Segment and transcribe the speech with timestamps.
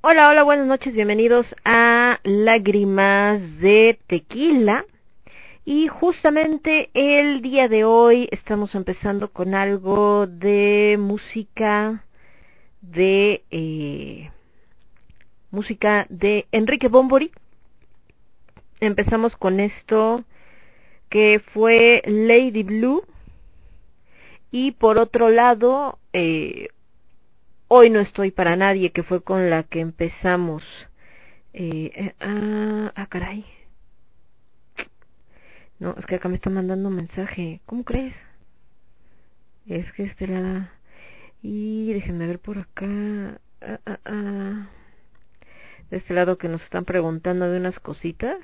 [0.00, 4.86] Hola, hola, buenas noches, bienvenidos a Lágrimas de Tequila.
[5.66, 12.06] Y justamente el día de hoy estamos empezando con algo de música
[12.80, 14.30] de eh,
[15.50, 17.32] música de Enrique Bombori.
[18.80, 20.24] Empezamos con esto
[21.10, 23.04] que fue Lady Blue
[24.50, 26.68] y por otro lado eh,
[27.68, 30.62] Hoy no estoy para nadie, que fue con la que empezamos.
[31.52, 33.44] Eh, eh, ah, ah, caray.
[35.80, 37.60] No, es que acá me está mandando un mensaje.
[37.66, 38.14] ¿Cómo crees?
[39.66, 40.70] Es que este la...
[41.42, 43.40] Y déjenme ver por acá.
[43.60, 44.68] Ah, ah.
[45.90, 48.38] De este lado que nos están preguntando de unas cositas.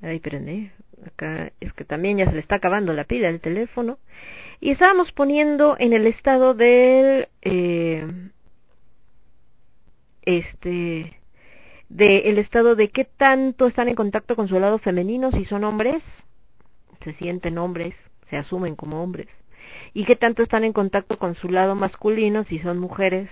[0.00, 0.70] Ay, espérenme.
[1.04, 3.98] Acá es que también ya se le está acabando la pila del teléfono.
[4.64, 7.28] Y estábamos poniendo en el estado del.
[7.42, 8.08] Eh,
[10.22, 11.20] este.
[11.90, 15.64] De el estado de qué tanto están en contacto con su lado femenino, si son
[15.64, 16.02] hombres,
[17.02, 17.94] se sienten hombres,
[18.30, 19.28] se asumen como hombres.
[19.92, 23.28] Y qué tanto están en contacto con su lado masculino, si son mujeres,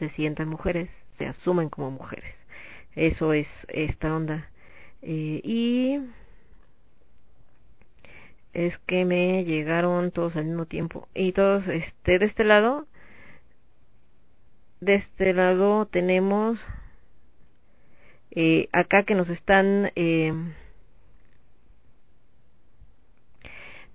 [0.00, 2.34] se sienten mujeres, se asumen como mujeres.
[2.96, 4.50] Eso es esta onda.
[5.02, 6.00] Eh, y
[8.54, 11.08] es que me llegaron todos al mismo tiempo.
[11.14, 12.86] Y todos este de este lado
[14.80, 16.58] de este lado tenemos
[18.30, 20.32] eh, acá que nos están eh,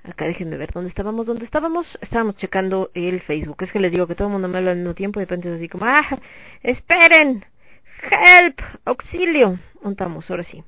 [0.04, 1.88] acá déjenme ver dónde estábamos dónde estábamos.
[2.02, 3.64] Estábamos checando el Facebook.
[3.64, 5.26] Es que les digo que todo el mundo me habla al mismo tiempo y de
[5.26, 6.20] repente es así como ah
[6.64, 7.46] esperen
[8.02, 10.64] help auxilio montamos ahora sí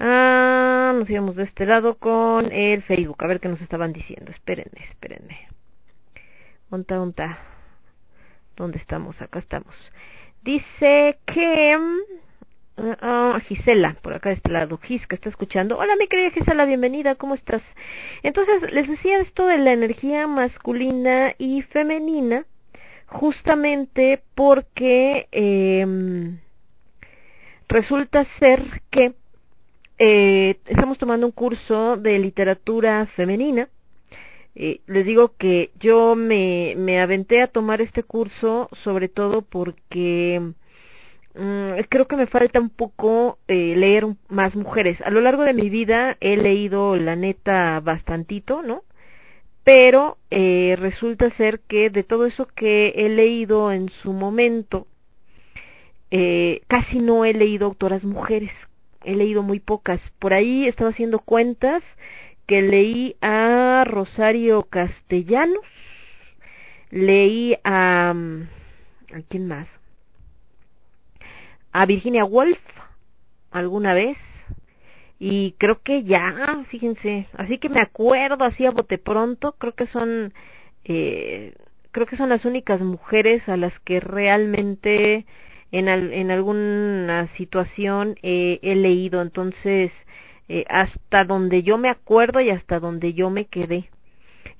[0.00, 3.16] Ah, nos íbamos de este lado con el Facebook.
[3.24, 4.30] A ver qué nos estaban diciendo.
[4.30, 5.48] Espérenme, espérenme.
[6.70, 7.38] Onta, onta.
[8.56, 9.20] ¿Dónde estamos?
[9.20, 9.74] Acá estamos.
[10.42, 11.76] Dice que...
[12.76, 14.78] Uh, Gisela, por acá de este lado.
[14.78, 15.76] Gis, que está escuchando.
[15.76, 17.16] Hola, mi querida Gisela, bienvenida.
[17.16, 17.64] ¿Cómo estás?
[18.22, 22.44] Entonces, les decía esto de la energía masculina y femenina,
[23.06, 26.38] justamente porque eh,
[27.68, 29.14] resulta ser que
[29.98, 33.68] eh, estamos tomando un curso de literatura femenina.
[34.54, 40.40] Eh, les digo que yo me, me aventé a tomar este curso sobre todo porque
[41.34, 45.00] mm, creo que me falta un poco eh, leer más mujeres.
[45.02, 48.82] A lo largo de mi vida he leído, la neta, bastantito, ¿no?
[49.64, 54.86] Pero eh, resulta ser que de todo eso que he leído en su momento,
[56.10, 58.50] eh, casi no he leído autoras mujeres
[59.08, 60.00] he leído muy pocas.
[60.18, 61.82] Por ahí estaba haciendo cuentas
[62.46, 65.64] que leí a Rosario Castellanos,
[66.90, 68.12] leí a...
[68.14, 68.48] Mm,
[69.14, 69.66] ¿A quién más?
[71.72, 72.60] A Virginia Woolf
[73.50, 74.18] alguna vez
[75.18, 79.86] y creo que ya, fíjense, así que me acuerdo así a bote pronto, creo que
[79.86, 80.34] son
[80.84, 81.54] eh,
[81.90, 85.24] creo que son las únicas mujeres a las que realmente
[85.72, 89.92] en, en alguna situación eh, he leído, entonces
[90.48, 93.90] eh, hasta donde yo me acuerdo y hasta donde yo me quedé.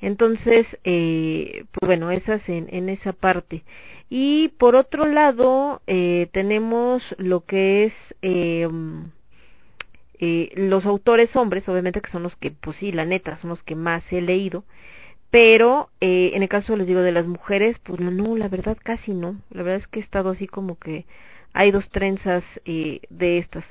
[0.00, 3.64] Entonces, eh, pues bueno, esas en, en esa parte.
[4.10, 8.68] Y por otro lado, eh, tenemos lo que es eh,
[10.20, 13.62] eh, los autores hombres, obviamente que son los que, pues sí, la neta, son los
[13.62, 14.64] que más he leído
[15.30, 19.12] pero eh, en el caso les digo de las mujeres pues no la verdad casi
[19.12, 21.06] no la verdad es que he estado así como que
[21.52, 23.64] hay dos trenzas eh, de estas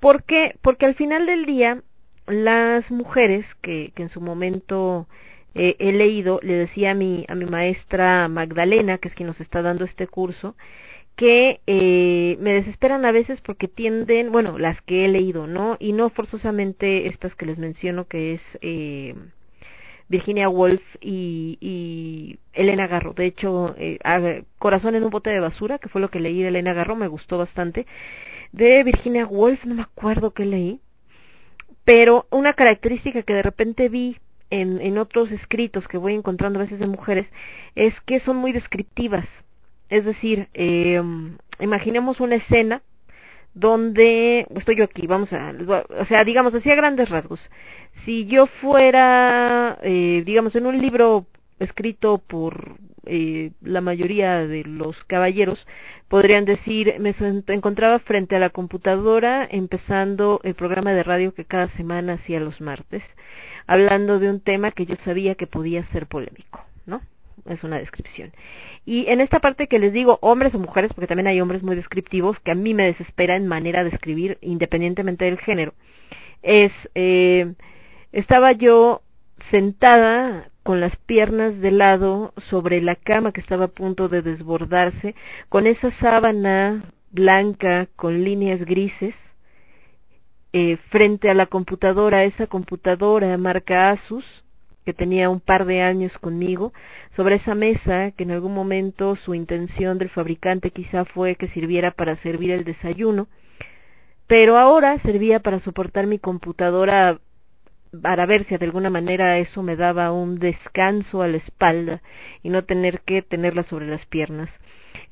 [0.00, 0.56] ¿por qué?
[0.62, 1.82] porque al final del día
[2.26, 5.08] las mujeres que, que en su momento
[5.54, 9.40] eh, he leído le decía a mi a mi maestra Magdalena que es quien nos
[9.40, 10.54] está dando este curso
[11.16, 15.76] que eh, me desesperan a veces porque tienden, bueno, las que he leído, ¿no?
[15.78, 19.14] Y no forzosamente estas que les menciono, que es eh,
[20.12, 23.14] Virginia Woolf y, y Elena Garro.
[23.14, 23.98] De hecho, eh,
[24.58, 27.08] Corazón en un bote de basura, que fue lo que leí de Elena Garro, me
[27.08, 27.86] gustó bastante.
[28.52, 30.80] De Virginia Woolf, no me acuerdo qué leí,
[31.84, 34.18] pero una característica que de repente vi
[34.50, 37.26] en, en otros escritos que voy encontrando a veces de mujeres
[37.74, 39.26] es que son muy descriptivas.
[39.88, 41.02] Es decir, eh,
[41.58, 42.82] imaginemos una escena
[43.54, 45.52] donde estoy yo aquí, vamos a,
[45.98, 47.40] o sea, digamos así a grandes rasgos.
[48.04, 51.26] Si yo fuera, eh, digamos, en un libro
[51.58, 55.66] escrito por eh, la mayoría de los caballeros,
[56.08, 57.14] podrían decir, me
[57.48, 62.60] encontraba frente a la computadora empezando el programa de radio que cada semana hacía los
[62.60, 63.02] martes,
[63.66, 67.00] hablando de un tema que yo sabía que podía ser polémico, ¿no?
[67.46, 68.32] Es una descripción.
[68.84, 71.74] Y en esta parte que les digo, hombres o mujeres, porque también hay hombres muy
[71.74, 75.74] descriptivos, que a mí me desespera en manera de escribir, independientemente del género,
[76.42, 77.54] es, eh,
[78.12, 79.02] estaba yo
[79.50, 85.14] sentada con las piernas de lado sobre la cama que estaba a punto de desbordarse,
[85.48, 89.14] con esa sábana blanca con líneas grises,
[90.52, 94.24] eh, frente a la computadora, esa computadora marca Asus,
[94.84, 96.72] que tenía un par de años conmigo,
[97.16, 101.90] sobre esa mesa que en algún momento su intención del fabricante quizá fue que sirviera
[101.90, 103.28] para servir el desayuno,
[104.26, 107.20] pero ahora servía para soportar mi computadora
[108.00, 112.00] para ver si de alguna manera eso me daba un descanso a la espalda
[112.42, 114.48] y no tener que tenerla sobre las piernas.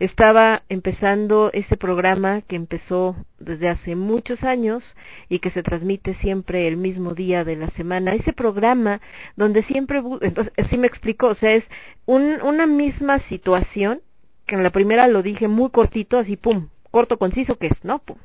[0.00, 4.82] Estaba empezando ese programa que empezó desde hace muchos años
[5.28, 8.14] y que se transmite siempre el mismo día de la semana.
[8.14, 9.02] Ese programa
[9.36, 11.68] donde siempre, entonces, así me explicó, o sea, es
[12.06, 14.00] un, una misma situación,
[14.46, 17.98] que en la primera lo dije muy cortito, así pum, corto, conciso, que es, ¿no?
[17.98, 18.16] Pum.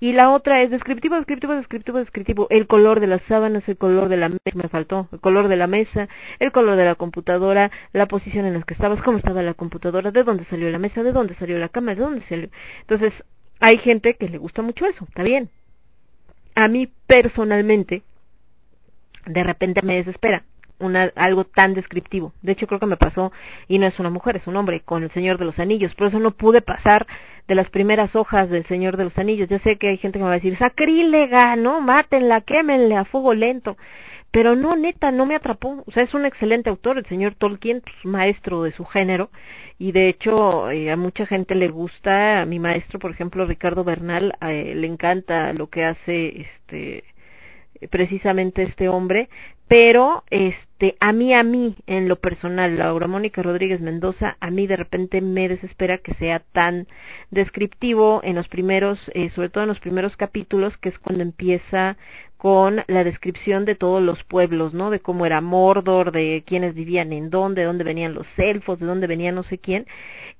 [0.00, 2.46] Y la otra es descriptivo, descriptivo, descriptivo, descriptivo.
[2.50, 5.56] El color de las sábanas, el color de la mesa, me faltó, el color de
[5.56, 6.08] la mesa,
[6.40, 10.10] el color de la computadora, la posición en la que estabas, cómo estaba la computadora,
[10.10, 12.48] de dónde salió la mesa, de dónde salió la cama, de dónde salió.
[12.80, 13.12] Entonces,
[13.60, 15.48] hay gente que le gusta mucho eso, está bien.
[16.54, 18.02] A mí personalmente,
[19.26, 20.44] de repente me desespera
[20.78, 22.32] una, algo tan descriptivo.
[22.42, 23.32] De hecho, creo que me pasó,
[23.68, 25.94] y no es una mujer, es un hombre, con el Señor de los Anillos.
[25.94, 27.06] Por eso no pude pasar
[27.46, 29.48] de las primeras hojas del Señor de los Anillos.
[29.48, 31.80] Ya sé que hay gente que me va a decir, sacrílega, ¿no?
[31.80, 33.76] Mátenla, quémenle a fuego lento.
[34.30, 35.84] Pero no, neta, no me atrapó.
[35.86, 39.30] O sea, es un excelente autor, el señor Tolkien, pues, maestro de su género.
[39.78, 43.84] Y de hecho, eh, a mucha gente le gusta, a mi maestro, por ejemplo, Ricardo
[43.84, 47.04] Bernal, eh, le encanta lo que hace este
[47.90, 49.28] precisamente este hombre,
[49.68, 54.66] pero este a mí a mí en lo personal Laura Mónica Rodríguez Mendoza a mí
[54.66, 56.86] de repente me desespera que sea tan
[57.30, 61.96] descriptivo en los primeros eh, sobre todo en los primeros capítulos que es cuando empieza
[62.36, 64.90] con la descripción de todos los pueblos, ¿no?
[64.90, 68.84] De cómo era Mordor, de quiénes vivían en dónde, de dónde venían los elfos, de
[68.84, 69.86] dónde venía no sé quién.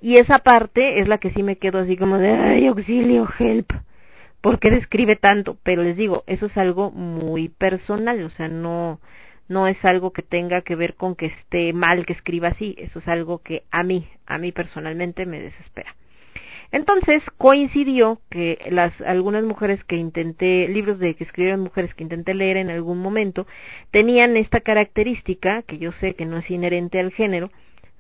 [0.03, 3.73] Y esa parte es la que sí me quedo así como de, ay, auxilio, help
[4.45, 9.01] por qué describe tanto, pero les digo, eso es algo muy personal, o sea, no
[9.49, 12.99] no es algo que tenga que ver con que esté mal que escriba así, eso
[12.99, 15.97] es algo que a mí, a mí personalmente me desespera.
[16.73, 22.35] Entonces coincidió que las algunas mujeres que intenté libros de que escribieron mujeres que intenté
[22.35, 23.47] leer en algún momento
[23.93, 27.51] tenían esta característica que yo sé que no es inherente al género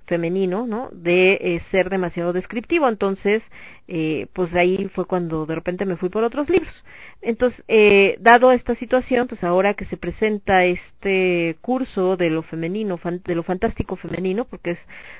[0.06, 0.90] femenino, ¿no?
[0.92, 2.88] De eh, ser demasiado descriptivo.
[2.88, 3.42] Entonces,
[3.86, 6.72] eh, pues ahí fue cuando de repente me fui por otros libros.
[7.20, 12.98] Entonces, eh, dado esta situación, pues ahora que se presenta este curso de lo femenino,
[13.02, 14.78] de lo fantástico femenino, porque es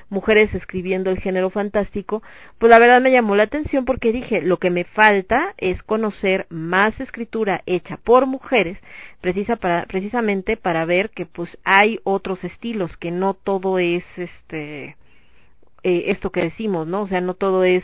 [0.09, 2.23] mujeres escribiendo el género fantástico,
[2.57, 6.47] pues la verdad me llamó la atención porque dije, lo que me falta es conocer
[6.49, 8.77] más escritura hecha por mujeres,
[9.21, 14.95] precisa para, precisamente para ver que pues hay otros estilos, que no todo es este,
[15.83, 17.03] eh, esto que decimos, ¿no?
[17.03, 17.83] O sea, no todo es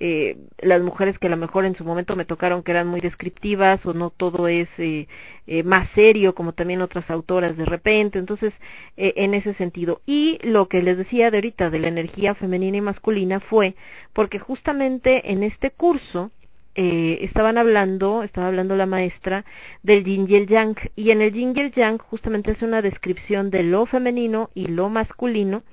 [0.00, 3.00] eh, las mujeres que a lo mejor en su momento me tocaron que eran muy
[3.00, 5.06] descriptivas o no todo es eh,
[5.46, 8.54] eh, más serio como también otras autoras de repente entonces
[8.96, 10.00] eh, en ese sentido.
[10.06, 13.74] Y lo que les decía de ahorita de la energía femenina y masculina fue
[14.12, 16.30] porque justamente en este curso
[16.76, 19.44] eh, estaban hablando, estaba hablando la maestra
[19.82, 22.80] del yin y el yang, y en el yin y el yang justamente es una
[22.80, 25.64] descripción de lo femenino y lo masculino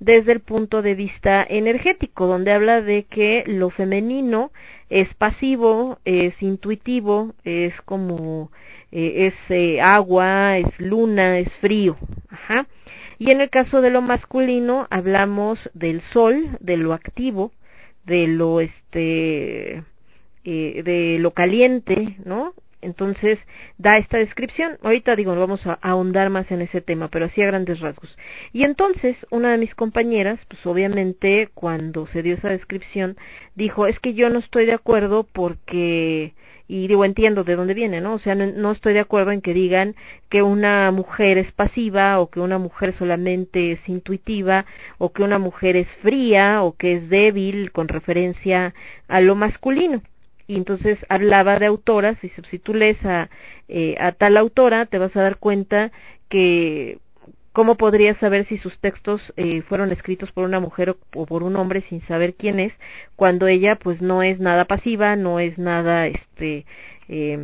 [0.00, 4.50] desde el punto de vista energético, donde habla de que lo femenino
[4.88, 8.50] es pasivo, es intuitivo, es como
[8.90, 11.96] eh, es eh, agua, es luna, es frío,
[12.30, 12.66] ajá.
[13.18, 17.52] Y en el caso de lo masculino hablamos del sol, de lo activo,
[18.04, 19.84] de lo este
[20.44, 22.54] eh, de lo caliente, ¿no?
[22.82, 23.38] Entonces
[23.78, 24.78] da esta descripción.
[24.82, 28.16] Ahorita digo, vamos a ahondar más en ese tema, pero así a grandes rasgos.
[28.52, 33.16] Y entonces una de mis compañeras, pues obviamente cuando se dio esa descripción,
[33.54, 36.34] dijo, es que yo no estoy de acuerdo porque
[36.70, 38.14] y digo entiendo de dónde viene, ¿no?
[38.14, 39.96] O sea, no, no, estoy de acuerdo en que digan
[40.28, 44.66] que una mujer es pasiva o que una mujer solamente es intuitiva
[44.96, 48.72] o que una mujer es fría o que es débil con referencia
[49.08, 50.00] a lo masculino
[50.50, 53.30] y entonces hablaba de autoras y si tú lees a,
[53.68, 55.92] eh, a tal autora te vas a dar cuenta
[56.28, 56.98] que
[57.52, 61.44] cómo podrías saber si sus textos eh, fueron escritos por una mujer o, o, por
[61.44, 62.72] un hombre sin saber quién es
[63.14, 66.66] cuando ella pues no es nada pasiva no es nada este
[67.12, 67.36] eh,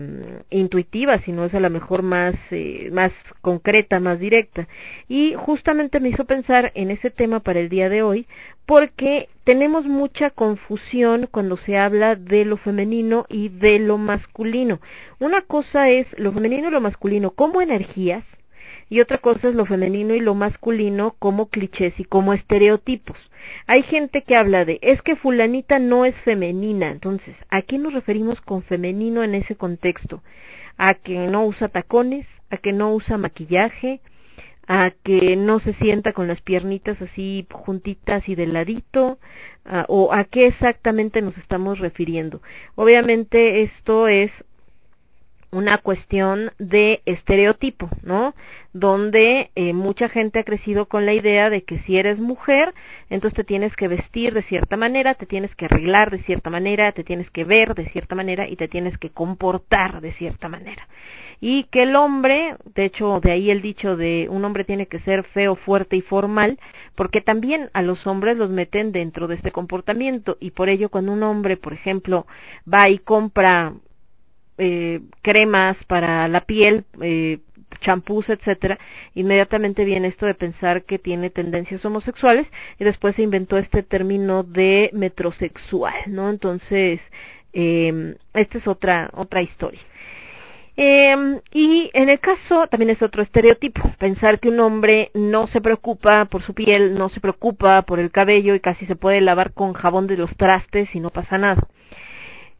[0.51, 4.69] intuitiva, sino es a lo mejor más, eh, más concreta, más directa.
[5.09, 8.29] Y justamente me hizo pensar en ese tema para el día de hoy,
[8.65, 14.81] porque tenemos mucha confusión cuando se habla de lo femenino y de lo masculino.
[15.19, 18.25] Una cosa es lo femenino y lo masculino como energías,
[18.89, 23.19] y otra cosa es lo femenino y lo masculino como clichés y como estereotipos.
[23.67, 27.93] Hay gente que habla de es que fulanita no es femenina, entonces, ¿a qué nos
[27.95, 30.23] referimos con femenino en ese contexto?
[30.79, 34.01] a que no usa tacones, a que no usa maquillaje,
[34.69, 39.19] a que no se sienta con las piernitas así juntitas y de ladito,
[39.65, 42.43] a- o a qué exactamente nos estamos refiriendo.
[42.75, 44.31] Obviamente esto es
[45.57, 48.35] una cuestión de estereotipo, ¿no?
[48.75, 52.75] Donde eh, mucha gente ha crecido con la idea de que si eres mujer,
[53.09, 56.93] entonces te tienes que vestir de cierta manera, te tienes que arreglar de cierta manera,
[56.93, 60.89] te tienes que ver de cierta manera y te tienes que comportar de cierta manera.
[61.41, 64.99] Y que el hombre, de hecho, de ahí el dicho de un hombre tiene que
[64.99, 66.59] ser feo, fuerte y formal,
[66.95, 71.13] porque también a los hombres los meten dentro de este comportamiento y por ello cuando
[71.13, 72.27] un hombre, por ejemplo,
[72.71, 73.73] va y compra
[74.59, 77.39] eh, cremas para la piel, eh,
[77.81, 78.79] champús, etcétera,
[79.15, 82.47] inmediatamente viene esto de pensar que tiene tendencias homosexuales
[82.79, 86.31] y después se inventó este término de metrosexual, ¿no?
[86.31, 87.01] Entonces,
[87.53, 89.81] eh, esta es otra otra historia.
[90.79, 95.63] Eh, y en el caso también es otro estereotipo, pensar que un hombre no se
[95.63, 99.53] preocupa por su piel, no se preocupa por el cabello y casi se puede lavar
[99.55, 101.67] con jabón de los trastes y no pasa nada.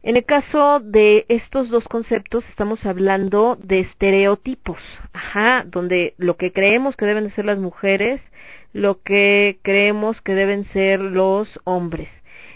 [0.03, 4.79] En el caso de estos dos conceptos estamos hablando de estereotipos,
[5.11, 8.21] ajá, donde lo que creemos que deben de ser las mujeres,
[8.73, 12.09] lo que creemos que deben ser los hombres.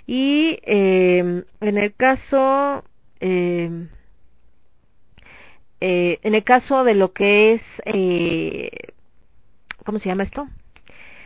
[0.07, 2.83] Y eh, en el caso
[3.19, 3.87] eh,
[5.83, 8.69] eh, en el caso de lo que es, eh,
[9.83, 10.47] ¿cómo se llama esto?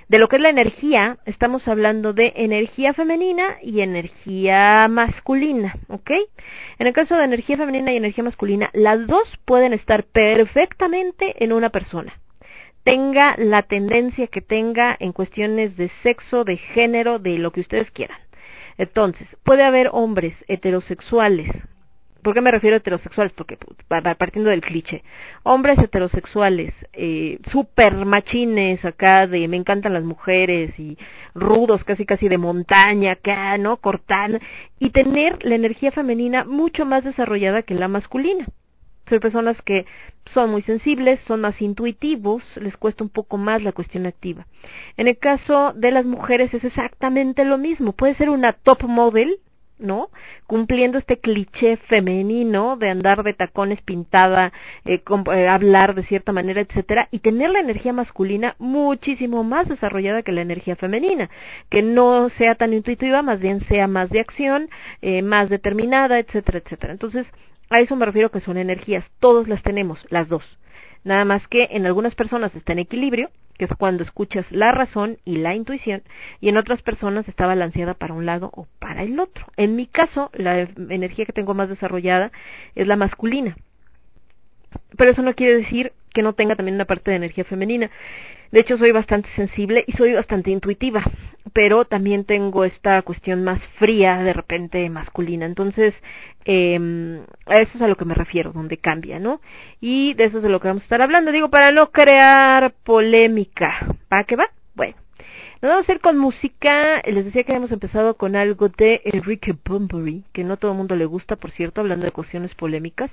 [0.08, 6.12] De lo que es la energía, estamos hablando de energía femenina y energía masculina, ¿ok?
[6.78, 11.54] En el caso de energía femenina y energía masculina, las dos pueden estar perfectamente en
[11.54, 12.20] una persona.
[12.84, 17.90] Tenga la tendencia que tenga en cuestiones de sexo, de género, de lo que ustedes
[17.90, 18.20] quieran.
[18.78, 21.50] Entonces, puede haber hombres heterosexuales
[22.26, 23.34] ¿Por qué me refiero a heterosexuales?
[23.34, 23.78] Porque pues,
[24.18, 25.04] partiendo del cliché.
[25.44, 30.98] Hombres heterosexuales, eh, super machines acá de me encantan las mujeres y
[31.36, 33.78] rudos, casi casi de montaña acá, ¿no?
[33.78, 34.42] Cortar
[34.80, 38.48] y tener la energía femenina mucho más desarrollada que la masculina.
[39.08, 39.86] Son personas que
[40.34, 44.48] son muy sensibles, son más intuitivos, les cuesta un poco más la cuestión activa.
[44.98, 47.92] En el caso de las mujeres es exactamente lo mismo.
[47.92, 49.38] Puede ser una top model,
[49.78, 50.10] ¿no?
[50.48, 54.54] Cumpliendo este cliché femenino de andar de tacones pintada,
[54.86, 55.02] eh,
[55.34, 60.32] eh, hablar de cierta manera, etcétera, y tener la energía masculina muchísimo más desarrollada que
[60.32, 61.30] la energía femenina,
[61.70, 64.70] que no sea tan intuitiva, más bien sea más de acción,
[65.02, 66.94] eh, más determinada, etcétera, etcétera.
[66.94, 67.28] Entonces,
[67.70, 70.44] a eso me refiero que son energías, todos las tenemos, las dos.
[71.04, 75.18] Nada más que en algunas personas está en equilibrio, que es cuando escuchas la razón
[75.26, 76.04] y la intuición,
[76.42, 79.46] y en otras personas está balanceada para un lado o para el otro.
[79.58, 82.32] En mi caso, la energía que tengo más desarrollada
[82.76, 83.56] es la masculina.
[84.98, 87.92] Pero eso no quiere decir que no tenga también una parte de energía femenina.
[88.52, 91.04] De hecho, soy bastante sensible y soy bastante intuitiva,
[91.54, 95.46] pero también tengo esta cuestión más fría, de repente masculina.
[95.46, 95.94] Entonces,
[96.46, 99.42] eh, a eso es a lo que me refiero, donde cambia, ¿no?
[99.80, 101.32] Y de eso es de lo que vamos a estar hablando.
[101.32, 103.96] Digo, para no crear polémica.
[104.10, 104.50] ¿Para qué va?
[104.74, 104.96] Bueno.
[105.62, 107.02] Nos vamos a ir con música.
[107.06, 110.96] Les decía que habíamos empezado con algo de Enrique Bunbury, que no todo el mundo
[110.96, 113.10] le gusta, por cierto, hablando de cuestiones polémicas.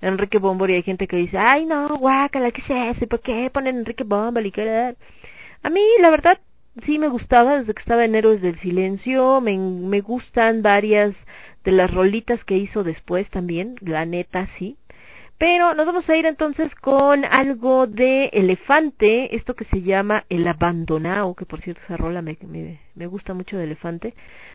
[0.00, 3.06] Enrique Bunbury, hay gente que dice, ay no, guácala, ¿qué es eso?
[3.06, 4.52] ¿Por qué ponen Enrique Bunbury?
[4.52, 4.94] ¿Qué era?".
[5.62, 6.38] A mí, la verdad,
[6.84, 9.40] sí me gustaba desde que estaba en Héroes del Silencio.
[9.40, 11.14] Me, me gustan varias
[11.64, 14.76] de las rolitas que hizo después también, la neta, sí.
[15.40, 20.46] Pero nos vamos a ir entonces con algo de Elefante, esto que se llama El
[20.46, 22.36] Abandonado, que por cierto esa rola me,
[22.94, 24.08] me, gusta mucho de Elefante.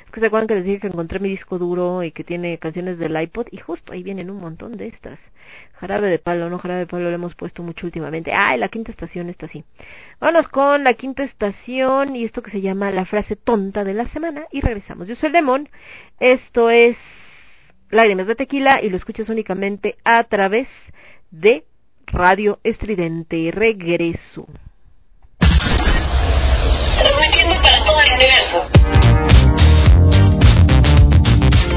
[0.06, 2.60] Es que se acuerdan que les dije que encontré mi disco duro y que tiene
[2.60, 5.18] canciones del iPod y justo ahí vienen un montón de estas.
[5.74, 8.32] Jarabe de palo, no jarabe de palo lo hemos puesto mucho últimamente.
[8.32, 9.64] Ah, la quinta estación está así.
[10.20, 14.08] Vámonos con la quinta estación y esto que se llama la frase tonta de la
[14.10, 15.08] semana y regresamos.
[15.08, 15.68] Yo soy el Demon,
[16.20, 16.96] esto es
[17.90, 20.68] Lágrimas de Tequila y lo escuchas únicamente a través
[21.32, 21.64] de
[22.08, 23.52] Radio Estridente.
[23.52, 24.48] Regreso.
[27.00, 28.70] Transmitiendo para todo el universo.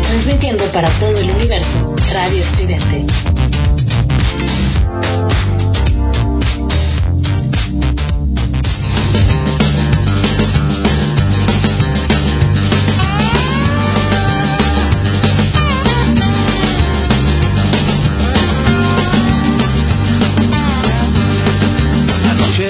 [0.02, 1.96] Transmitiendo para todo el universo.
[2.12, 3.67] Radio Estridente.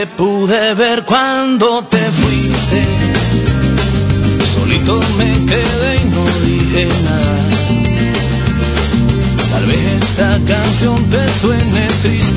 [0.06, 2.86] pude ver cuando te fuiste.
[4.54, 7.48] Solito me quedé y no dije nada.
[9.50, 12.27] Tal vez esta canción te suene triste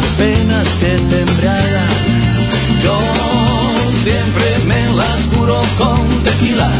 [0.00, 1.24] las penas que te.
[2.82, 2.98] Yo
[4.04, 6.70] siempre me las curo con tequila.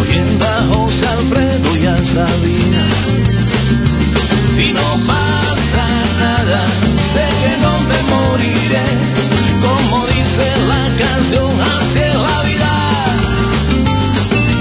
[0.00, 2.84] Oyendo a José Alfredo y a Sabina.
[4.64, 5.86] Y no pasa
[6.24, 6.60] nada,
[7.12, 8.88] sé que no me moriré.
[9.64, 12.74] Como dice la canción, así es la vida.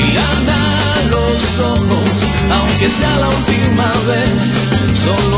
[0.05, 0.61] Y anda
[1.13, 2.09] los ojos,
[2.51, 4.31] aunque sea la última vez,
[5.03, 5.36] solo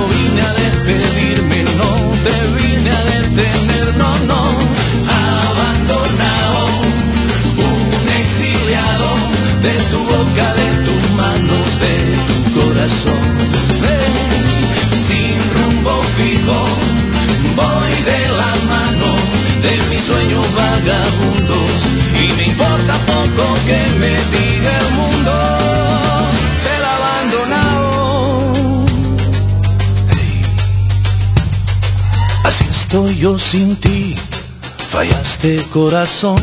[35.42, 36.38] este corazón.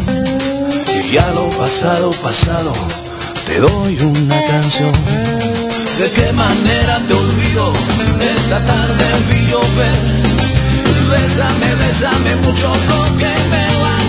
[0.86, 2.72] Y ya lo pasado, pasado,
[3.46, 4.92] te doy una canción.
[5.98, 7.72] ¿De qué manera te olvido?
[8.20, 10.00] Esta tarde vi llover.
[11.10, 14.05] Bésame, bésame mucho porque me va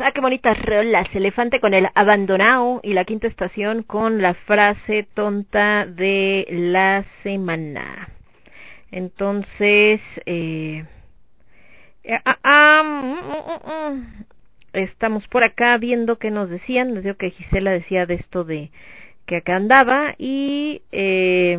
[0.00, 1.14] Ah, qué bonitas rolas.
[1.14, 8.08] Elefante con el abandonado y la quinta estación con la frase tonta de la semana.
[8.90, 10.84] Entonces, eh,
[12.02, 14.24] eh, ah, ah, mm, mm, mm,
[14.72, 16.94] estamos por acá viendo qué nos decían.
[16.94, 18.70] Les digo que Gisela decía de esto de
[19.26, 21.58] que acá andaba y eh,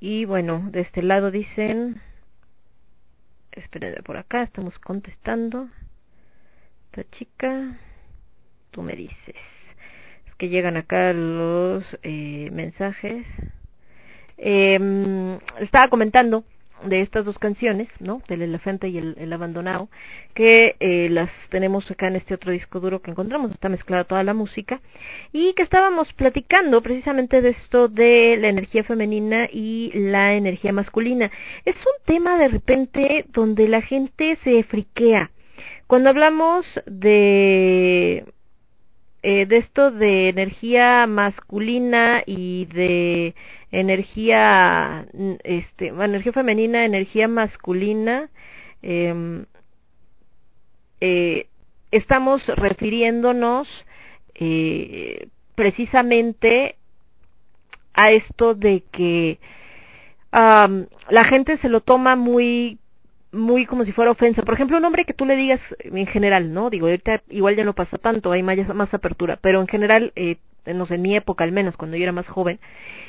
[0.00, 2.00] y bueno, de este lado dicen
[3.52, 5.68] espérenme por acá, estamos contestando.
[6.86, 7.78] Esta chica,
[8.70, 9.36] tú me dices.
[10.26, 13.26] Es que llegan acá los eh, mensajes.
[14.38, 16.44] Eh, estaba comentando
[16.84, 18.22] de estas dos canciones, ¿no?
[18.28, 19.88] Del elefante y el, abandonado,
[20.34, 24.24] que eh, las tenemos acá en este otro disco duro que encontramos, está mezclada toda
[24.24, 24.80] la música,
[25.32, 31.30] y que estábamos platicando precisamente de esto de la energía femenina y la energía masculina.
[31.64, 35.30] Es un tema de repente donde la gente se friquea.
[35.86, 38.24] Cuando hablamos de
[39.22, 43.34] eh, de esto de energía masculina y de
[43.72, 45.06] energía
[45.44, 48.28] este energía femenina energía masculina
[48.82, 49.44] eh,
[51.00, 51.46] eh,
[51.90, 53.68] estamos refiriéndonos
[54.34, 56.76] eh, precisamente
[57.94, 59.38] a esto de que
[60.32, 62.78] la gente se lo toma muy
[63.32, 64.42] muy como si fuera ofensa.
[64.42, 66.70] Por ejemplo, un hombre que tú le digas en general, ¿no?
[66.70, 70.36] Digo, ahorita igual ya no pasa tanto, hay más, más apertura, pero en general, eh,
[70.66, 72.60] no sé, en mi época al menos, cuando yo era más joven,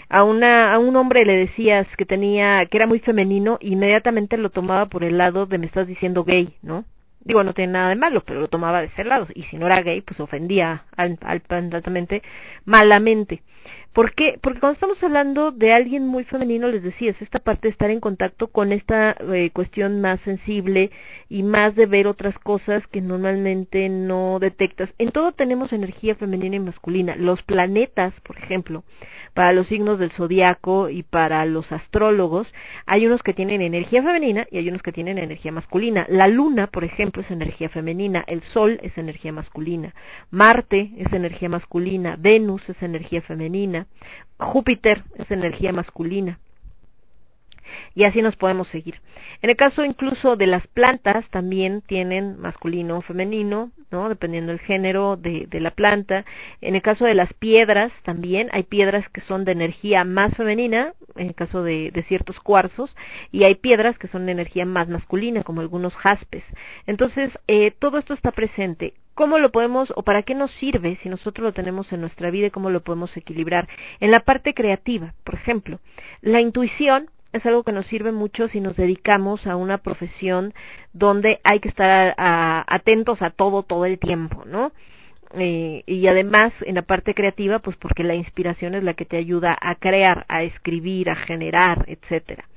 [0.09, 4.49] a una a un hombre le decías que tenía que era muy femenino, inmediatamente lo
[4.49, 6.85] tomaba por el lado de me estás diciendo gay, ¿no?
[7.23, 9.27] Digo, no tiene nada de malo, pero lo tomaba de ese lado.
[9.35, 12.23] Y si no era gay, pues ofendía al, al, altamente
[12.65, 13.43] malamente.
[13.93, 14.39] ¿Por qué?
[14.41, 17.89] Porque cuando estamos hablando de alguien muy femenino, les decía, es esta parte de estar
[17.89, 20.91] en contacto con esta eh, cuestión más sensible
[21.27, 24.93] y más de ver otras cosas que normalmente no detectas.
[24.97, 27.17] En todo tenemos energía femenina y masculina.
[27.17, 28.85] Los planetas, por ejemplo,
[29.33, 32.47] para los signos del zodiaco y para los astrólogos,
[32.85, 36.05] hay unos que tienen energía femenina y hay unos que tienen energía masculina.
[36.09, 39.93] La luna, por ejemplo, es energía femenina, el sol es energía masculina,
[40.29, 43.80] Marte es energía masculina, Venus es energía femenina,
[44.37, 46.39] Júpiter es energía masculina.
[47.95, 48.99] Y así nos podemos seguir.
[49.41, 54.09] En el caso incluso de las plantas, también tienen masculino o femenino, ¿no?
[54.09, 56.25] Dependiendo del género de, la planta.
[56.61, 60.93] En el caso de las piedras, también hay piedras que son de energía más femenina,
[61.15, 62.95] en el caso de, de ciertos cuarzos,
[63.31, 66.43] y hay piedras que son de energía más masculina, como algunos jaspes.
[66.87, 68.93] Entonces, eh, todo esto está presente.
[69.13, 72.47] ¿Cómo lo podemos o para qué nos sirve si nosotros lo tenemos en nuestra vida
[72.47, 73.67] y cómo lo podemos equilibrar?
[73.99, 75.79] En la parte creativa, por ejemplo,
[76.21, 80.53] la intuición es algo que nos sirve mucho si nos dedicamos a una profesión
[80.93, 84.71] donde hay que estar atentos a todo todo el tiempo, ¿no?
[85.33, 89.15] Eh, y además en la parte creativa, pues porque la inspiración es la que te
[89.15, 92.49] ayuda a crear, a escribir, a generar, etcétera.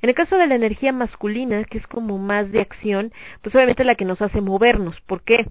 [0.00, 3.84] En el caso de la energía masculina, que es como más de acción, pues obviamente
[3.84, 4.98] la que nos hace movernos.
[5.02, 5.46] ¿Por qué?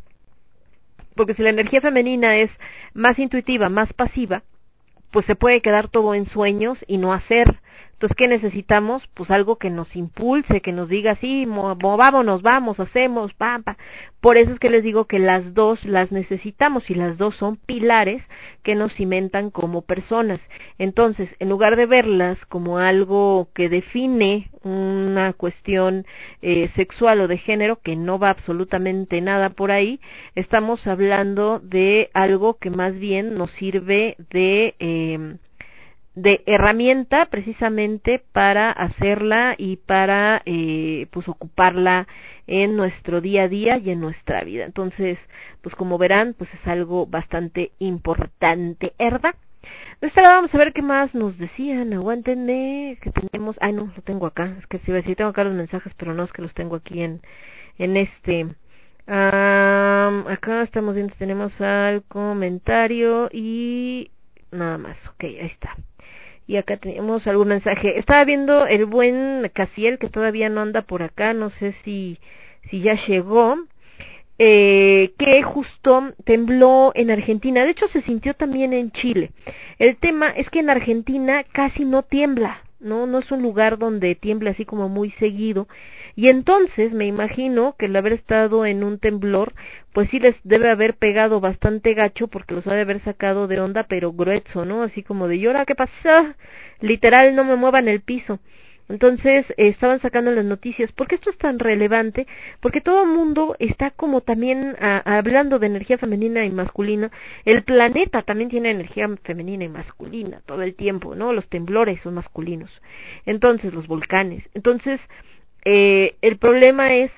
[1.16, 2.51] Porque si la energía femenina es
[2.93, 4.43] más intuitiva, más pasiva,
[5.12, 7.59] pues se puede quedar todo en sueños y no hacer.
[8.01, 9.03] Entonces, ¿qué necesitamos?
[9.13, 13.75] Pues algo que nos impulse, que nos diga, sí, mo- movámonos, vamos, hacemos, pam, pam.
[14.19, 17.57] Por eso es que les digo que las dos las necesitamos y las dos son
[17.57, 18.23] pilares
[18.63, 20.39] que nos cimentan como personas.
[20.79, 26.07] Entonces, en lugar de verlas como algo que define una cuestión
[26.41, 29.99] eh, sexual o de género, que no va absolutamente nada por ahí,
[30.33, 34.73] estamos hablando de algo que más bien nos sirve de...
[34.79, 35.35] Eh,
[36.16, 42.07] de herramienta precisamente para hacerla y para eh, pues ocuparla
[42.47, 44.66] en nuestro día a día y en nuestra vida.
[44.66, 45.20] Entonces
[45.62, 49.36] pues como verán pues es algo bastante importante ¿verdad?
[50.01, 53.91] De este lado vamos a ver qué más nos decían, aguántenme, que tenemos, ay no,
[53.95, 56.41] lo tengo acá, es que si decir, tengo acá los mensajes, pero no es que
[56.41, 57.22] los tengo aquí en,
[57.78, 58.47] en este,
[59.07, 64.12] Am, acá estamos viendo, tenemos al comentario y
[64.51, 65.76] nada más, ok, ahí está.
[66.47, 67.97] Y acá tenemos algún mensaje.
[67.97, 72.19] Estaba viendo el buen Casiel, que todavía no anda por acá, no sé si,
[72.69, 73.57] si ya llegó,
[74.37, 77.63] eh, que justo tembló en Argentina.
[77.63, 79.31] De hecho, se sintió también en Chile.
[79.77, 83.05] El tema es que en Argentina casi no tiembla, ¿no?
[83.05, 85.67] No es un lugar donde tiembla así como muy seguido.
[86.16, 89.53] Y entonces me imagino que el haber estado en un temblor,
[89.93, 93.59] pues sí les debe haber pegado bastante gacho porque los ha de haber sacado de
[93.59, 94.84] onda, pero grueso, ¿no?
[94.84, 96.36] Así como de, ¿y ahora qué pasa?
[96.80, 98.39] Literal, no me muevan el piso.
[98.91, 100.91] Entonces eh, estaban sacando las noticias.
[100.91, 102.28] ¿Por qué esto es tan relevante?
[102.59, 107.09] Porque todo el mundo está como también hablando de energía femenina y masculina.
[107.45, 111.32] El planeta también tiene energía femenina y masculina todo el tiempo, ¿no?
[111.32, 112.70] Los temblores son masculinos.
[113.26, 114.43] Entonces, los volcanes.
[114.53, 114.99] Entonces,
[115.66, 117.12] eh, el problema es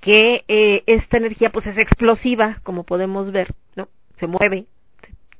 [0.00, 3.88] que eh, esta energía pues es explosiva, como podemos ver, ¿no?
[4.18, 4.66] Se mueve,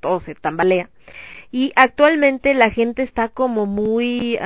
[0.01, 0.89] todo se tambalea.
[1.51, 4.39] Y actualmente la gente está como muy,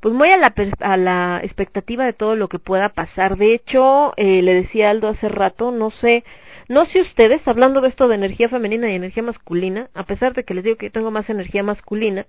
[0.00, 3.38] pues muy a la, a la expectativa de todo lo que pueda pasar.
[3.38, 6.24] De hecho, eh, le decía Aldo hace rato, no sé,
[6.68, 10.44] no sé ustedes, hablando de esto de energía femenina y energía masculina, a pesar de
[10.44, 12.26] que les digo que yo tengo más energía masculina,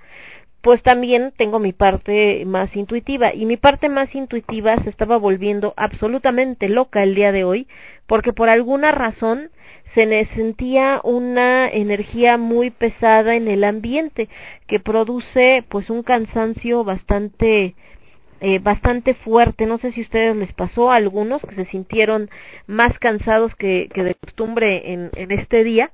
[0.65, 5.75] pues también tengo mi parte más intuitiva y mi parte más intuitiva se estaba volviendo
[5.77, 7.67] absolutamente loca el día de hoy
[8.07, 9.51] porque por alguna razón
[9.93, 14.27] se me sentía una energía muy pesada en el ambiente
[14.65, 17.75] que produce pues un cansancio bastante
[18.41, 19.67] eh, bastante fuerte.
[19.67, 22.31] No sé si a ustedes les pasó a algunos que se sintieron
[22.65, 25.91] más cansados que, de costumbre en, en este día.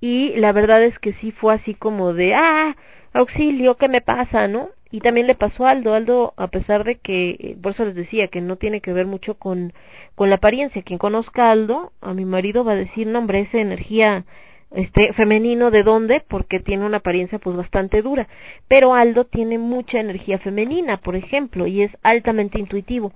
[0.00, 2.76] Y la verdad es que sí fue así como de, ah,
[3.12, 4.70] auxilio, ¿qué me pasa, no?
[4.90, 7.94] Y también le pasó a Aldo, Aldo, a pesar de que, eh, por eso les
[7.94, 9.72] decía que no tiene que ver mucho con,
[10.14, 10.82] con la apariencia.
[10.82, 14.24] Quien conozca Aldo, a mi marido va a decir, no hombre, esa energía
[14.70, 18.28] este femenino de dónde porque tiene una apariencia pues bastante dura
[18.68, 23.12] pero Aldo tiene mucha energía femenina por ejemplo y es altamente intuitivo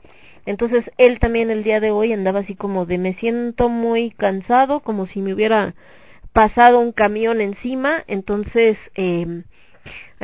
[0.46, 4.80] entonces él también el día de hoy andaba así como de me siento muy cansado
[4.80, 5.74] como si me hubiera
[6.32, 9.42] pasado un camión encima entonces eh,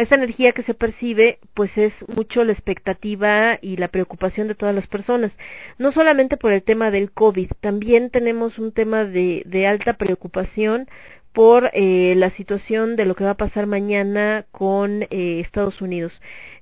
[0.02, 4.74] esa energía que se percibe, pues es mucho la expectativa y la preocupación de todas
[4.74, 5.32] las personas.
[5.78, 10.88] No solamente por el tema del COVID, también tenemos un tema de, de alta preocupación
[11.32, 16.12] por eh, la situación de lo que va a pasar mañana con eh, Estados Unidos.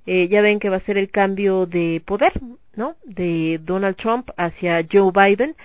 [0.06, 2.32] Eh, ya ven que va a ser el cambio de poder,
[2.74, 2.96] ¿no?
[3.04, 5.56] De Donald Trump hacia Joe Biden.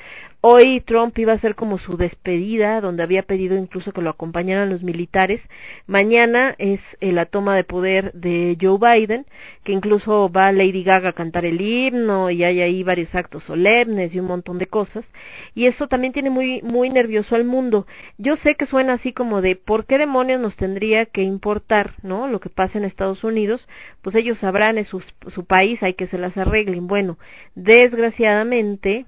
[0.43, 4.71] Hoy Trump iba a hacer como su despedida, donde había pedido incluso que lo acompañaran
[4.71, 5.39] los militares.
[5.85, 9.27] Mañana es eh, la toma de poder de Joe Biden,
[9.63, 14.15] que incluso va Lady Gaga a cantar el himno y hay ahí varios actos solemnes
[14.15, 15.05] y un montón de cosas.
[15.53, 17.85] Y eso también tiene muy, muy nervioso al mundo.
[18.17, 22.27] Yo sé que suena así como de ¿por qué demonios nos tendría que importar, no?
[22.27, 23.67] Lo que pasa en Estados Unidos,
[24.01, 26.87] pues ellos sabrán, es su, su país, hay que se las arreglen.
[26.87, 27.19] Bueno,
[27.53, 29.05] desgraciadamente,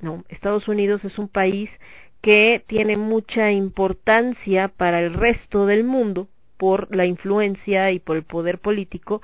[0.00, 1.70] no, Estados Unidos es un país
[2.20, 8.22] que tiene mucha importancia para el resto del mundo por la influencia y por el
[8.22, 9.20] poder político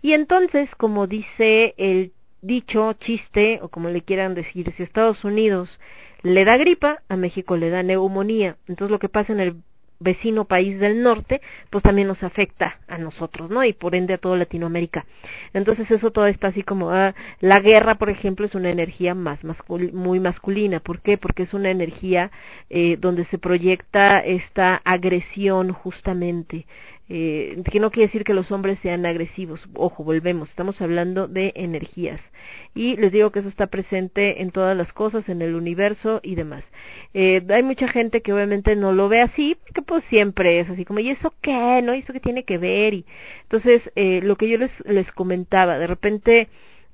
[0.00, 2.12] y entonces como dice el
[2.42, 5.78] dicho chiste o como le quieran decir si Estados Unidos
[6.22, 8.56] le da gripa, a México le da neumonía.
[8.68, 9.56] Entonces lo que pasa en el
[10.02, 11.40] vecino país del norte,
[11.70, 13.64] pues también nos afecta a nosotros, ¿no?
[13.64, 15.06] Y por ende a toda Latinoamérica.
[15.52, 19.40] Entonces eso todo está así como, ah, la guerra, por ejemplo, es una energía más
[19.92, 20.80] muy masculina.
[20.80, 21.18] ¿Por qué?
[21.18, 22.30] Porque es una energía
[22.70, 26.66] eh, donde se proyecta esta agresión justamente
[27.08, 29.60] eh, que no quiere decir que los hombres sean agresivos.
[29.74, 32.20] Ojo, volvemos, estamos hablando de energías.
[32.74, 36.34] Y les digo que eso está presente en todas las cosas, en el universo y
[36.34, 36.64] demás.
[37.14, 40.84] Eh, hay mucha gente que obviamente no lo ve así, porque pues siempre es así
[40.84, 41.82] como, ¿y eso qué?
[41.82, 41.94] ¿No?
[41.94, 42.94] ¿Y eso qué tiene que ver?
[42.94, 43.06] Y
[43.42, 46.48] entonces, eh, lo que yo les, les comentaba, de repente,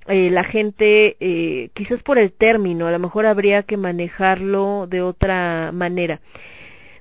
[0.08, 5.02] eh, la gente, eh, quizás por el término, a lo mejor habría que manejarlo de
[5.02, 6.20] otra manera.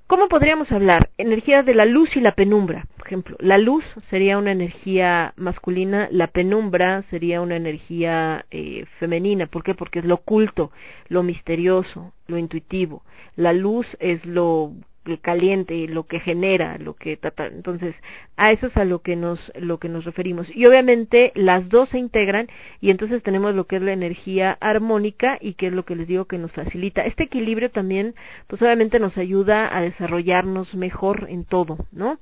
[0.08, 1.10] ¿Cómo podríamos hablar?
[1.18, 3.36] Energía de la luz y la penumbra, por ejemplo.
[3.41, 9.47] La luz sería una energía masculina, la penumbra sería una energía eh, femenina.
[9.47, 9.76] ¿Por qué?
[9.76, 10.72] Porque es lo oculto,
[11.10, 13.03] lo misterioso, lo intuitivo.
[13.36, 14.72] La luz es lo
[15.20, 17.95] caliente, lo que genera, lo que entonces
[18.36, 21.89] a eso es a lo que nos lo que nos referimos y obviamente las dos
[21.89, 22.47] se integran
[22.82, 26.08] y entonces tenemos lo que es la energía armónica y que es lo que les
[26.08, 28.16] digo que nos facilita este equilibrio también
[28.47, 32.20] pues obviamente nos ayuda a desarrollarnos mejor en todo, ¿no?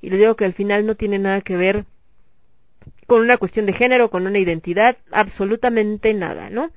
[0.00, 1.84] Y les digo que al final no tiene nada que ver
[3.06, 6.70] con una cuestión de género, con una identidad, absolutamente nada, ¿no?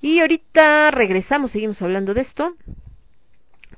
[0.00, 2.54] Y ahorita regresamos, seguimos hablando de esto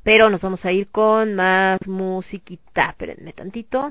[0.03, 2.91] pero nos vamos a ir con más musiquita.
[2.91, 3.91] Espérenme tantito.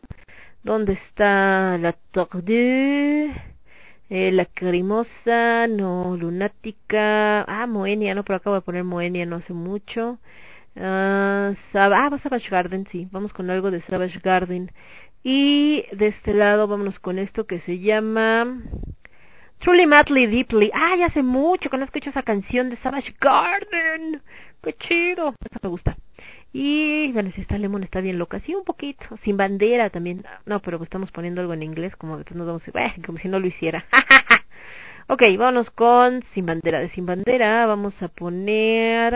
[0.63, 3.31] ¿Dónde está la tordue?
[4.09, 7.43] Eh, la cremosa, no, lunática.
[7.47, 10.19] Ah, Moenia, no, pero acabo de poner Moenia no hace mucho.
[10.75, 13.07] ah, ah Savage Garden, sí.
[13.11, 14.71] Vamos con algo de Savage Garden.
[15.23, 18.61] Y de este lado vámonos con esto que se llama
[19.61, 20.71] Truly Madly Deeply.
[20.71, 24.19] Ya hace mucho que no escucho esa canción de Savage Garden.
[24.63, 25.35] Qué chido.
[25.39, 25.97] Esa me gusta.
[26.51, 29.05] Y bueno, si esta Lemon está bien loca, sí, un poquito.
[29.17, 30.25] Sin bandera también.
[30.47, 32.67] No, pero estamos poniendo algo en inglés, como después nos vamos.
[32.67, 33.85] Eh, como si no lo hiciera.
[35.07, 36.79] ok, vámonos con Sin bandera.
[36.79, 39.13] De Sin bandera vamos a poner...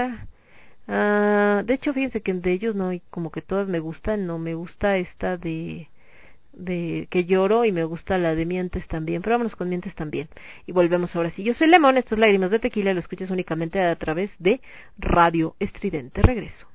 [0.87, 4.27] Uh, de hecho, fíjense que de ellos no, como que todas me gustan.
[4.27, 5.89] No me gusta esta de
[6.55, 10.27] de que lloro y me gusta la de mientes también, pero vámonos con mientes también.
[10.65, 11.43] Y volvemos ahora sí.
[11.43, 14.61] Yo soy Lemón, esto es Lágrimas de Tequila, lo escuchas únicamente a través de
[14.97, 16.21] Radio Estridente.
[16.21, 16.67] Regreso.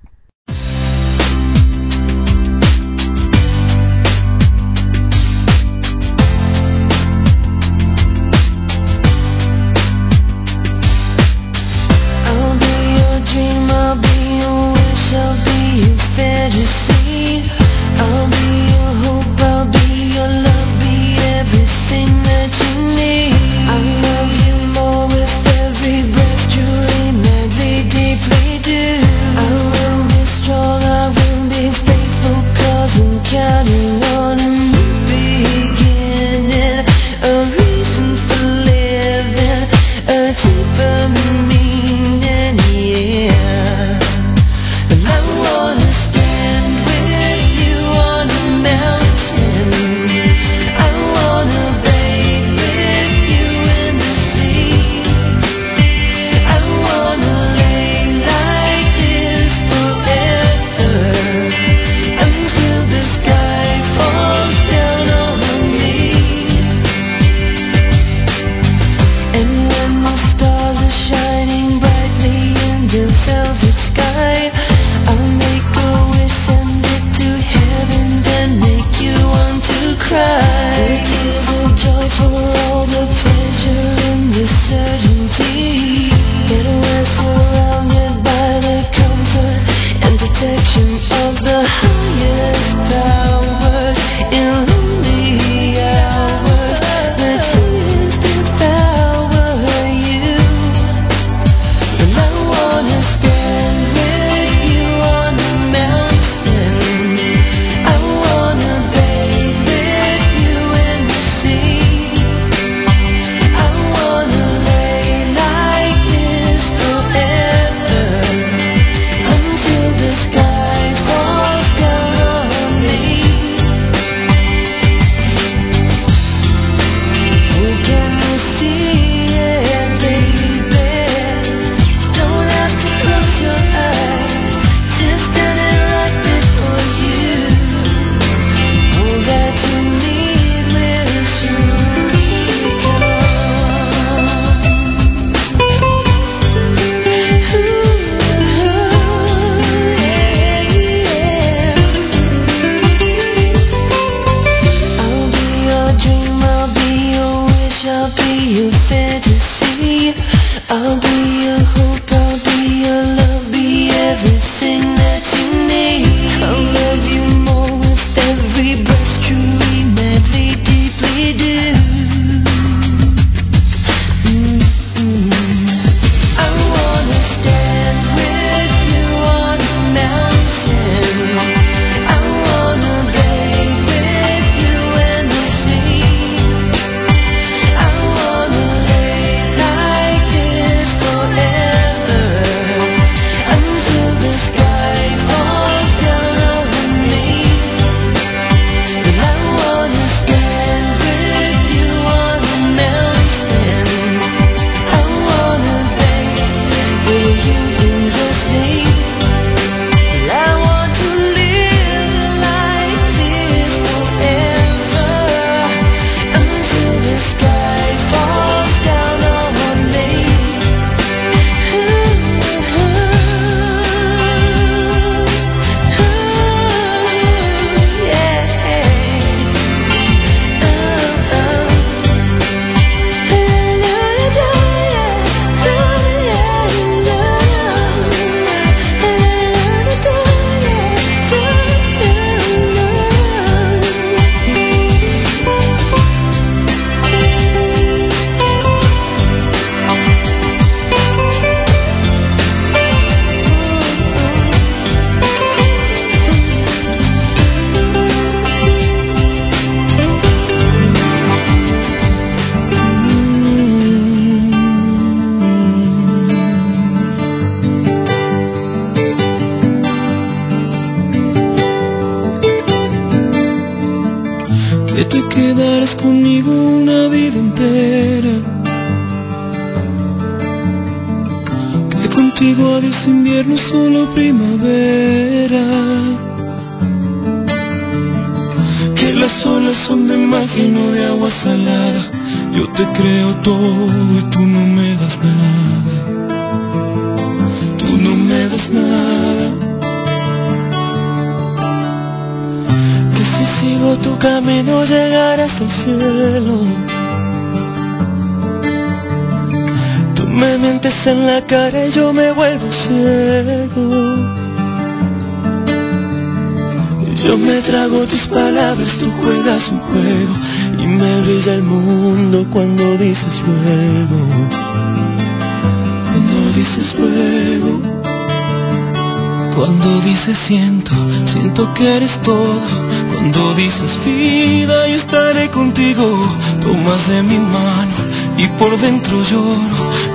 [337.09, 337.95] De mi mano
[338.37, 339.59] y por dentro lloro.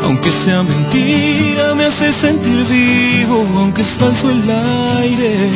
[0.04, 3.46] Aunque sea mentira, me hace sentir vivo.
[3.58, 5.50] Aunque es falso el aire,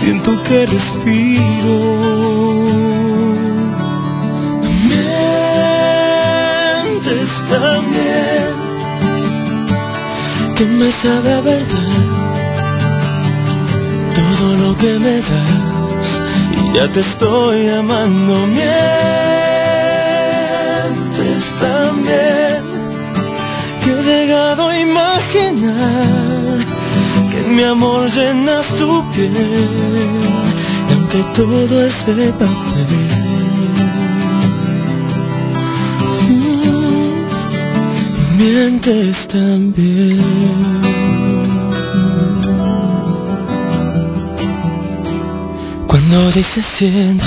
[0.00, 1.78] siento que respiro.
[6.88, 8.48] Mientes también
[10.56, 12.18] que me sabe a verdad
[14.14, 16.18] todo lo que me das
[16.52, 18.46] y ya te estoy amando
[27.68, 30.18] amor llenas tu piel
[30.90, 33.28] aunque todo es de papel.
[38.36, 40.24] Mientes también.
[45.86, 47.26] Cuando dices siento,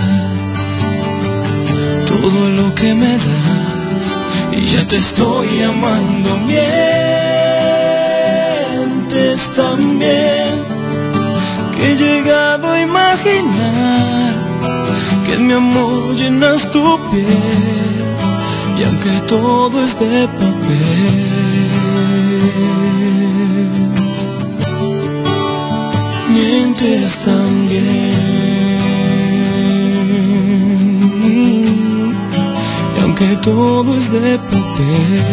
[2.61, 4.05] lo que me das
[4.51, 6.37] y ya te estoy amando.
[6.45, 6.61] Mientes
[9.55, 10.63] también
[11.73, 14.35] que he llegado a imaginar
[15.25, 18.05] que en mi amor llenas tu piel
[18.79, 20.27] y aunque todo es de
[33.43, 35.25] todo es de papel.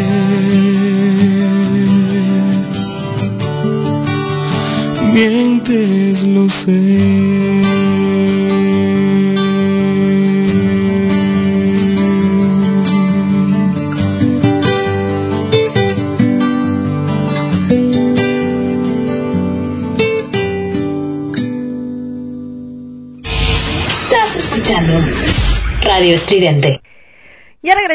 [5.12, 7.68] Mientes, lo sé.
[25.82, 26.80] Radio Estridente.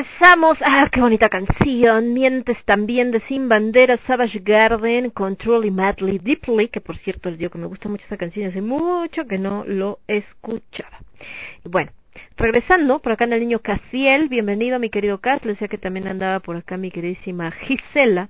[0.04, 0.58] Ya regresamos.
[0.62, 2.14] Ah, qué bonita canción.
[2.14, 7.40] Mientes también de Sin Bandera, Savage Garden, Control y Madly Deeply, que por cierto les
[7.40, 11.00] digo que me gusta mucho esa canción, hace mucho que no lo escuchaba.
[11.64, 11.92] Bueno,
[12.36, 16.08] regresando, por acá en el niño Casiel, bienvenido mi querido Cas, le decía que también
[16.08, 18.30] andaba por acá mi queridísima Gisela.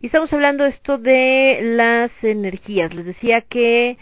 [0.00, 2.94] Y estamos hablando esto de las energías.
[2.94, 3.98] Les decía que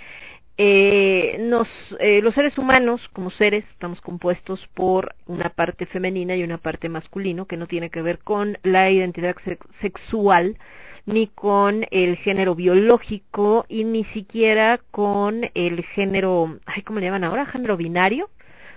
[0.61, 1.68] eh, nos,
[2.00, 6.88] eh, los seres humanos, como seres, estamos compuestos por una parte femenina y una parte
[6.88, 10.59] masculino, que no tiene que ver con la identidad sex sexual,
[11.06, 17.22] ni con el género biológico, y ni siquiera con el género, ay, ¿cómo le llaman
[17.22, 17.46] ahora?
[17.46, 18.28] Género binario.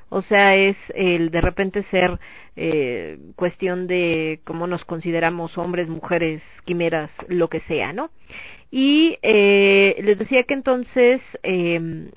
[0.09, 2.19] O sea, es el de repente ser
[2.57, 8.11] eh, cuestión de cómo nos consideramos hombres, mujeres, quimeras, lo que sea, ¿no?
[8.72, 12.09] Y eh, les decía que entonces eh,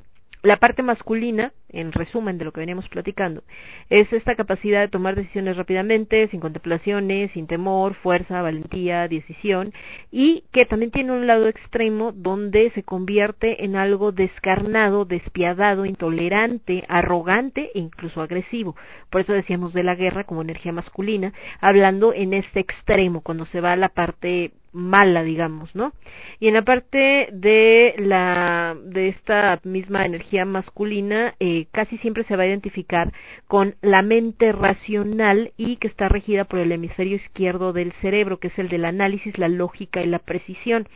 [0.45, 3.43] la parte masculina, en resumen de lo que veníamos platicando,
[3.89, 9.73] es esta capacidad de tomar decisiones rápidamente, sin contemplaciones, sin temor, fuerza, valentía, decisión,
[10.13, 16.85] y que también tiene un lado extremo donde se convierte en algo descarnado, despiadado, intolerante,
[16.89, 18.77] arrogante e incluso agresivo.
[19.09, 23.63] Por eso decíamos de la guerra como energía masculina, hablando en este extremo, cuando se
[23.63, 25.93] va a la parte mala, digamos, ¿no?
[26.41, 32.37] Y en la parte de la de esta misma energía masculina, eh, casi siempre se
[32.37, 33.13] va a identificar
[33.47, 38.49] con la mente racional y que está regida por el hemisferio izquierdo del cerebro, que
[38.49, 40.89] es el del análisis, la lógica y la precisión.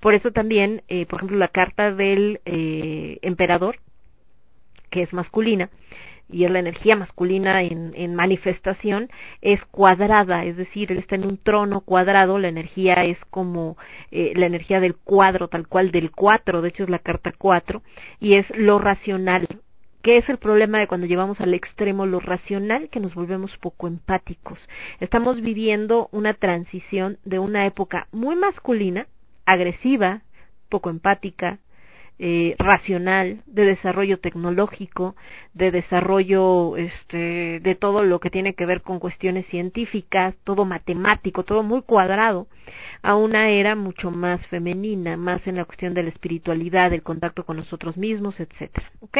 [0.00, 3.78] Por eso también, eh, por ejemplo, la carta del eh, emperador,
[4.90, 5.68] que es masculina,
[6.30, 9.10] y es la energía masculina en, manifestación,
[9.40, 13.76] es cuadrada, es decir, él está en un trono cuadrado, la energía es como
[14.10, 17.82] eh, la energía del cuadro, tal cual del cuatro, de hecho es la carta cuatro,
[18.20, 19.46] y es lo racional.
[20.02, 22.88] ¿Qué es el problema de cuando llevamos al extremo lo racional?
[22.88, 24.58] Que nos volvemos poco empáticos.
[25.00, 29.06] Estamos viviendo una transición de una época muy masculina,
[29.44, 30.22] agresiva,
[30.68, 31.58] poco empática,
[32.18, 35.14] eh, racional, de desarrollo tecnológico,
[35.54, 41.44] de desarrollo este, de todo lo que tiene que ver con cuestiones científicas, todo matemático,
[41.44, 42.48] todo muy cuadrado,
[43.02, 47.44] a una era mucho más femenina, más en la cuestión de la espiritualidad, del contacto
[47.44, 49.18] con nosotros mismos, etcétera, ¿ok?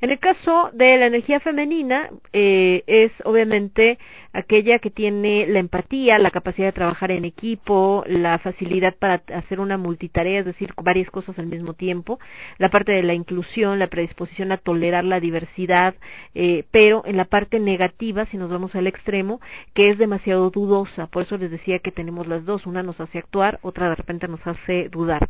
[0.00, 3.98] En el caso de la energía femenina, eh, es obviamente
[4.32, 9.58] aquella que tiene la empatía, la capacidad de trabajar en equipo, la facilidad para hacer
[9.58, 12.20] una multitarea, es decir, varias cosas al mismo tiempo,
[12.58, 15.94] la parte de la inclusión, la predisposición a tolerar la diversidad,
[16.34, 19.40] eh, pero en la parte negativa, si nos vamos al extremo,
[19.74, 21.08] que es demasiado dudosa.
[21.08, 24.28] Por eso les decía que tenemos las dos, una nos hace actuar, otra de repente
[24.28, 25.28] nos hace dudar.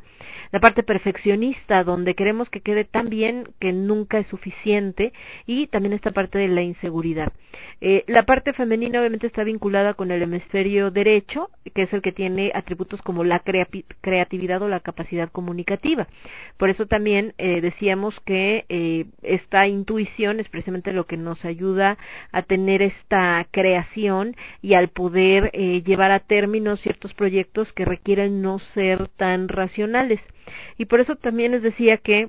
[0.51, 5.13] La parte perfeccionista, donde queremos que quede tan bien que nunca es suficiente,
[5.47, 7.33] y también esta parte de la inseguridad.
[7.81, 12.13] Eh, la parte femenina obviamente está vinculada con el hemisferio derecho, que es el que
[12.13, 13.69] tiene atributos como la crea
[14.01, 16.09] creatividad o la capacidad comunicativa.
[16.57, 21.99] Por eso también eh, decíamos que eh, esta intuición es precisamente lo que nos ayuda
[22.33, 28.59] a tener esta creación y al poder llevar a término ciertos proyectos que requieren no
[28.59, 30.21] ser tan racionales.
[30.77, 32.29] Y por eso también les decía que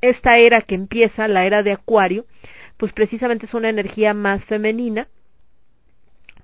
[0.00, 2.26] esta era que empieza, la era de Acuario,
[2.76, 5.08] pues precisamente es una energía más femenina,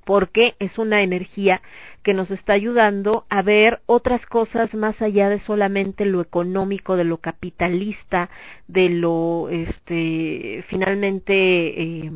[0.04, 1.62] porque es una energía
[2.02, 7.04] que nos está ayudando a ver otras cosas más allá de solamente lo económico, de
[7.04, 8.28] lo capitalista,
[8.68, 12.10] de lo este finalmente eh,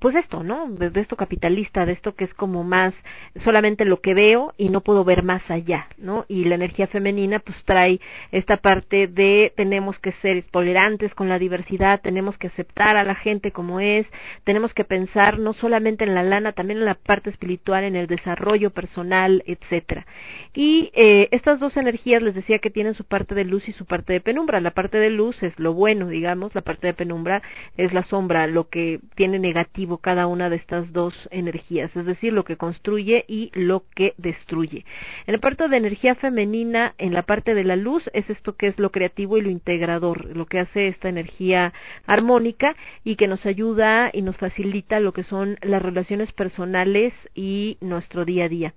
[0.00, 0.68] pues esto, ¿no?
[0.68, 2.94] De, esto capitalista, de esto que es como más
[3.42, 6.24] solamente lo que veo y no puedo ver más allá, ¿no?
[6.28, 11.38] Y la energía femenina pues trae esta parte de tenemos que ser tolerantes con la
[11.38, 14.06] diversidad, tenemos que aceptar a la gente como es,
[14.44, 18.06] tenemos que pensar no solamente en la lana, también en la parte espiritual, en el
[18.06, 20.06] desarrollo personal, etcétera.
[20.54, 23.84] Y eh, estas dos energías les decía que tienen su parte de luz y su
[23.84, 24.60] parte de penumbra.
[24.60, 27.42] La parte de luz es lo bueno, digamos, la parte de penumbra
[27.76, 32.32] es la sombra, lo que tiene negativo cada una de estas dos energías, es decir,
[32.32, 34.84] lo que construye y lo que destruye.
[35.26, 38.66] En la parte de energía femenina, en la parte de la luz, es esto que
[38.66, 41.72] es lo creativo y lo integrador, lo que hace esta energía
[42.06, 42.74] armónica
[43.04, 48.24] y que nos ayuda y nos facilita lo que son las relaciones personales y nuestro
[48.24, 48.74] día a día.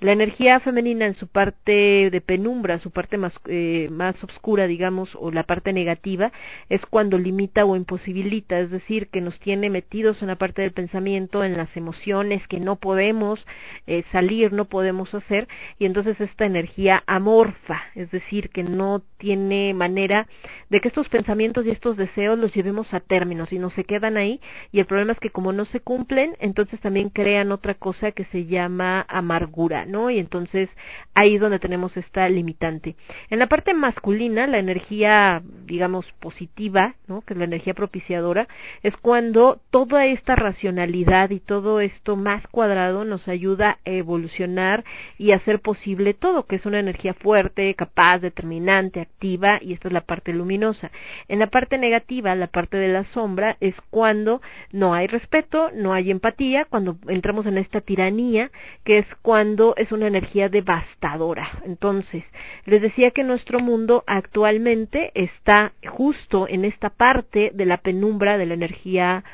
[0.00, 5.10] La energía femenina en su parte de penumbra, su parte más, eh, más oscura, digamos,
[5.14, 6.32] o la parte negativa,
[6.68, 10.72] es cuando limita o imposibilita, es decir, que nos tiene metidos en la parte del
[10.72, 13.44] pensamiento, en las emociones, que no podemos
[13.86, 19.74] eh, salir, no podemos hacer, y entonces esta energía amorfa, es decir, que no tiene
[19.74, 20.26] manera
[20.70, 24.16] de que estos pensamientos y estos deseos los llevemos a términos y no se quedan
[24.16, 24.40] ahí,
[24.72, 28.24] y el problema es que como no se cumplen, entonces también crean otra cosa que
[28.24, 30.10] se llama amargura, ¿no?
[30.10, 30.70] Y entonces
[31.14, 32.96] ahí es donde tenemos esta limitante.
[33.30, 37.22] En la parte masculina, la energía, digamos, positiva, ¿no?
[37.22, 38.48] Que es la energía propiciadora,
[38.82, 40.06] es cuando toda
[40.36, 44.84] racionalidad y todo esto más cuadrado nos ayuda a evolucionar
[45.18, 49.94] y hacer posible todo, que es una energía fuerte, capaz, determinante, activa, y esta es
[49.94, 50.90] la parte luminosa.
[51.28, 54.40] En la parte negativa, la parte de la sombra, es cuando
[54.72, 58.50] no hay respeto, no hay empatía, cuando entramos en esta tiranía,
[58.84, 61.62] que es cuando es una energía devastadora.
[61.64, 62.24] Entonces,
[62.64, 68.46] les decía que nuestro mundo actualmente está justo en esta parte de la penumbra de
[68.46, 69.24] la energía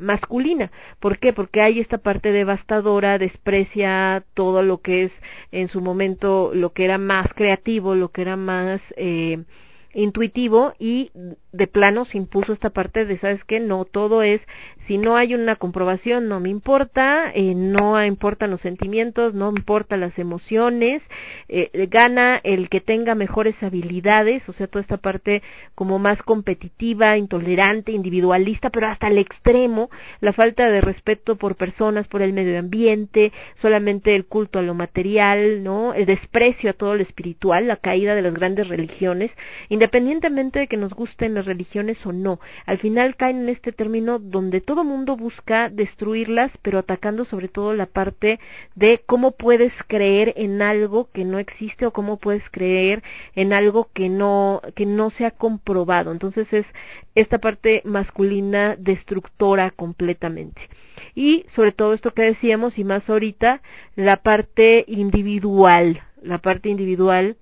[0.00, 0.70] masculina.
[1.00, 1.32] ¿Por qué?
[1.32, 5.12] Porque hay esta parte devastadora, desprecia todo lo que es
[5.52, 9.44] en su momento lo que era más creativo, lo que era más eh,
[10.02, 11.10] intuitivo y
[11.52, 13.58] de plano se impuso esta parte de, ¿sabes qué?
[13.60, 14.40] No, todo es,
[14.86, 20.00] si no hay una comprobación, no me importa, eh, no importan los sentimientos, no importan
[20.00, 21.02] las emociones,
[21.48, 25.42] eh, gana el que tenga mejores habilidades, o sea, toda esta parte
[25.74, 29.90] como más competitiva, intolerante, individualista, pero hasta el extremo,
[30.20, 34.74] la falta de respeto por personas, por el medio ambiente, solamente el culto a lo
[34.74, 35.92] material, ¿no?
[35.92, 39.30] El desprecio a todo lo espiritual, la caída de las grandes religiones,
[39.90, 42.40] de que nos gusten las religiones o no.
[42.66, 47.74] Al final caen en este término donde todo mundo busca destruirlas, pero atacando sobre todo
[47.74, 48.40] la parte
[48.74, 53.02] de cómo puedes creer en algo que no existe o cómo puedes creer
[53.34, 56.12] en algo que no que no se ha comprobado.
[56.12, 56.66] Entonces es
[57.14, 60.60] esta parte masculina destructora completamente.
[61.14, 63.62] Y sobre todo esto que decíamos y más ahorita,
[63.96, 67.36] la parte individual, la parte individual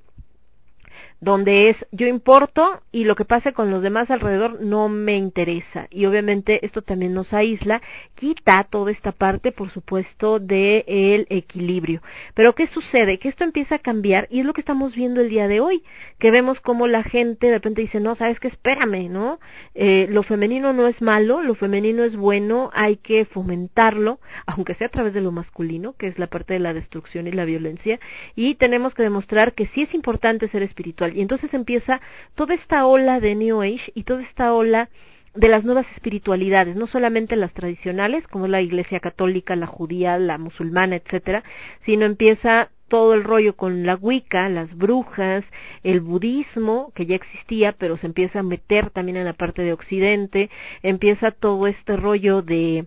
[1.21, 5.89] donde es yo importo y lo que pase con los demás alrededor no me interesa.
[5.91, 7.81] Y obviamente esto también nos aísla,
[8.14, 12.03] quita toda esta parte, por supuesto, de el equilibrio.
[12.35, 13.19] Pero ¿qué sucede?
[13.19, 15.83] Que esto empieza a cambiar y es lo que estamos viendo el día de hoy,
[16.19, 19.41] que vemos como la gente de repente dice, no, sabes que espérame, ¿no?
[19.75, 24.89] Eh, lo femenino no es malo, lo femenino es bueno, hay que fomentarlo, aunque sea
[24.89, 28.01] a través de lo masculino, que es la parte de la destrucción y la violencia,
[28.35, 32.01] y tenemos que demostrar que sí es importante ser espiritual y entonces empieza
[32.35, 34.89] toda esta ola de New Age y toda esta ola
[35.35, 40.39] de las nuevas espiritualidades, no solamente las tradicionales, como la Iglesia católica, la judía, la
[40.39, 41.45] musulmana, etcétera,
[41.85, 45.45] sino empieza todo el rollo con la Wicca, las brujas,
[45.83, 49.73] el budismo, que ya existía, pero se empieza a meter también en la parte de
[49.73, 50.51] Occidente,
[50.83, 52.87] empieza todo este rollo de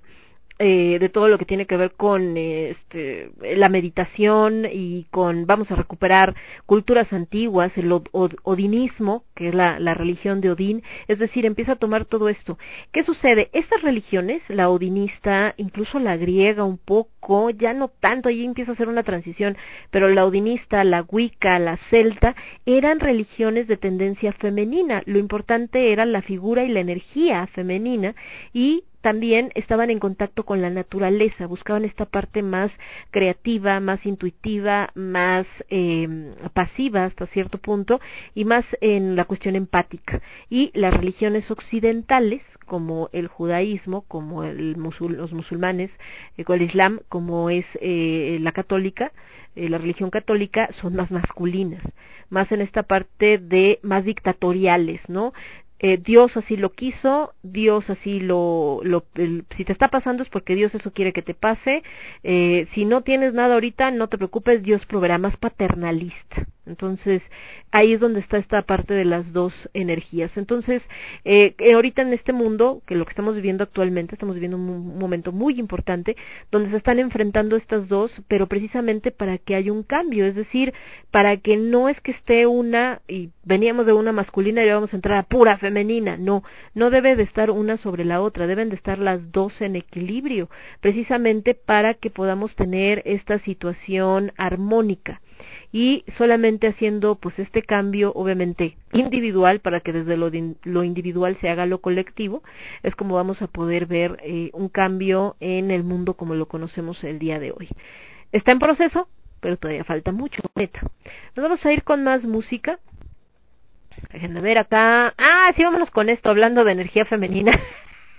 [0.61, 5.71] eh, de todo lo que tiene que ver con este, la meditación y con vamos
[5.71, 6.35] a recuperar
[6.65, 11.77] culturas antiguas, el odinismo, que es la, la, religión de Odín, es decir, empieza a
[11.77, 12.57] tomar todo esto.
[12.91, 13.49] ¿Qué sucede?
[13.53, 17.09] Estas religiones, la odinista, incluso la griega un poco,
[17.51, 19.57] ya no tanto, ahí empieza a ser una transición,
[19.91, 25.03] pero la odinista, la wicca, la celta, eran religiones de tendencia femenina.
[25.05, 28.15] Lo importante era la figura y la energía femenina
[28.53, 32.71] y también estaban en contacto con la naturaleza, buscaban esta parte más
[33.11, 38.01] creativa, más intuitiva, más eh, pasiva hasta cierto punto
[38.35, 40.21] y más en la cuestión empática.
[40.49, 45.91] Y las religiones occidentales, como el judaísmo, como el los musulmanes,
[46.37, 49.11] eh, el islam, como es eh, la católica,
[49.55, 51.83] eh, la religión católica, son más masculinas,
[52.29, 55.33] más en esta parte de más dictatoriales, ¿no?
[55.79, 59.05] eh, Dios así lo quiso, Dios así lo, lo
[59.55, 61.83] si te está pasando es porque Dios eso quiere que te pase,
[62.23, 66.45] eh, si no tienes nada ahorita, no te preocupes, Dios proveerá más paternalista.
[66.65, 67.23] Entonces,
[67.71, 70.37] ahí es donde está esta parte de las dos energías.
[70.37, 70.83] Entonces,
[71.25, 74.99] eh, eh, ahorita en este mundo, que lo que estamos viviendo actualmente, estamos viviendo un,
[74.99, 76.15] momento muy importante,
[76.51, 80.73] donde se están enfrentando estas dos, pero precisamente para que haya un cambio, es decir,
[81.11, 84.97] para que no es que esté una, y veníamos de una masculina y vamos a
[84.97, 86.43] entrar a pura femenina, no,
[86.75, 90.49] no debe de estar una sobre la otra, deben de estar las dos en equilibrio,
[90.81, 95.21] precisamente para que podamos tener esta situación armónica
[95.71, 100.31] y solamente haciendo pues este cambio obviamente individual para que desde lo,
[100.63, 102.41] lo individual se haga lo colectivo
[102.81, 107.03] es como vamos a poder ver eh, un cambio en el mundo como lo conocemos
[107.03, 107.69] el día de hoy.
[108.31, 109.07] Está en proceso
[109.41, 110.81] pero todavía falta mucho neta.
[111.35, 112.79] Nos vamos a ir con más música.
[114.11, 115.13] Déjenme ver acá.
[115.17, 117.51] Ah sí vámonos con esto hablando de energía femenina.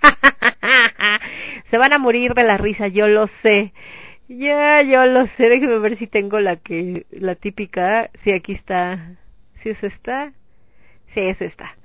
[1.70, 3.72] Se van a morir de la risa yo lo sé
[4.38, 9.16] ya, yo lo sé, déjeme ver si tengo la que, la típica, sí, aquí está,
[9.62, 10.32] sí es esta,
[11.14, 11.76] sí es esta.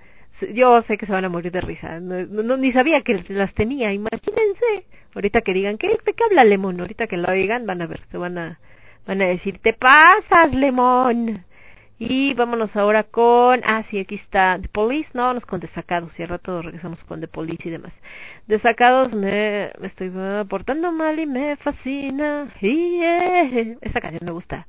[0.53, 3.53] Yo sé que se van a morir de risa, no, no- ni sabía que las
[3.55, 4.85] tenía, imagínense.
[5.15, 6.79] Ahorita que digan, ¿qué, ¿de qué habla Lemón?
[6.81, 8.59] Ahorita que lo oigan, van a ver, se van a,
[9.07, 11.45] van a decir, te pasas, Lemón.
[11.97, 16.23] Y vámonos ahora con, ah, sí, aquí está, The Police, no, vámonos con Desacados, y
[16.23, 17.93] al rato regresamos con The Police y demás.
[18.47, 24.31] Desacados, me, me estoy eh, portando mal y me fascina, y eh, esa canción me
[24.31, 24.67] gusta.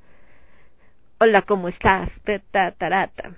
[1.18, 2.10] Hola, ¿cómo estás?
[2.24, 3.32] Ta, ta, tarata.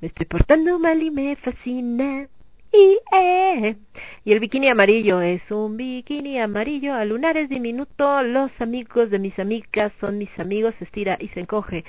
[0.00, 2.28] Me estoy portando mal y me fascina.
[2.72, 3.76] Y, eh.
[4.24, 8.22] y el bikini amarillo es un bikini amarillo a lunares diminuto.
[8.22, 10.74] Los amigos de mis amigas son mis amigos.
[10.76, 11.84] Se estira y se encoge.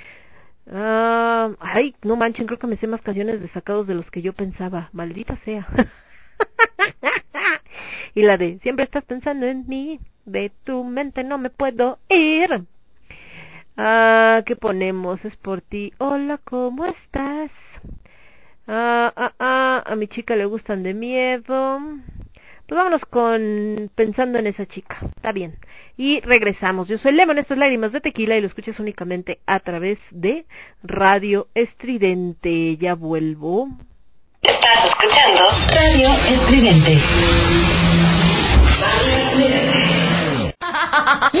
[0.70, 4.22] Ah, ay, no manchen, creo que me sé más canciones de sacados de los que
[4.22, 4.90] yo pensaba.
[4.92, 5.66] Maldita sea.
[8.14, 10.00] y la de siempre estás pensando en mí.
[10.26, 12.64] De tu mente no me puedo ir.
[13.76, 15.24] Ah, ¿qué ponemos?
[15.24, 15.92] Es por ti.
[15.98, 17.50] Hola, ¿cómo estás?
[18.66, 21.80] Ah, ah, ah, a mi chica le gustan de miedo.
[22.68, 24.98] Pues vámonos con pensando en esa chica.
[25.16, 25.58] Está bien.
[25.96, 26.86] Y regresamos.
[26.86, 30.44] Yo soy Lemon, esto es Lágrimas de Tequila y lo escuchas únicamente a través de
[30.82, 32.76] Radio Estridente.
[32.76, 33.70] Ya vuelvo.
[34.42, 36.92] Estás escuchando Radio Estridente.
[41.32, 41.40] Yo,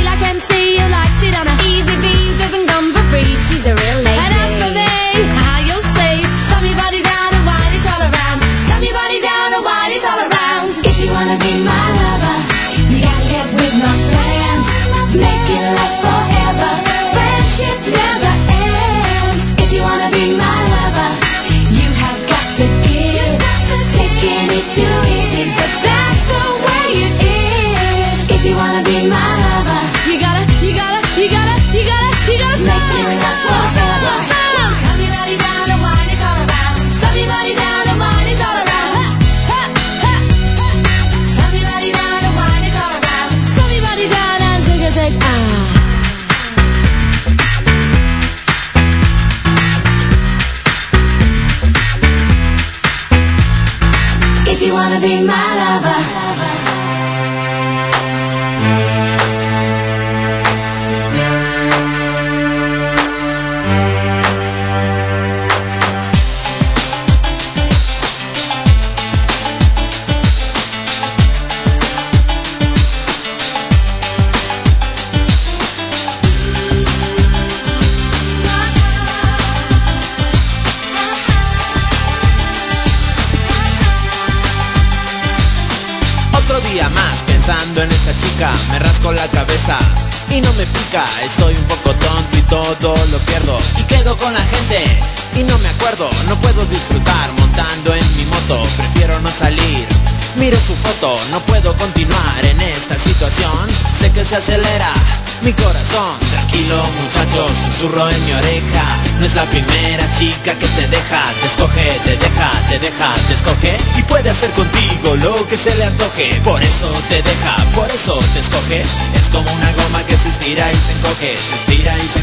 [115.47, 116.41] que se le antoje.
[116.43, 118.81] Por eso te deja, por eso te escoge.
[118.81, 122.20] Es como una goma que se estira y se encoge, se estira y se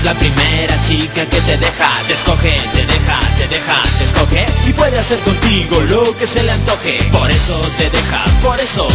[0.00, 4.46] es la primera chica que te deja, te escoge, te deja, te deja, te escoge
[4.66, 7.08] y puede hacer contigo lo que se le antoje.
[7.12, 8.88] Por eso te deja, por eso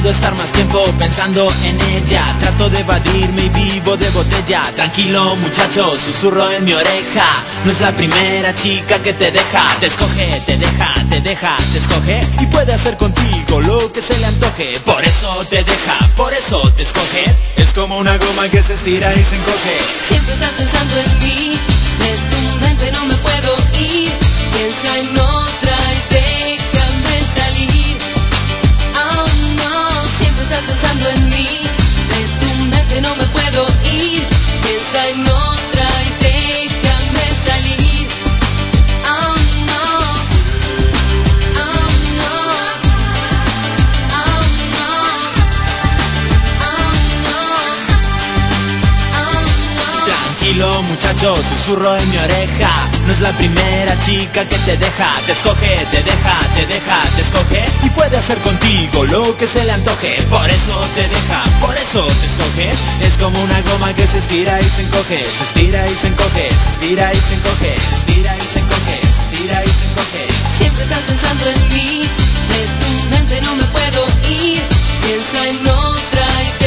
[0.00, 4.72] puedo estar más tiempo pensando en ella, trato de evadirme y vivo de botella.
[4.74, 9.88] Tranquilo muchacho, susurro en mi oreja, no es la primera chica que te deja, te
[9.88, 14.26] escoge, te deja, te deja, te escoge y puede hacer contigo lo que se le
[14.26, 14.80] antoje.
[14.86, 17.36] Por eso te deja, por eso te escoge.
[17.56, 19.80] Es como una goma que se estira y se encoge.
[20.08, 21.58] Siempre estás pensando en mí,
[21.98, 24.12] de tu mente no me puedo ir.
[24.52, 25.29] Piensa en otra
[53.06, 57.22] No es la primera chica que te deja Te escoge, te deja, te deja, te
[57.22, 57.64] escoge.
[57.82, 60.20] Y puede hacer contigo lo que se le antoje.
[60.28, 62.70] Por eso te deja, por eso te escoge.
[63.00, 66.50] Es como una goma que se estira y se encoge Se estira y se encoge,
[66.50, 70.26] se estira y se encoge Se estira y se encoge, se estira y se encoge.
[70.58, 72.08] Siempre estás pensando en mí,
[72.48, 74.62] de tu mente no me puedo ir.
[75.02, 76.59] Piensa en otra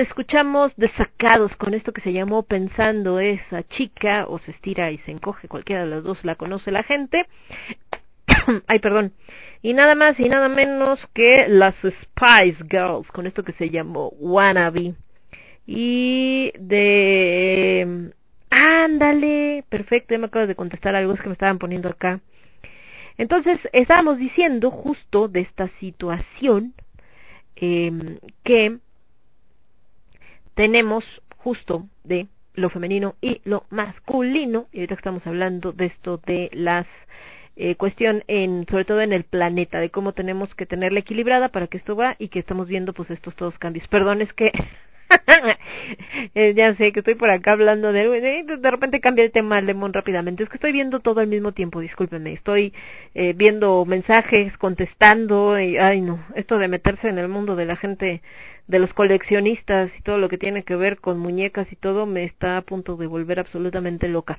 [0.00, 5.10] escuchamos Desacados con esto que se llamó Pensando esa chica, o se estira y se
[5.10, 7.26] encoge, cualquiera de las dos la conoce la gente.
[8.66, 9.12] Ay, perdón.
[9.62, 14.08] Y nada más y nada menos que las Spice Girls con esto que se llamó
[14.18, 14.94] Wannabe.
[15.66, 18.12] Y de...
[18.50, 22.20] Ándale, perfecto, ya me acabo de contestar algo que me estaban poniendo acá.
[23.16, 26.74] Entonces, estábamos diciendo justo de esta situación
[27.54, 28.78] eh, que
[30.54, 31.04] tenemos
[31.38, 36.86] justo de lo femenino y lo masculino, y ahorita estamos hablando de esto de las
[37.56, 41.66] eh, cuestión en sobre todo en el planeta de cómo tenemos que tenerla equilibrada para
[41.66, 43.86] que esto va y que estamos viendo pues estos todos cambios.
[43.88, 44.52] Perdón es que
[46.34, 48.08] eh, ya sé que estoy por acá hablando de,
[48.42, 50.42] de, repente cambia el tema Lemon rápidamente.
[50.42, 52.72] Es que estoy viendo todo al mismo tiempo discúlpenme estoy
[53.14, 57.76] eh, viendo mensajes contestando y ay no esto de meterse en el mundo de la
[57.76, 58.22] gente
[58.70, 62.22] de los coleccionistas y todo lo que tiene que ver con muñecas y todo me
[62.22, 64.38] está a punto de volver absolutamente loca.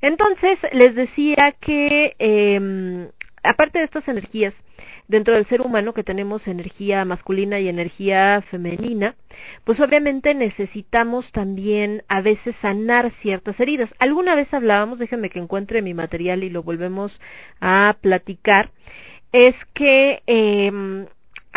[0.00, 3.08] Entonces, les decía que eh,
[3.44, 4.52] aparte de estas energías,
[5.06, 9.14] dentro del ser humano que tenemos energía masculina y energía femenina,
[9.64, 13.94] pues obviamente necesitamos también a veces sanar ciertas heridas.
[14.00, 17.18] Alguna vez hablábamos, déjenme que encuentre mi material y lo volvemos
[17.60, 18.70] a platicar,
[19.30, 21.06] es que eh,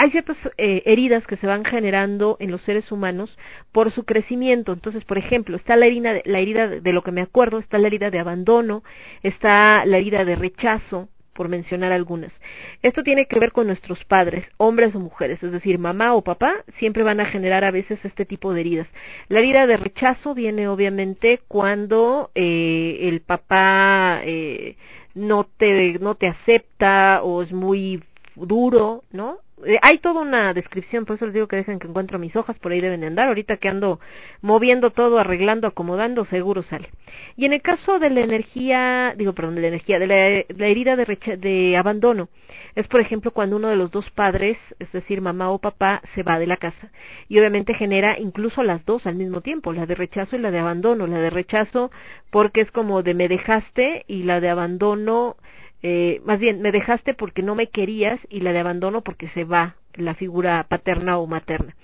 [0.02, 3.38] hay ciertas eh, heridas que se van generando en los seres humanos
[3.72, 4.74] por su crecimiento.
[4.74, 7.86] Entonces, por ejemplo, está la herida, la herida de lo que me acuerdo, está la
[7.86, 8.84] herida de abandono,
[9.22, 12.34] está la herida de rechazo, por mencionar algunas.
[12.82, 16.66] Esto tiene que ver con nuestros padres, hombres o mujeres, es decir, mamá o papá,
[16.80, 18.88] siempre van a generar a veces este tipo de heridas.
[19.30, 24.78] La herida de rechazo viene obviamente cuando eh, el papá eh,
[25.14, 28.04] no te no te acepta o es muy
[28.36, 29.40] duro, ¿no?
[29.66, 32.58] Eh, hay toda una descripción, por eso les digo que dejen que encuentro mis hojas,
[32.60, 34.00] por ahí deben de andar, ahorita que ando
[34.42, 36.90] moviendo todo, arreglando, acomodando, seguro sale.
[37.36, 40.68] Y en el caso de la energía, digo, perdón, de la energía, de la, la
[40.68, 42.30] herida de, de abandono,
[42.76, 46.24] es por ejemplo cuando uno de los dos padres, es decir, mamá o papá, se
[46.24, 46.90] va de la casa.
[47.28, 50.60] Y obviamente genera incluso las dos al mismo tiempo, la de rechazo y la de
[50.60, 51.08] abandono.
[51.08, 51.92] La de rechazo
[52.30, 55.36] porque es como de me dejaste y la de abandono
[55.84, 59.44] eh, más bien me dejaste porque no me querías y la de abandono porque se
[59.44, 61.76] va la figura paterna o materna.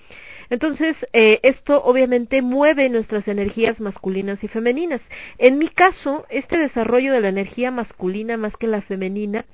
[0.50, 5.02] Entonces, eh, esto obviamente mueve nuestras energías masculinas y femeninas.
[5.36, 9.44] En mi caso, este desarrollo de la energía masculina más que la femenina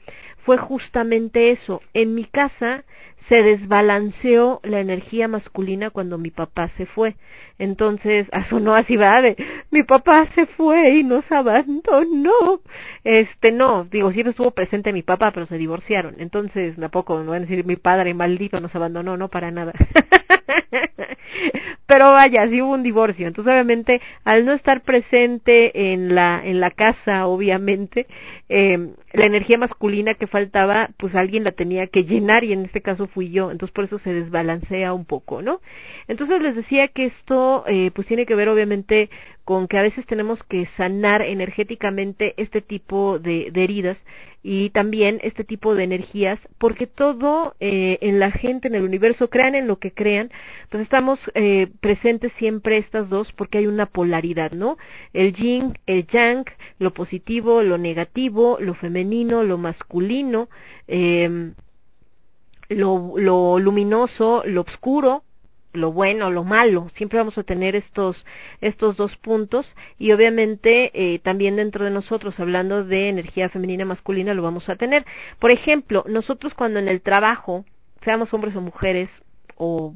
[0.44, 1.82] fue justamente eso.
[1.94, 2.84] En mi casa
[3.28, 7.16] se desbalanceó la energía masculina cuando mi papá se fue.
[7.58, 9.36] Entonces, sonó así, va, de,
[9.70, 12.60] mi papá se fue y nos abandonó.
[13.02, 16.16] Este, no, digo, siempre estuvo presente mi papá, pero se divorciaron.
[16.18, 19.72] Entonces, tampoco, no van a decir mi padre maldito nos abandonó, no para nada.
[21.86, 23.26] pero vaya, sí hubo un divorcio.
[23.26, 28.06] Entonces, obviamente, al no estar presente en la, en la casa, obviamente,
[28.48, 32.82] eh, la energía masculina que faltaba, pues alguien la tenía que llenar y en este
[32.82, 35.60] caso fui yo, entonces por eso se desbalancea un poco, ¿no?
[36.08, 39.08] Entonces les decía que esto eh, pues tiene que ver obviamente
[39.44, 43.98] con que a veces tenemos que sanar energéticamente este tipo de, de heridas
[44.46, 49.30] y también este tipo de energías, porque todo eh, en la gente, en el universo,
[49.30, 50.30] crean en lo que crean,
[50.68, 54.76] pues estamos eh, presentes siempre estas dos porque hay una polaridad, ¿no?
[55.14, 56.44] El yin, el yang,
[56.78, 60.50] lo positivo, lo negativo, lo femenino, lo masculino,
[60.88, 61.52] eh,
[62.68, 65.24] lo, lo luminoso, lo oscuro,
[65.74, 68.24] lo bueno, lo malo, siempre vamos a tener estos
[68.60, 69.66] estos dos puntos
[69.98, 74.76] y obviamente eh, también dentro de nosotros hablando de energía femenina masculina lo vamos a
[74.76, 75.04] tener.
[75.38, 77.64] Por ejemplo, nosotros cuando en el trabajo,
[78.02, 79.10] seamos hombres o mujeres
[79.56, 79.94] o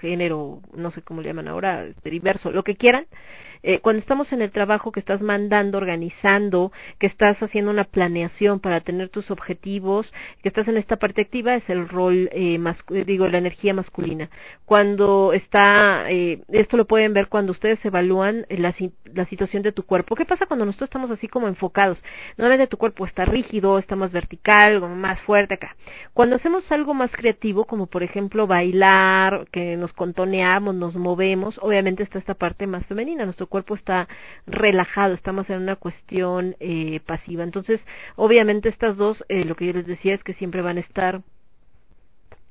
[0.00, 3.06] género, no sé cómo le llaman ahora, diverso, lo que quieran,
[3.62, 8.60] eh, cuando estamos en el trabajo que estás mandando, organizando, que estás haciendo una planeación
[8.60, 10.12] para tener tus objetivos,
[10.42, 12.58] que estás en esta parte activa, es el rol, eh,
[13.06, 14.30] digo, la energía masculina.
[14.64, 18.74] Cuando está, eh, esto lo pueden ver cuando ustedes evalúan la,
[19.12, 20.16] la situación de tu cuerpo.
[20.16, 22.02] ¿Qué pasa cuando nosotros estamos así como enfocados?
[22.36, 25.76] Normalmente tu cuerpo está rígido, está más vertical, más fuerte acá.
[26.14, 32.02] Cuando hacemos algo más creativo, como por ejemplo bailar, que nos contoneamos, nos movemos, obviamente
[32.02, 33.24] está esta parte más femenina.
[33.24, 34.08] Nuestro cuerpo está
[34.46, 37.44] relajado, estamos en una cuestión eh, pasiva.
[37.44, 37.82] Entonces,
[38.16, 41.20] obviamente estas dos, eh, lo que yo les decía es que siempre van a estar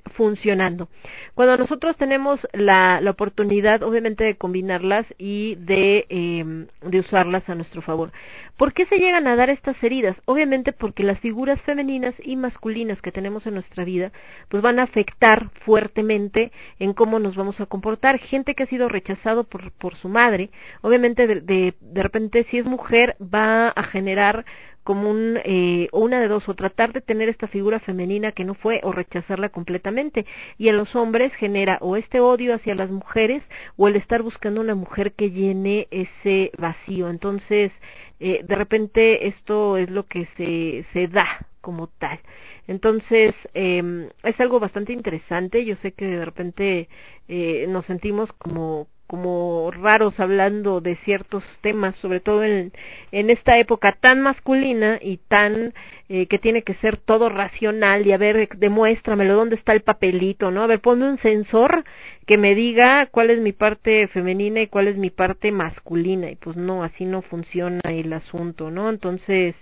[0.09, 0.89] funcionando.
[1.33, 7.55] Cuando nosotros tenemos la, la oportunidad, obviamente, de combinarlas y de, eh, de usarlas a
[7.55, 8.11] nuestro favor.
[8.57, 10.21] ¿Por qué se llegan a dar estas heridas?
[10.25, 14.11] Obviamente porque las figuras femeninas y masculinas que tenemos en nuestra vida,
[14.49, 18.19] pues van a afectar fuertemente en cómo nos vamos a comportar.
[18.19, 20.49] Gente que ha sido rechazado por, por su madre,
[20.81, 24.45] obviamente de, de repente si es mujer va a generar
[24.89, 28.55] como un eh, una de dos o tratar de tener esta figura femenina que no
[28.55, 30.25] fue o rechazarla completamente.
[30.57, 33.43] Y en los hombres genera o este odio hacia las mujeres
[33.77, 37.07] o el estar buscando una mujer que llene ese vacío.
[37.07, 37.71] Entonces
[38.19, 42.19] eh, de repente esto es lo que se se da como tal.
[42.65, 45.65] Entonces, eh, es algo bastante interesante.
[45.65, 46.89] Yo sé que de repente
[47.27, 52.71] eh, nos sentimos como como raros hablando de ciertos temas, sobre todo en,
[53.11, 55.73] en esta época tan masculina y tan
[56.09, 60.51] eh, que tiene que ser todo racional y a ver, demuéstramelo, dónde está el papelito,
[60.51, 60.61] ¿no?
[60.61, 61.85] A ver, ponme un sensor
[62.27, 66.35] que me diga cuál es mi parte femenina y cuál es mi parte masculina y
[66.35, 68.91] pues no, así no funciona el asunto, ¿no?
[68.91, 69.55] Entonces,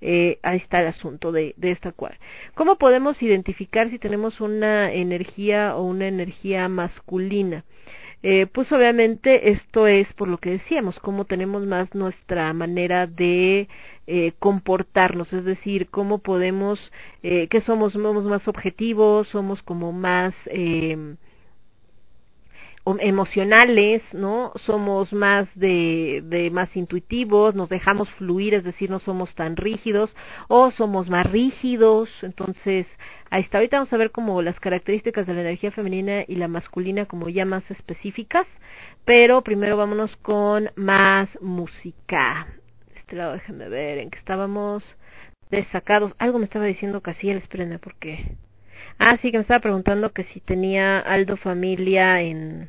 [0.00, 2.18] eh, ahí está el asunto de, de esta cual.
[2.56, 7.64] ¿Cómo podemos identificar si tenemos una energía o una energía masculina?
[8.22, 13.68] Eh, pues obviamente esto es por lo que decíamos, cómo tenemos más nuestra manera de
[14.08, 16.80] eh, comportarnos, es decir, cómo podemos,
[17.22, 21.14] eh, que somos, somos más objetivos, somos como más eh,
[23.00, 24.52] emocionales, ¿no?
[24.64, 30.14] Somos más de, de más intuitivos, nos dejamos fluir, es decir, no somos tan rígidos,
[30.48, 32.86] o somos más rígidos, entonces
[33.30, 33.58] ahí está.
[33.58, 37.28] Ahorita vamos a ver como las características de la energía femenina y la masculina como
[37.28, 38.46] ya más específicas,
[39.04, 42.46] pero primero vámonos con más música.
[42.96, 44.84] Este lado déjenme ver en que estábamos
[45.50, 46.14] desacados.
[46.18, 48.36] Algo me estaba diciendo Casiel, espérenme porque
[48.98, 52.68] Ah, sí, que me estaba preguntando que si tenía Aldo familia en,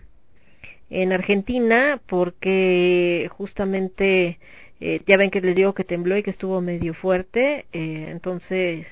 [0.91, 4.37] en Argentina, porque justamente
[4.79, 8.85] eh, ya ven que les digo que tembló y que estuvo medio fuerte, eh, entonces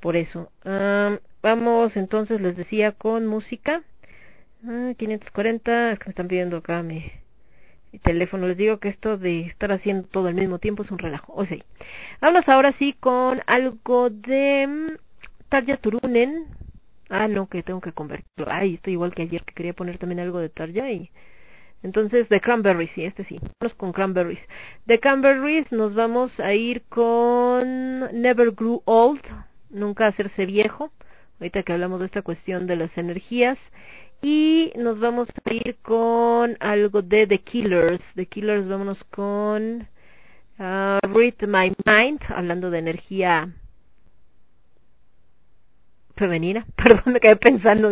[0.00, 0.50] por eso.
[1.42, 3.82] Vamos entonces, les decía, con música.
[4.66, 7.12] Ah, 540, es que me están pidiendo acá mi,
[8.02, 8.48] teléfono.
[8.48, 11.32] Les digo que esto de estar haciendo todo al mismo tiempo es un relajo.
[11.34, 11.58] O sea,
[12.20, 14.96] vamos ahora sí con algo de um,
[15.48, 16.46] Tarja Turunen.
[17.08, 18.50] Ah, no, que tengo que convertirlo.
[18.50, 21.10] Ay, estoy igual que ayer que quería poner también algo de Tarja y
[21.82, 23.38] entonces, de Cranberries, sí, este sí.
[23.60, 24.40] Vamos con Cranberries.
[24.86, 29.20] De Cranberries nos vamos a ir con Never Grew Old,
[29.70, 30.92] nunca hacerse viejo.
[31.40, 33.58] Ahorita que hablamos de esta cuestión de las energías.
[34.22, 38.02] Y nos vamos a ir con algo de The Killers.
[38.14, 39.88] The Killers, vámonos con
[40.58, 43.52] uh, Read My Mind, hablando de energía
[46.16, 47.90] femenina, perdón, me quedé pensando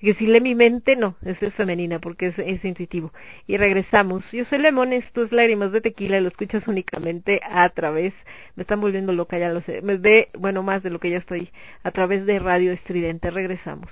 [0.00, 3.12] que si lee mi mente, no, es, es femenina porque es, intuitivo.
[3.46, 4.24] Y regresamos.
[4.32, 8.14] Yo soy Lemon, esto es Lágrimas de Tequila, lo escuchas únicamente a través,
[8.56, 11.18] me están volviendo loca, ya lo sé, me ve, bueno, más de lo que ya
[11.18, 11.50] estoy,
[11.84, 13.30] a través de Radio Estridente.
[13.30, 13.90] Regresamos.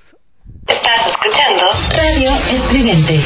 [0.67, 3.21] Estás escuchando Radio Estridente.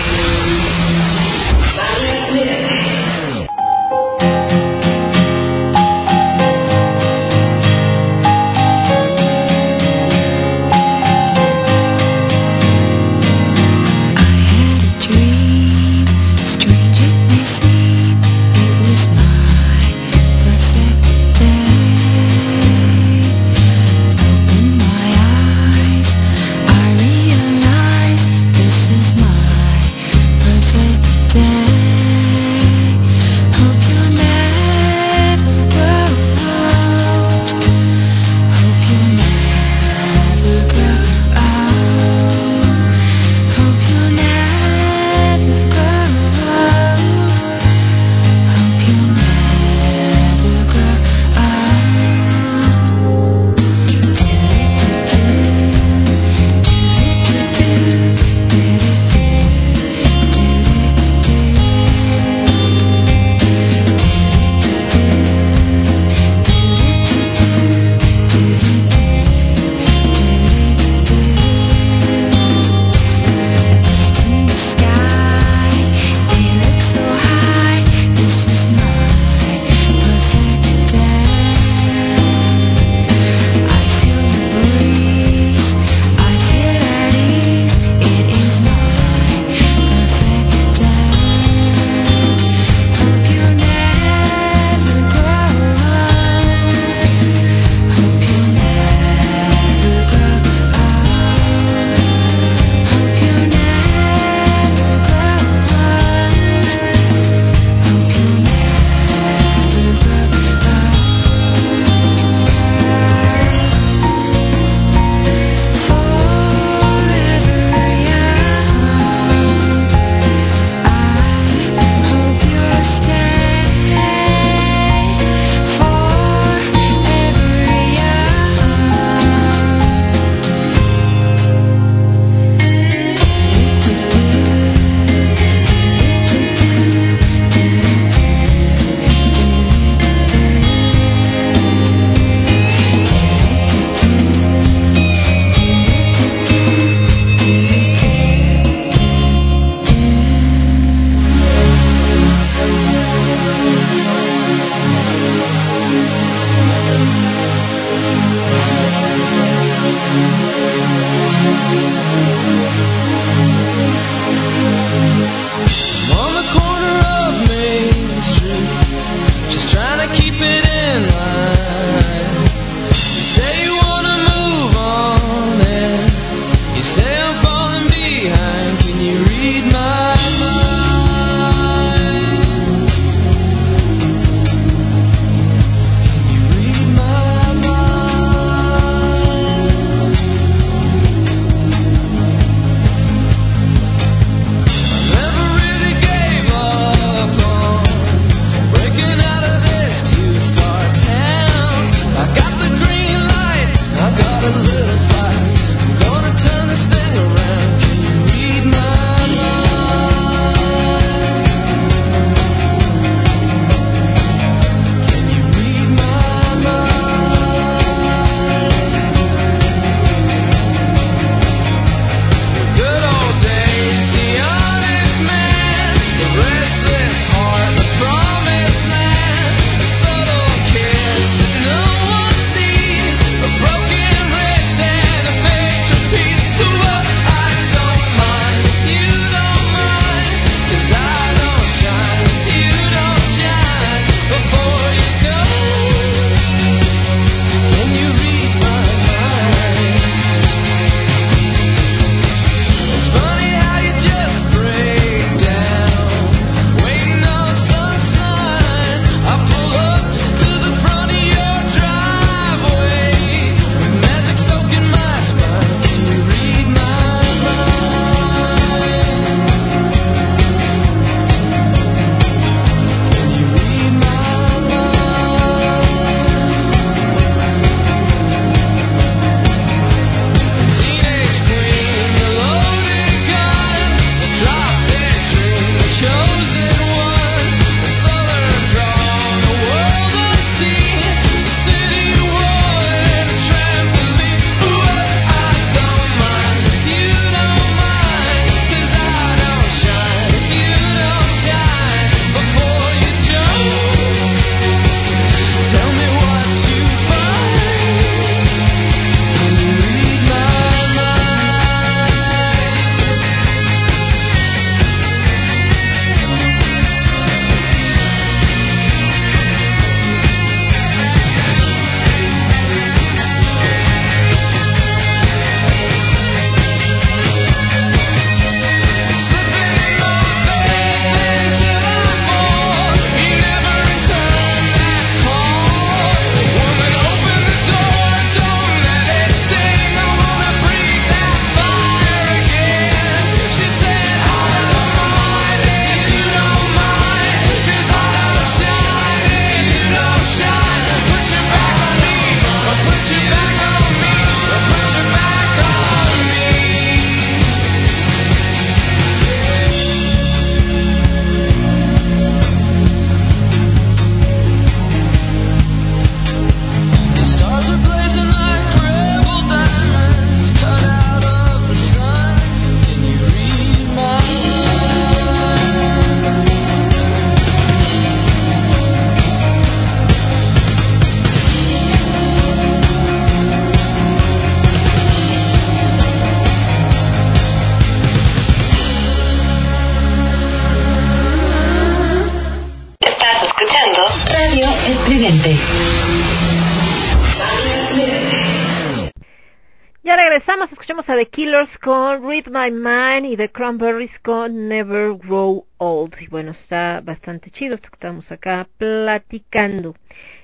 [402.39, 406.15] Read My Mind y The Cranberries con Never Grow Old.
[406.21, 409.97] Y bueno, está bastante chido esto que estamos acá platicando.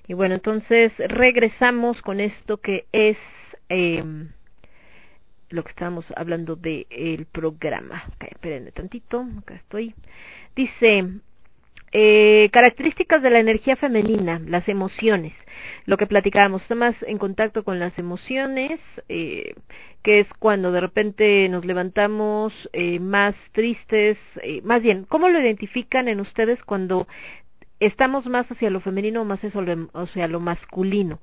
[0.09, 3.17] Y bueno, entonces regresamos con esto que es
[3.69, 4.03] eh,
[5.51, 8.05] lo que estábamos hablando del el programa.
[8.17, 9.95] Okay, espérenme tantito, acá estoy.
[10.57, 11.21] Dice,
[11.93, 15.33] eh, características de la energía femenina, las emociones,
[15.87, 19.55] lo que platicábamos, está más en contacto con las emociones, eh,
[20.03, 25.41] que es cuando de repente nos levantamos eh, más tristes, eh, más bien, ¿cómo lo
[25.41, 27.07] identifican en ustedes cuando
[27.81, 31.21] estamos más hacia lo femenino o más lo, hacia lo masculino?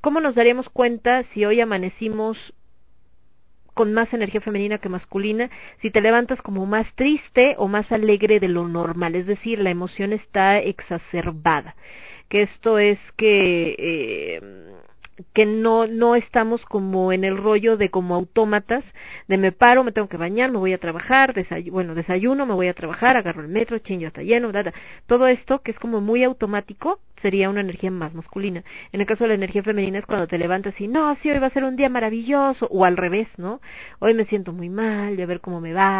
[0.00, 2.54] ¿Cómo nos daríamos cuenta si hoy amanecimos
[3.74, 5.50] con más energía femenina que masculina,
[5.80, 9.70] si te levantas como más triste o más alegre de lo normal, es decir, la
[9.70, 11.76] emoción está exacerbada.
[12.30, 14.40] Que esto es que eh,
[15.34, 18.84] que no no estamos como en el rollo de como autómatas
[19.28, 22.54] de me paro, me tengo que bañar, me voy a trabajar, desayu bueno, desayuno, me
[22.54, 24.74] voy a trabajar, agarro el metro, chingo, está lleno, da, da.
[25.06, 28.64] todo esto que es como muy automático sería una energía más masculina.
[28.92, 31.38] En el caso de la energía femenina es cuando te levantas y no, sí, hoy
[31.38, 33.60] va a ser un día maravilloso, o al revés, ¿no?
[33.98, 35.90] Hoy me siento muy mal, de a ver cómo me va.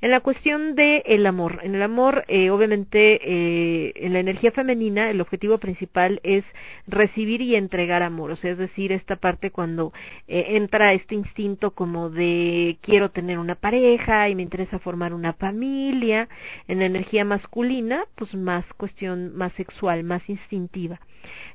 [0.00, 4.50] En la cuestión de el amor, en el amor, eh, obviamente, eh, en la energía
[4.50, 6.44] femenina, el objetivo principal es
[6.86, 9.92] recibir y entregar amor, o sea, es decir, esta parte cuando
[10.26, 15.32] eh, entra este instinto como de quiero tener una pareja y me interesa formar una
[15.34, 16.28] familia,
[16.66, 21.00] en la energía masculina, pues más cuestión más sexual, más instintiva.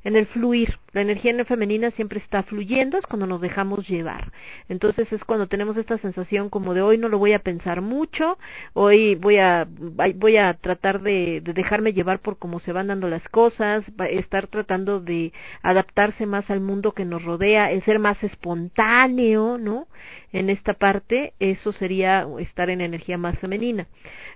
[0.04, 4.32] En el fluir, la energía femenina siempre está fluyendo, es cuando nos dejamos llevar.
[4.68, 8.38] Entonces es cuando tenemos esta sensación como de hoy no lo voy a pensar mucho,
[8.72, 13.08] hoy voy a voy a tratar de, de dejarme llevar por cómo se van dando
[13.08, 15.32] las cosas, estar tratando de
[15.62, 19.88] adaptarse más al mundo que nos rodea, el ser más espontáneo, ¿no?
[20.32, 23.86] En esta parte, eso sería estar en energía más femenina.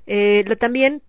[0.07, 1.03] Eh, también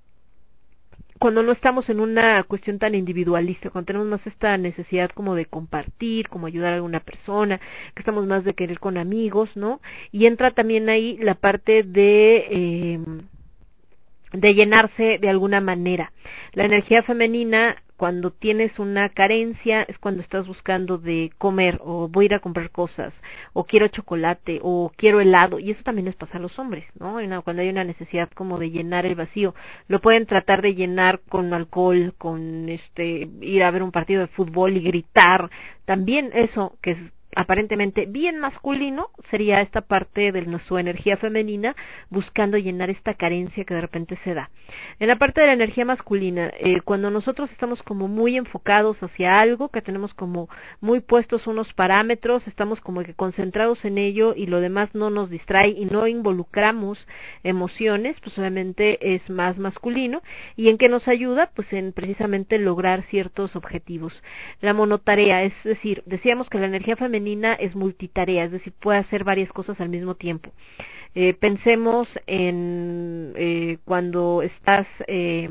[1.22, 5.46] cuando no estamos en una cuestión tan individualista, cuando tenemos más esta necesidad como de
[5.46, 7.60] compartir, como ayudar a alguna persona,
[7.94, 9.82] que estamos más de querer con amigos, ¿no?
[10.12, 13.00] Y entra también ahí la parte de eh,
[14.34, 16.12] de llenarse de alguna manera.
[16.54, 22.24] La energía femenina cuando tienes una carencia es cuando estás buscando de comer o voy
[22.24, 23.14] a ir a comprar cosas
[23.54, 25.60] o quiero chocolate o quiero helado.
[25.60, 27.20] Y eso también les pasa a los hombres, ¿no?
[27.44, 29.54] Cuando hay una necesidad como de llenar el vacío,
[29.88, 34.28] lo pueden tratar de llenar con alcohol, con este ir a ver un partido de
[34.30, 35.52] fútbol y gritar,
[35.86, 36.98] también eso que es
[37.36, 41.76] aparentemente bien masculino sería esta parte de su energía femenina
[42.10, 44.50] buscando llenar esta carencia que de repente se da.
[45.00, 49.40] En la parte de la energía masculina, eh, cuando nosotros estamos como muy enfocados hacia
[49.40, 50.50] algo, que tenemos como
[50.80, 55.30] muy puestos unos parámetros, estamos como que concentrados en ello y lo demás no nos
[55.30, 57.08] distrae y no involucramos
[57.44, 60.22] emociones, pues obviamente es más masculino
[60.56, 64.22] y en qué nos ayuda, pues en precisamente lograr ciertos objetivos.
[64.60, 67.21] La monotarea, es decir, decíamos que la energía femenina
[67.60, 70.52] es multitarea, es decir, puede hacer varias cosas al mismo tiempo.
[71.14, 75.50] Eh, pensemos en eh, cuando estás eh,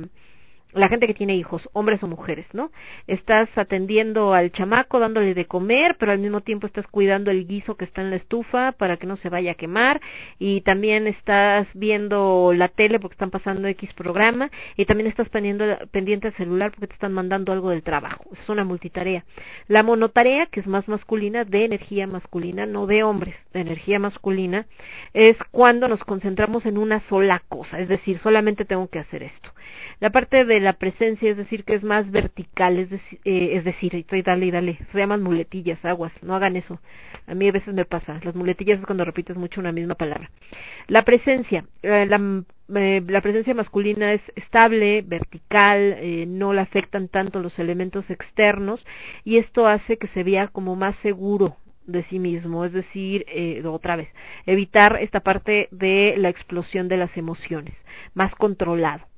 [0.73, 2.71] la gente que tiene hijos, hombres o mujeres, ¿no?
[3.07, 7.77] Estás atendiendo al chamaco, dándole de comer, pero al mismo tiempo estás cuidando el guiso
[7.77, 10.01] que está en la estufa para que no se vaya a quemar
[10.39, 15.79] y también estás viendo la tele porque están pasando X programa y también estás pendiente,
[15.91, 18.25] pendiente al celular porque te están mandando algo del trabajo.
[18.33, 19.25] Es una multitarea.
[19.69, 24.67] La monotarea, que es más masculina, de energía masculina, no de hombres, de energía masculina,
[25.15, 29.51] es cuando nos concentramos en una sola cosa, es decir, solamente tengo que hacer esto.
[30.01, 33.65] La parte de la presencia, es decir, que es más vertical, es, decir, eh, es
[33.65, 36.81] decir, dale y dale, se llaman muletillas, aguas, no hagan eso.
[37.27, 40.31] A mí a veces me pasa, las muletillas es cuando repites mucho una misma palabra.
[40.89, 42.43] La presencia, eh, la,
[42.77, 48.85] eh, la presencia masculina es estable, vertical, eh, no le afectan tanto los elementos externos
[49.25, 51.57] y esto hace que se vea como más seguro
[51.87, 54.09] de sí mismo, es decir, eh, otra vez,
[54.47, 57.75] evitar esta parte de la explosión de las emociones,
[58.15, 59.10] más controlado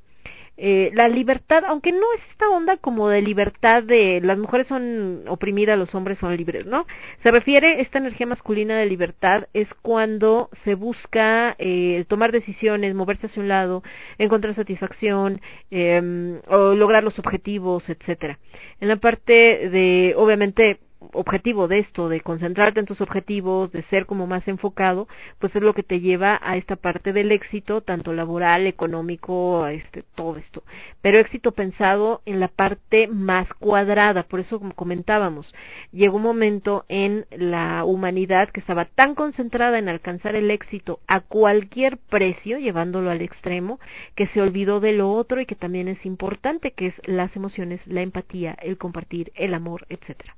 [0.57, 5.24] eh, la libertad, aunque no es esta onda como de libertad de las mujeres son
[5.27, 6.87] oprimidas, los hombres son libres, ¿no?
[7.23, 13.27] Se refiere esta energía masculina de libertad es cuando se busca eh, tomar decisiones, moverse
[13.27, 13.83] hacia un lado,
[14.19, 18.39] encontrar satisfacción eh, o lograr los objetivos, etcétera.
[18.81, 20.81] En la parte de, obviamente,
[21.12, 25.09] objetivo de esto, de concentrarte en tus objetivos, de ser como más enfocado,
[25.39, 30.05] pues es lo que te lleva a esta parte del éxito, tanto laboral, económico, este,
[30.15, 30.62] todo esto.
[31.01, 35.53] Pero éxito pensado en la parte más cuadrada, por eso como comentábamos,
[35.93, 41.20] llegó un momento en la humanidad que estaba tan concentrada en alcanzar el éxito a
[41.20, 43.81] cualquier precio, llevándolo al extremo,
[44.15, 47.81] que se olvidó de lo otro y que también es importante, que es las emociones,
[47.87, 50.37] la empatía, el compartir, el amor, etcétera.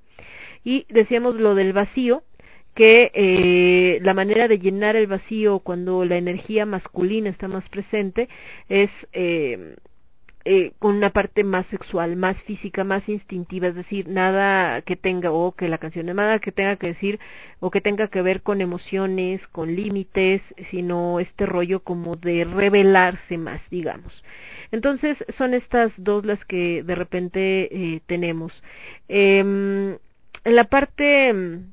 [0.65, 2.23] Y decíamos lo del vacío,
[2.75, 8.29] que eh, la manera de llenar el vacío cuando la energía masculina está más presente
[8.69, 9.77] es eh,
[10.47, 15.33] eh, con una parte más sexual, más física, más instintiva, es decir, nada que tenga,
[15.33, 17.19] o que la canción, nada que tenga que decir,
[17.61, 23.39] o que tenga que ver con emociones, con límites, sino este rollo como de revelarse
[23.39, 24.23] más, digamos.
[24.71, 28.53] Entonces, son estas dos las que de repente eh, tenemos.
[29.09, 29.97] Eh,
[30.45, 31.73] en la parte mm,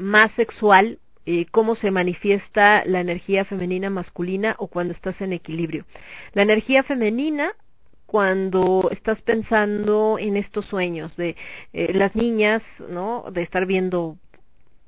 [0.00, 5.84] más sexual, eh, cómo se manifiesta la energía femenina masculina o cuando estás en equilibrio.
[6.32, 7.52] La energía femenina
[8.06, 11.36] cuando estás pensando en estos sueños de
[11.72, 13.24] eh, las niñas, ¿no?
[13.32, 14.18] De estar viendo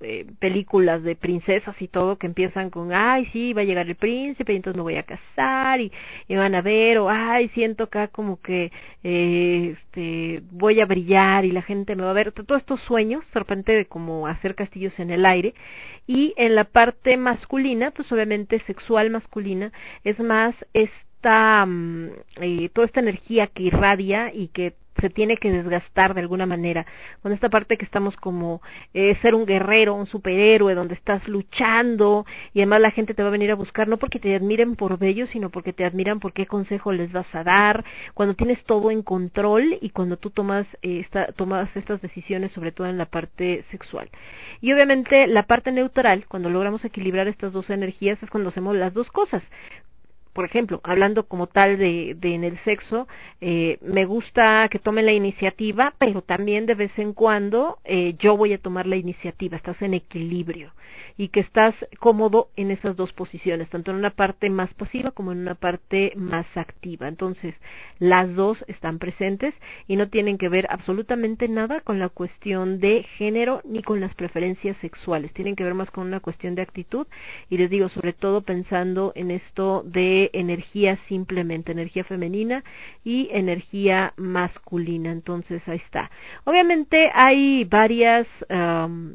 [0.05, 3.97] eh, películas de princesas y todo que empiezan con ay sí va a llegar el
[3.97, 5.91] príncipe y entonces me voy a casar y,
[6.29, 8.71] van a ver o ay siento acá como que
[9.03, 13.25] eh, este voy a brillar y la gente me va a ver todos estos sueños
[13.33, 15.55] de repente de como hacer castillos en el aire.
[16.07, 19.73] Y en la parte masculina pues obviamente sexual masculina
[20.05, 20.67] es más
[21.25, 22.11] esta mm,
[22.43, 26.87] eh, toda esta energía que irradia y que se tiene que desgastar de alguna manera,
[27.21, 32.25] con esta parte que estamos como eh, ser un guerrero, un superhéroe, donde estás luchando
[32.53, 34.97] y además la gente te va a venir a buscar no porque te admiren por
[34.97, 37.85] bello, sino porque te admiran por qué consejo les vas a dar,
[38.15, 42.87] cuando tienes todo en control y cuando tú tomas, eh, tomas estas decisiones, sobre todo
[42.87, 44.11] en la parte sexual.
[44.61, 48.95] Y obviamente la parte neutral, cuando logramos equilibrar estas dos energías, es cuando hacemos las
[48.95, 49.43] dos cosas,
[50.35, 53.07] por ejemplo, hablando como tal de, de en el sexo,
[53.41, 58.37] eh, me gusta que tome la iniciativa, pero también de vez en cuando eh, yo
[58.37, 60.73] voy a tomar la iniciativa, estás en equilibrio
[61.17, 65.33] y que estás cómodo en esas dos posiciones, tanto en una parte más pasiva como
[65.33, 67.07] en una parte más activa.
[67.07, 67.55] Entonces,
[67.99, 69.55] las dos están presentes
[69.87, 74.15] y no tienen que ver absolutamente nada con la cuestión de género ni con las
[74.15, 77.07] preferencias sexuales, tienen que ver más con una cuestión de actitud
[77.49, 82.65] y les digo, sobre todo pensando en esto de energía simplemente, energía femenina
[83.05, 85.13] y energía masculina.
[85.13, 86.11] Entonces, ahí está.
[86.45, 89.15] Obviamente hay varias um,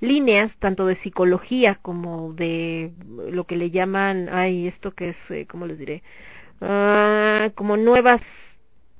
[0.00, 2.92] líneas tanto de psicología como de
[3.30, 6.02] lo que le llaman, ay, esto que es, eh, ¿cómo les diré?
[6.60, 8.22] Ah, como nuevas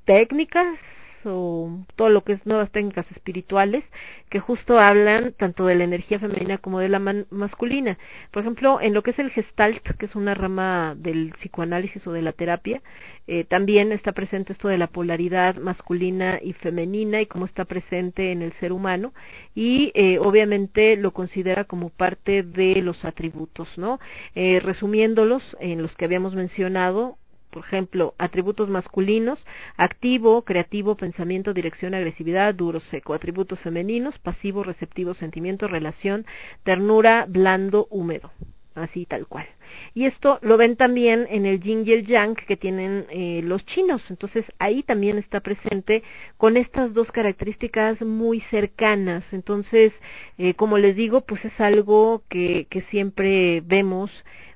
[0.05, 0.79] técnicas
[1.25, 3.85] o todo lo que es nuevas técnicas espirituales
[4.29, 7.99] que justo hablan tanto de la energía femenina como de la masculina.
[8.31, 12.13] Por ejemplo, en lo que es el gestalt, que es una rama del psicoanálisis o
[12.13, 12.81] de la terapia,
[13.27, 18.33] eh, también está presente esto de la polaridad masculina y femenina y cómo está presente
[18.33, 19.13] en el ser humano
[19.55, 24.01] y eh, obviamente lo considera como parte de los atributos, ¿no?
[24.35, 27.19] Eh, resumiéndolos en los que habíamos mencionado,
[27.51, 29.39] por ejemplo, atributos masculinos,
[29.77, 33.15] activo, creativo, pensamiento, dirección, agresividad, duro, seco.
[33.15, 36.27] Atributos femeninos, pasivo, receptivo, sentimiento, relación,
[36.63, 38.31] ternura, blando, húmedo.
[38.75, 39.47] Así tal cual.
[39.95, 43.65] Y esto lo ven también en el yin y el yang que tienen eh, los
[43.67, 44.03] chinos.
[44.11, 46.03] Entonces ahí también está presente
[46.37, 49.25] con estas dos características muy cercanas.
[49.33, 49.93] Entonces,
[50.39, 54.11] eh, como les digo, pues es algo que, que siempre vemos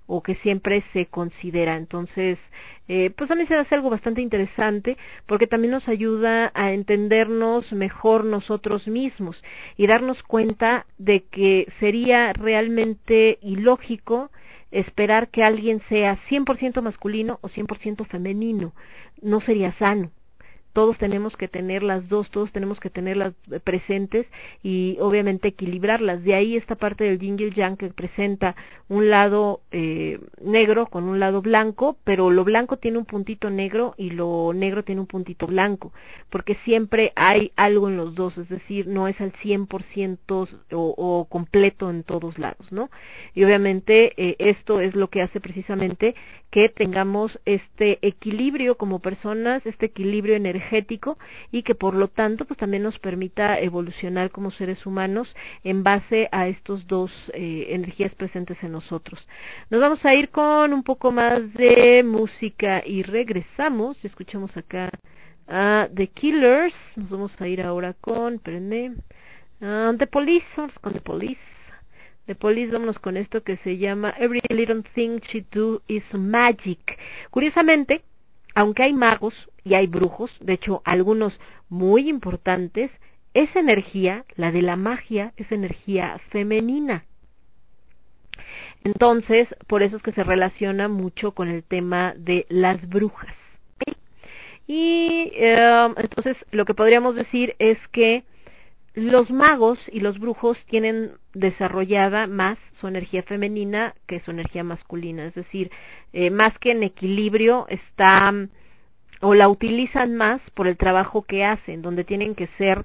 [0.06, 1.76] o que siempre se considera.
[1.76, 2.38] Entonces,
[2.88, 8.24] eh, pues mí se hace algo bastante interesante porque también nos ayuda a entendernos mejor
[8.24, 9.42] nosotros mismos
[9.76, 14.30] y darnos cuenta de que sería realmente ilógico
[14.70, 18.72] esperar que alguien sea 100% masculino o 100% femenino.
[19.22, 20.10] No sería sano
[20.74, 23.32] todos tenemos que tener las dos, todos tenemos que tenerlas
[23.62, 24.26] presentes
[24.62, 26.24] y obviamente equilibrarlas.
[26.24, 28.56] De ahí esta parte del yin y yang que presenta
[28.88, 33.94] un lado eh, negro con un lado blanco, pero lo blanco tiene un puntito negro
[33.96, 35.92] y lo negro tiene un puntito blanco,
[36.28, 40.18] porque siempre hay algo en los dos, es decir, no es al 100%
[40.72, 42.90] o, o completo en todos lados, ¿no?
[43.32, 46.16] Y obviamente eh, esto es lo que hace precisamente
[46.54, 51.18] que tengamos este equilibrio como personas, este equilibrio energético
[51.50, 56.28] y que por lo tanto pues también nos permita evolucionar como seres humanos en base
[56.30, 59.18] a estos dos eh, energías presentes en nosotros.
[59.68, 64.90] Nos vamos a ir con un poco más de música y regresamos, escuchamos acá
[65.48, 66.76] a The Killers.
[66.94, 68.92] Nos vamos a ir ahora con, espérenme,
[69.60, 71.53] uh, The Police, vamos con The Police.
[72.26, 76.98] The Police, vámonos con esto que se llama Every Little Thing She Do Is Magic.
[77.30, 78.02] Curiosamente,
[78.54, 81.38] aunque hay magos y hay brujos, de hecho algunos
[81.68, 82.90] muy importantes,
[83.34, 87.04] esa energía, la de la magia, es energía femenina.
[88.84, 93.36] Entonces, por eso es que se relaciona mucho con el tema de las brujas.
[94.66, 98.24] Y eh, entonces lo que podríamos decir es que
[98.94, 105.26] los magos y los brujos tienen desarrollada más su energía femenina que su energía masculina,
[105.26, 105.70] es decir,
[106.12, 108.32] eh, más que en equilibrio está
[109.20, 112.84] o la utilizan más por el trabajo que hacen, donde tienen que ser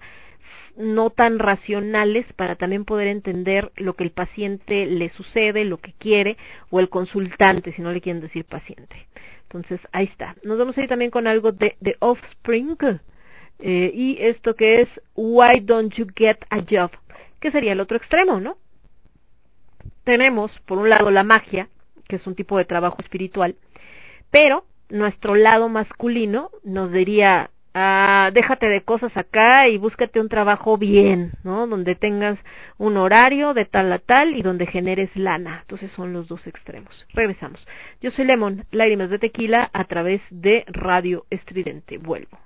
[0.77, 5.93] no tan racionales para también poder entender lo que el paciente le sucede, lo que
[5.93, 6.37] quiere,
[6.69, 9.07] o el consultante, si no le quieren decir paciente.
[9.43, 10.35] Entonces, ahí está.
[10.43, 12.77] Nos vamos a ir también con algo de, de Offspring,
[13.59, 16.91] eh, y esto que es Why Don't You Get a Job,
[17.39, 18.57] que sería el otro extremo, ¿no?
[20.05, 21.69] Tenemos, por un lado, la magia,
[22.07, 23.55] que es un tipo de trabajo espiritual,
[24.31, 30.77] pero nuestro lado masculino nos diría, ah, déjate de cosas acá y búscate un trabajo
[30.77, 31.67] bien, ¿no?
[31.67, 32.39] Donde tengas
[32.77, 35.59] un horario de tal a tal y donde generes lana.
[35.61, 37.05] Entonces son los dos extremos.
[37.13, 37.65] Regresamos.
[38.01, 41.97] Yo soy Lemon, lágrimas de tequila a través de Radio Estridente.
[41.97, 42.39] Vuelvo.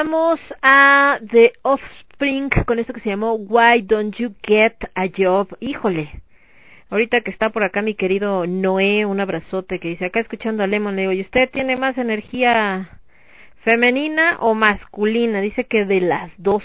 [0.00, 5.54] Escuchamos a The Offspring con esto que se llamó Why Don't You Get a Job.
[5.60, 6.22] Híjole,
[6.88, 10.66] ahorita que está por acá mi querido Noé, un abrazote que dice acá escuchando a
[10.66, 12.98] Lemon, le digo, ¿y usted tiene más energía
[13.62, 15.42] femenina o masculina?
[15.42, 16.64] Dice que de las dos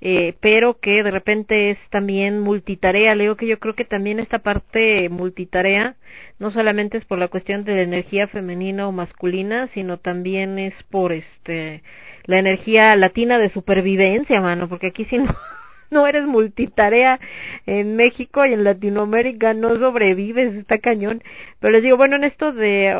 [0.00, 3.14] eh, pero que de repente es también multitarea.
[3.14, 5.96] Le digo que yo creo que también esta parte multitarea
[6.38, 10.74] no solamente es por la cuestión de la energía femenina o masculina, sino también es
[10.84, 11.82] por este
[12.28, 15.34] la energía latina de supervivencia, mano, porque aquí si no
[15.90, 17.18] no eres multitarea
[17.64, 21.22] en México y en Latinoamérica no sobrevives, está cañón.
[21.58, 22.94] Pero les digo, bueno, en esto de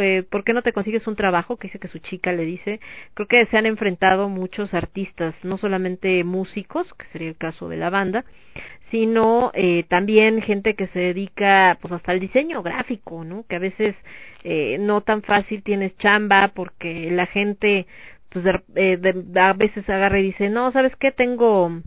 [0.00, 2.80] eh, por qué no te consigues un trabajo, que dice que su chica le dice,
[3.14, 7.76] creo que se han enfrentado muchos artistas, no solamente músicos, que sería el caso de
[7.76, 8.24] la banda,
[8.90, 13.44] sino eh, también gente que se dedica pues hasta al diseño gráfico, ¿no?
[13.48, 13.94] Que a veces
[14.44, 17.86] eh, no tan fácil tienes chamba porque la gente
[18.34, 18.44] pues
[18.74, 21.10] eh, de, a veces agarra y dice, no, ¿sabes qué?
[21.12, 21.80] Tengo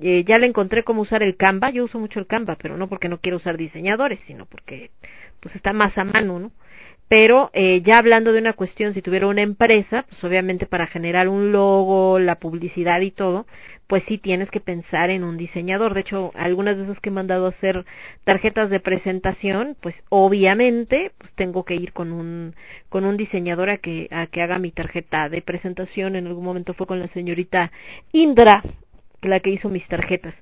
[0.00, 2.88] eh, ya le encontré cómo usar el Canva, yo uso mucho el Canva, pero no
[2.88, 4.90] porque no quiero usar diseñadores, sino porque
[5.40, 6.52] pues está más a mano, ¿no?
[7.08, 11.28] Pero eh, ya hablando de una cuestión, si tuviera una empresa, pues obviamente para generar
[11.28, 13.46] un logo, la publicidad y todo,
[13.90, 15.94] pues sí tienes que pensar en un diseñador.
[15.94, 17.84] De hecho, algunas esas que he mandado a hacer
[18.22, 22.54] tarjetas de presentación, pues obviamente pues tengo que ir con un
[22.88, 26.14] con un diseñador a que a que haga mi tarjeta de presentación.
[26.14, 27.72] En algún momento fue con la señorita
[28.12, 28.62] Indra
[29.22, 30.34] la que hizo mis tarjetas.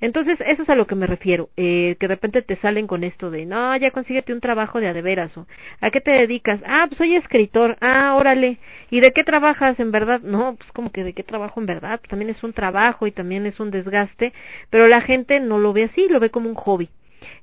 [0.00, 3.04] Entonces, eso es a lo que me refiero, eh, que de repente te salen con
[3.04, 5.46] esto de, no, ya consíguete un trabajo de adeveras, o,
[5.80, 6.60] ¿a qué te dedicas?
[6.66, 8.58] Ah, pues soy escritor, ah, órale,
[8.90, 10.20] ¿y de qué trabajas en verdad?
[10.22, 13.46] No, pues como que de qué trabajo en verdad, también es un trabajo y también
[13.46, 14.32] es un desgaste,
[14.70, 16.88] pero la gente no lo ve así, lo ve como un hobby.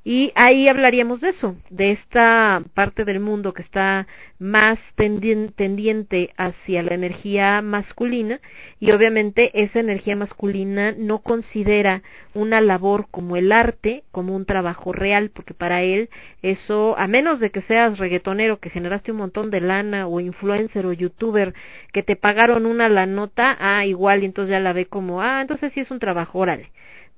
[0.03, 4.07] Y ahí hablaríamos de eso, de esta parte del mundo que está
[4.39, 8.39] más tendiente hacia la energía masculina
[8.79, 12.03] y obviamente esa energía masculina no considera
[12.33, 16.09] una labor como el arte como un trabajo real, porque para él
[16.41, 20.85] eso, a menos de que seas reggaetonero, que generaste un montón de lana o influencer
[20.85, 21.53] o youtuber
[21.91, 25.41] que te pagaron una la nota, ah, igual, y entonces ya la ve como, ah,
[25.41, 26.71] entonces sí es un trabajo, órale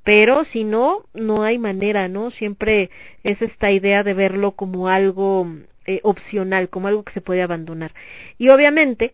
[0.10, 2.32] pero si no, no hay manera, ¿no?
[2.32, 2.90] Siempre
[3.24, 5.48] es esta idea de verlo como algo
[5.86, 7.94] eh, opcional, como algo que se puede abandonar.
[8.40, 9.14] Y obviamente,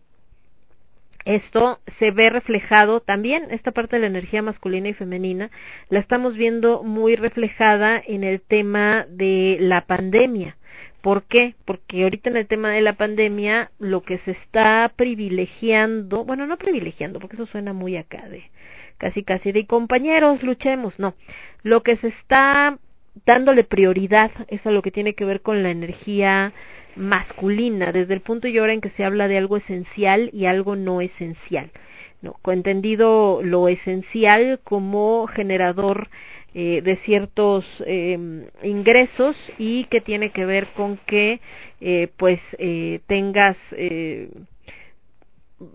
[1.26, 5.50] esto se ve reflejado también, esta parte de la energía masculina y femenina,
[5.90, 10.56] la estamos viendo muy reflejada en el tema de la pandemia.
[11.02, 11.56] ¿Por qué?
[11.66, 16.56] Porque ahorita en el tema de la pandemia lo que se está privilegiando, bueno, no
[16.56, 18.50] privilegiando, porque eso suena muy acá de,
[18.98, 21.14] casi casi de compañeros, luchemos, no.
[21.62, 22.78] Lo que se está
[23.24, 26.52] dándole prioridad es a lo que tiene que ver con la energía
[26.96, 30.76] masculina, desde el punto y hora en que se habla de algo esencial y algo
[30.76, 31.70] no esencial.
[32.22, 36.08] No, entendido lo esencial como generador
[36.54, 38.18] eh, de ciertos eh,
[38.62, 41.40] ingresos y que tiene que ver con que
[41.82, 43.58] eh, pues eh, tengas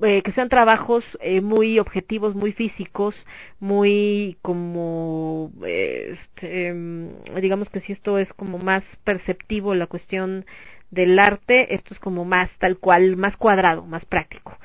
[0.04, 3.16] eh, que sean trabajos eh, muy objetivos, muy físicos,
[3.60, 10.46] muy como, eh, este, mm, digamos que si esto es como más perceptivo la cuestión
[10.92, 14.58] del arte, esto es como más tal cual, más cuadrado, más práctico.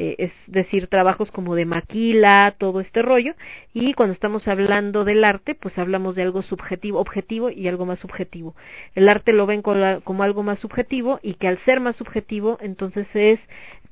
[0.00, 3.34] Eh, es decir, trabajos como de maquila, todo este rollo,
[3.74, 7.98] y cuando estamos hablando del arte, pues hablamos de algo subjetivo, objetivo y algo más
[7.98, 8.54] subjetivo.
[8.94, 13.08] El arte lo ven como algo más subjetivo y que al ser más subjetivo, entonces
[13.12, 13.40] es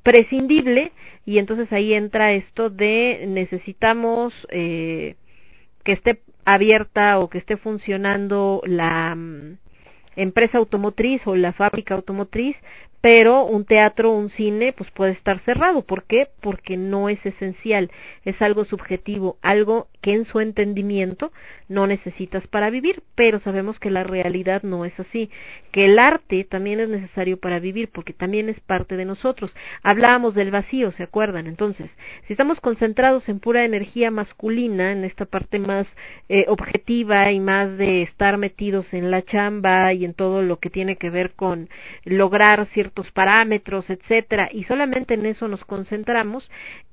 [0.07, 0.93] prescindible
[1.25, 5.17] y entonces ahí entra esto de necesitamos eh,
[5.83, 9.57] que esté abierta o que esté funcionando la mm,
[10.15, 12.55] empresa automotriz o la fábrica automotriz
[13.01, 15.83] pero un teatro, un cine, pues puede estar cerrado.
[15.83, 16.29] ¿Por qué?
[16.41, 17.91] Porque no es esencial,
[18.25, 21.31] es algo subjetivo, algo que en su entendimiento
[21.69, 25.29] no necesitas para vivir, pero sabemos que la realidad no es así,
[25.71, 29.53] que el arte también es necesario para vivir, porque también es parte de nosotros.
[29.83, 31.47] Hablábamos del vacío, ¿se acuerdan?
[31.47, 31.91] Entonces,
[32.25, 35.87] si estamos concentrados en pura energía masculina, en esta parte más
[36.29, 40.69] eh, objetiva y más de estar metidos en la chamba y en todo lo que
[40.69, 41.69] tiene que ver con
[42.05, 42.65] lograr
[43.11, 46.49] parámetros, etcétera, y solamente en eso nos concentramos,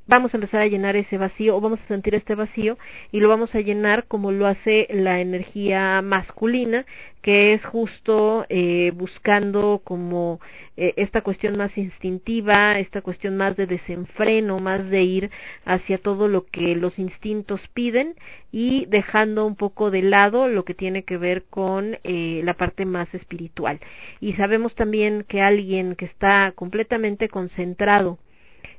[0.07, 2.79] vamos a empezar a llenar ese vacío o vamos a sentir este vacío
[3.11, 6.85] y lo vamos a llenar como lo hace la energía masculina
[7.23, 10.41] que es justo eh, buscando como
[10.77, 15.31] eh, esta cuestión más instintiva, esta cuestión más de desenfreno, más de ir
[15.65, 18.15] hacia todo lo que los instintos piden
[18.53, 22.85] y dejando un poco de lado lo que tiene que ver con eh, la parte
[22.85, 23.81] más espiritual.
[24.21, 28.19] Y sabemos también que alguien que está completamente concentrado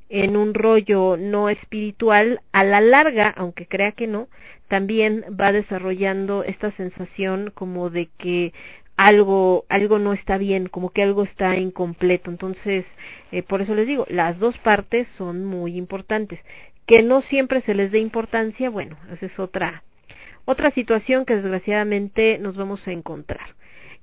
[0.09, 4.27] en un rollo no espiritual, a la larga, aunque crea que no,
[4.67, 8.53] también va desarrollando esta sensación como de que
[8.97, 12.31] algo algo no está bien, como que algo está incompleto.
[12.31, 12.85] Entonces,
[13.31, 16.39] eh, por eso les digo, las dos partes son muy importantes.
[16.85, 19.83] Que no siempre se les dé importancia, bueno, esa es otra
[20.47, 23.55] otra situación que desgraciadamente nos vamos a encontrar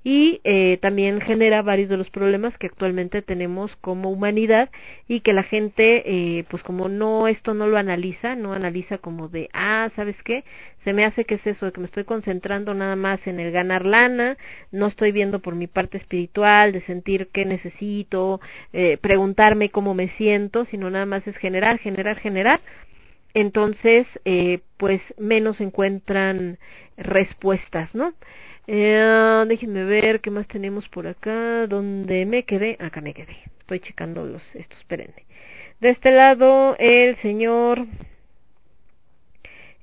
[0.03, 4.69] y eh, también genera varios de los problemas que actualmente tenemos como humanidad
[5.07, 9.29] y que la gente eh, pues como no esto no lo analiza no analiza como
[9.29, 10.43] de ah sabes qué
[10.83, 13.51] se me hace que es eso de que me estoy concentrando nada más en el
[13.51, 14.37] ganar lana
[14.71, 18.41] no estoy viendo por mi parte espiritual de sentir qué necesito
[18.73, 22.59] eh, preguntarme cómo me siento sino nada más es generar generar generar
[23.33, 26.59] entonces eh, pues menos encuentran
[26.97, 28.13] respuestas no
[28.67, 31.67] eh, déjenme ver qué más tenemos por acá.
[31.67, 32.77] ¿Dónde me quedé?
[32.79, 33.37] Acá me quedé.
[33.59, 35.25] Estoy checando los estos, espérenme.
[35.81, 37.85] De este lado, el señor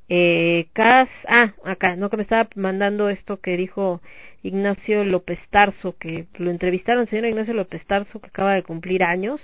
[0.08, 1.10] eh, Cas.
[1.28, 4.00] Ah, acá, no que me estaba mandando esto que dijo
[4.42, 9.40] Ignacio López Tarso, que lo entrevistaron, señor Ignacio López Tarso, que acaba de cumplir años.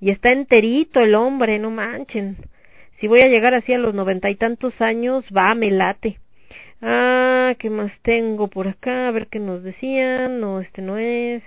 [0.00, 2.36] Y está enterito el hombre, no manchen.
[3.00, 6.18] Si voy a llegar así a los noventa y tantos años, va, me late.
[6.82, 9.08] Ah, ¿qué más tengo por acá?
[9.08, 10.38] A ver qué nos decían.
[10.38, 11.42] No, este no es.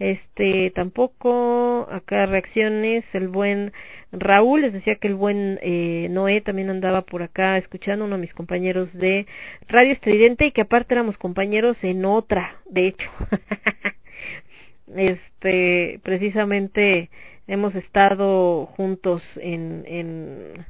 [0.00, 1.86] Este tampoco.
[1.88, 3.04] Acá reacciones.
[3.12, 3.72] El buen
[4.10, 8.22] Raúl les decía que el buen eh, Noé también andaba por acá escuchando uno de
[8.22, 9.26] mis compañeros de
[9.68, 13.10] Radio Estridente y que aparte éramos compañeros en otra, de hecho.
[14.96, 17.10] este, precisamente
[17.46, 20.66] hemos estado juntos en, en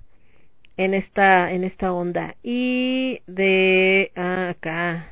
[0.79, 2.37] en esta en esta onda.
[2.43, 5.11] Y de acá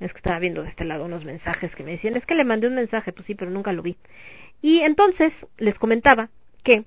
[0.00, 2.44] es que estaba viendo de este lado unos mensajes que me decían es que le
[2.44, 3.96] mandé un mensaje pues sí pero nunca lo vi.
[4.60, 6.30] Y entonces les comentaba
[6.64, 6.84] que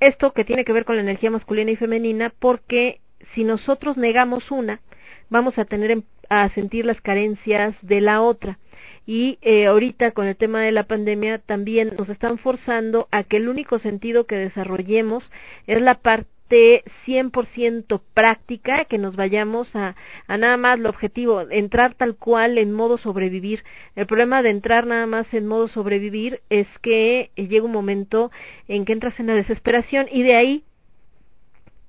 [0.00, 3.00] esto que tiene que ver con la energía masculina y femenina porque
[3.34, 4.80] si nosotros negamos una
[5.28, 8.58] vamos a tener a sentir las carencias de la otra.
[9.06, 13.38] Y eh, ahorita con el tema de la pandemia también nos están forzando a que
[13.38, 15.24] el único sentido que desarrollemos
[15.66, 19.96] es la parte de 100% práctica, que nos vayamos a,
[20.26, 23.64] a nada más lo objetivo, entrar tal cual en modo sobrevivir.
[23.96, 28.30] El problema de entrar nada más en modo sobrevivir es que llega un momento
[28.66, 30.64] en que entras en la desesperación y de ahí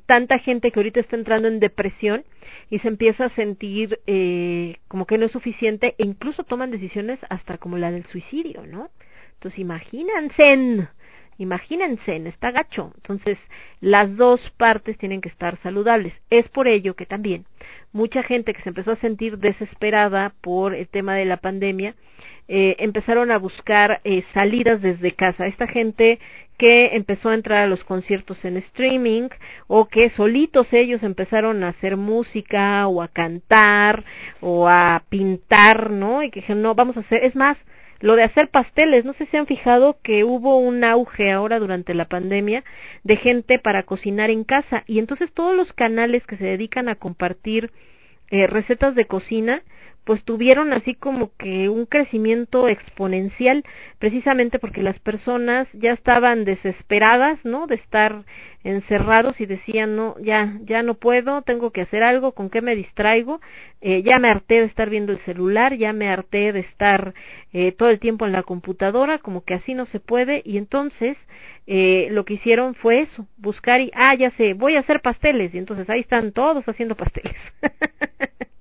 [0.10, 2.26] tanta gente que ahorita está entrando en depresión
[2.72, 7.20] y se empieza a sentir eh, como que no es suficiente e incluso toman decisiones
[7.30, 8.90] hasta como la del suicidio, ¿no?
[9.36, 10.88] Entonces imagínense
[11.40, 12.92] Imagínense, está gacho.
[12.98, 13.40] Entonces,
[13.80, 16.14] las dos partes tienen que estar saludables.
[16.30, 17.46] Es por ello que también
[17.94, 21.96] mucha gente que se empezó a sentir desesperada por el tema de la pandemia,
[22.50, 25.48] eh, empezaron a buscar eh, salidas desde casa.
[25.48, 26.20] Esta gente
[26.58, 29.30] que empezó a entrar a los conciertos en streaming
[29.68, 34.04] o que solitos ellos empezaron a hacer música o a cantar
[34.42, 36.22] o a pintar, ¿no?
[36.22, 37.58] Y que dijeron, no, vamos a hacer, es más,
[38.00, 41.94] lo de hacer pasteles, no sé si han fijado que hubo un auge ahora durante
[41.94, 42.64] la pandemia
[43.04, 46.96] de gente para cocinar en casa y entonces todos los canales que se dedican a
[46.96, 47.72] compartir
[48.32, 49.64] eh, recetas de cocina
[50.10, 53.64] pues tuvieron así como que un crecimiento exponencial
[54.00, 57.68] precisamente porque las personas ya estaban desesperadas, ¿no?
[57.68, 58.24] De estar
[58.64, 62.76] encerrados y decían, no, ya, ya no puedo, tengo que hacer algo, ¿con qué me
[62.76, 63.40] distraigo?
[63.82, 67.14] Eh, ya me harté de estar viendo el celular, ya me harté de estar
[67.54, 71.20] eh, todo el tiempo en la computadora, como que así no se puede y entonces
[71.68, 75.54] eh, lo que hicieron fue eso, buscar y, ah, ya sé, voy a hacer pasteles
[75.54, 77.38] y entonces ahí están todos haciendo pasteles.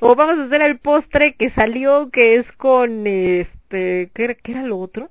[0.00, 4.52] o vamos a hacer el postre que salió que es con este ¿qué era, qué
[4.52, 5.10] era lo otro?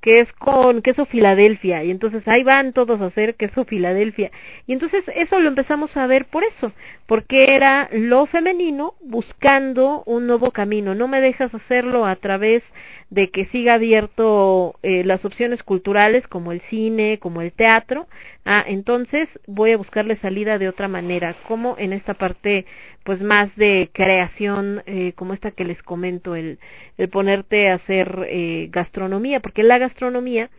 [0.00, 1.82] que es con queso Filadelfia.
[1.84, 4.30] Y entonces ahí van todos a hacer queso Filadelfia.
[4.66, 6.72] Y entonces eso lo empezamos a ver por eso
[7.06, 10.94] porque era lo femenino buscando un nuevo camino.
[10.94, 12.62] No me dejas hacerlo a través
[13.10, 18.06] de que siga abierto eh, las opciones culturales como el cine como el teatro.
[18.44, 22.66] Ah entonces voy a buscarle salida de otra manera como en esta parte
[23.04, 26.58] pues más de creación eh, como esta que les comento el,
[26.98, 30.50] el ponerte a hacer eh, gastronomía porque la gastronomía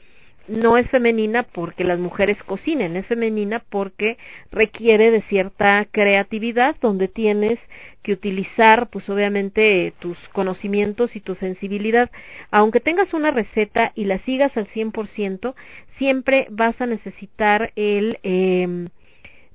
[0.49, 4.17] no es femenina porque las mujeres cocinen, es femenina porque
[4.51, 7.59] requiere de cierta creatividad donde tienes
[8.03, 12.09] que utilizar pues obviamente tus conocimientos y tu sensibilidad.
[12.51, 15.53] Aunque tengas una receta y la sigas al 100%,
[15.97, 18.87] siempre vas a necesitar el eh,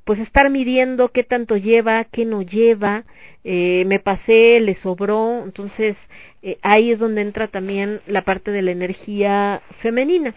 [0.04, 3.04] pues estar midiendo qué tanto lleva, qué no lleva,
[3.42, 5.96] eh, me pasé, le sobró, entonces
[6.42, 10.34] eh, ahí es donde entra también la parte de la energía femenina.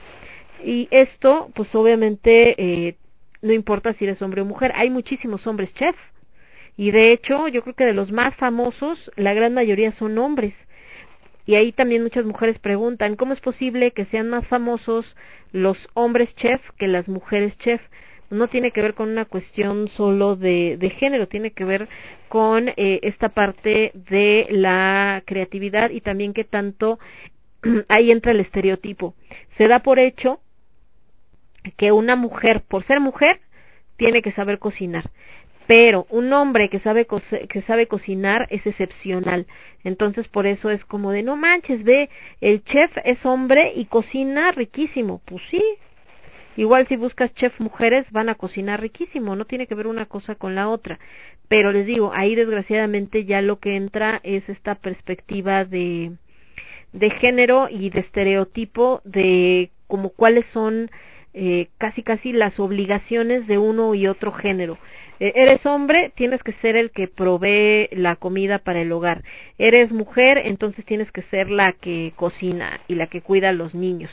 [0.63, 2.95] Y esto, pues obviamente, eh,
[3.41, 5.95] no importa si eres hombre o mujer, hay muchísimos hombres chef.
[6.77, 10.53] Y de hecho, yo creo que de los más famosos, la gran mayoría son hombres.
[11.45, 15.15] Y ahí también muchas mujeres preguntan, ¿cómo es posible que sean más famosos
[15.51, 17.81] los hombres chef que las mujeres chef?
[18.29, 21.87] no tiene que ver con una cuestión solo de, género, tiene que ver
[22.27, 26.99] con eh, esta parte de la creatividad y también que tanto
[27.87, 29.15] ahí entra el estereotipo.
[29.57, 30.41] Se da por hecho
[31.77, 33.39] que una mujer, por ser mujer,
[33.97, 35.09] tiene que saber cocinar.
[35.67, 37.05] Pero un hombre que sabe,
[37.49, 39.45] que sabe cocinar es excepcional.
[39.83, 42.09] Entonces por eso es como de no manches, ve,
[42.41, 45.21] el chef es hombre y cocina riquísimo.
[45.25, 45.61] Pues sí,
[46.57, 50.33] Igual si buscas chef mujeres van a cocinar riquísimo, no tiene que ver una cosa
[50.33, 50.97] con la otra.
[51.47, 56.13] Pero les digo, ahí desgraciadamente ya lo que entra es esta perspectiva de,
[56.93, 60.89] de género y de estereotipo de como cuáles son
[61.35, 64.79] eh, casi casi las obligaciones de uno y otro género.
[65.19, 69.23] Eh, eres hombre, tienes que ser el que provee la comida para el hogar.
[69.57, 73.73] Eres mujer, entonces tienes que ser la que cocina y la que cuida a los
[73.73, 74.11] niños.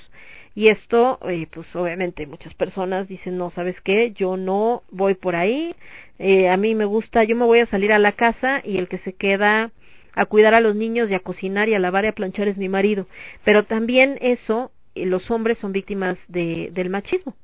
[0.55, 4.13] Y esto, eh, pues obviamente muchas personas dicen, no, ¿sabes qué?
[4.13, 5.75] Yo no voy por ahí,
[6.19, 8.89] eh, a mí me gusta, yo me voy a salir a la casa y el
[8.89, 9.73] que se queda
[10.15, 12.57] a cuidar a los niños y a cocinar y a lavar y a planchar es
[12.57, 13.09] mi marido.
[13.45, 17.35] Pero también eso, eh, los hombres son víctimas de, del machismo.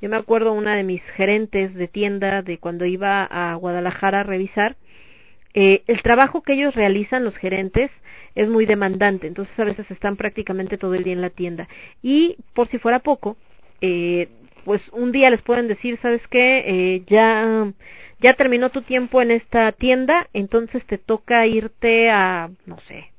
[0.00, 4.24] Yo me acuerdo una de mis gerentes de tienda de cuando iba a Guadalajara a
[4.24, 4.76] revisar,
[5.54, 7.90] eh, el trabajo que ellos realizan, los gerentes,
[8.34, 11.66] es muy demandante, entonces a veces están prácticamente todo el día en la tienda.
[12.02, 13.38] Y por si fuera poco,
[13.80, 14.28] eh,
[14.66, 16.64] pues un día les pueden decir, ¿sabes qué?
[16.66, 17.72] Eh, ya,
[18.20, 23.12] ya terminó tu tiempo en esta tienda, entonces te toca irte a, no sé,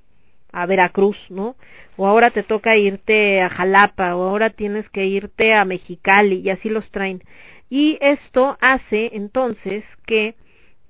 [0.61, 1.55] a Veracruz, ¿no?
[1.97, 6.49] O ahora te toca irte a Jalapa, o ahora tienes que irte a Mexicali, y
[6.49, 7.23] así los traen.
[7.69, 10.35] Y esto hace entonces que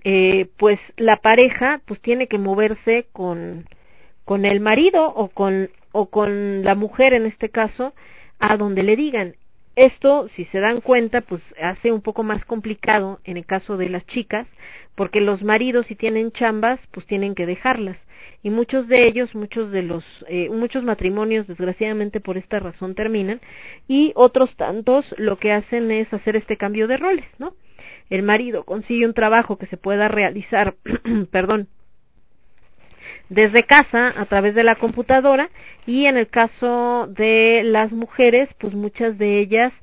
[0.03, 3.65] eh, pues la pareja pues tiene que moverse con
[4.23, 7.93] con el marido o con o con la mujer en este caso
[8.39, 9.35] a donde le digan
[9.75, 13.89] esto si se dan cuenta pues hace un poco más complicado en el caso de
[13.89, 14.47] las chicas
[14.95, 17.97] porque los maridos si tienen chambas pues tienen que dejarlas
[18.47, 23.41] y muchos de ellos muchos de los eh, muchos matrimonios desgraciadamente por esta razón terminan
[23.87, 27.53] y otros tantos lo que hacen es hacer este cambio de roles no
[28.09, 30.75] el marido consigue un trabajo que se pueda realizar,
[31.31, 31.67] perdón,
[33.29, 35.49] desde casa a través de la computadora
[35.85, 39.73] y en el caso de las mujeres, pues muchas de ellas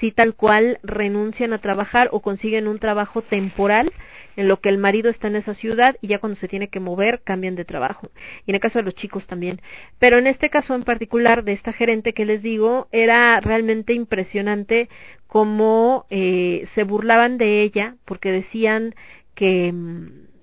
[0.00, 3.92] sí tal cual renuncian a trabajar o consiguen un trabajo temporal
[4.38, 6.78] en lo que el marido está en esa ciudad y ya cuando se tiene que
[6.78, 8.08] mover cambian de trabajo.
[8.46, 9.60] Y en el caso de los chicos también.
[9.98, 14.88] Pero en este caso en particular de esta gerente que les digo, era realmente impresionante
[15.26, 18.94] cómo eh, se burlaban de ella porque decían
[19.34, 19.74] que,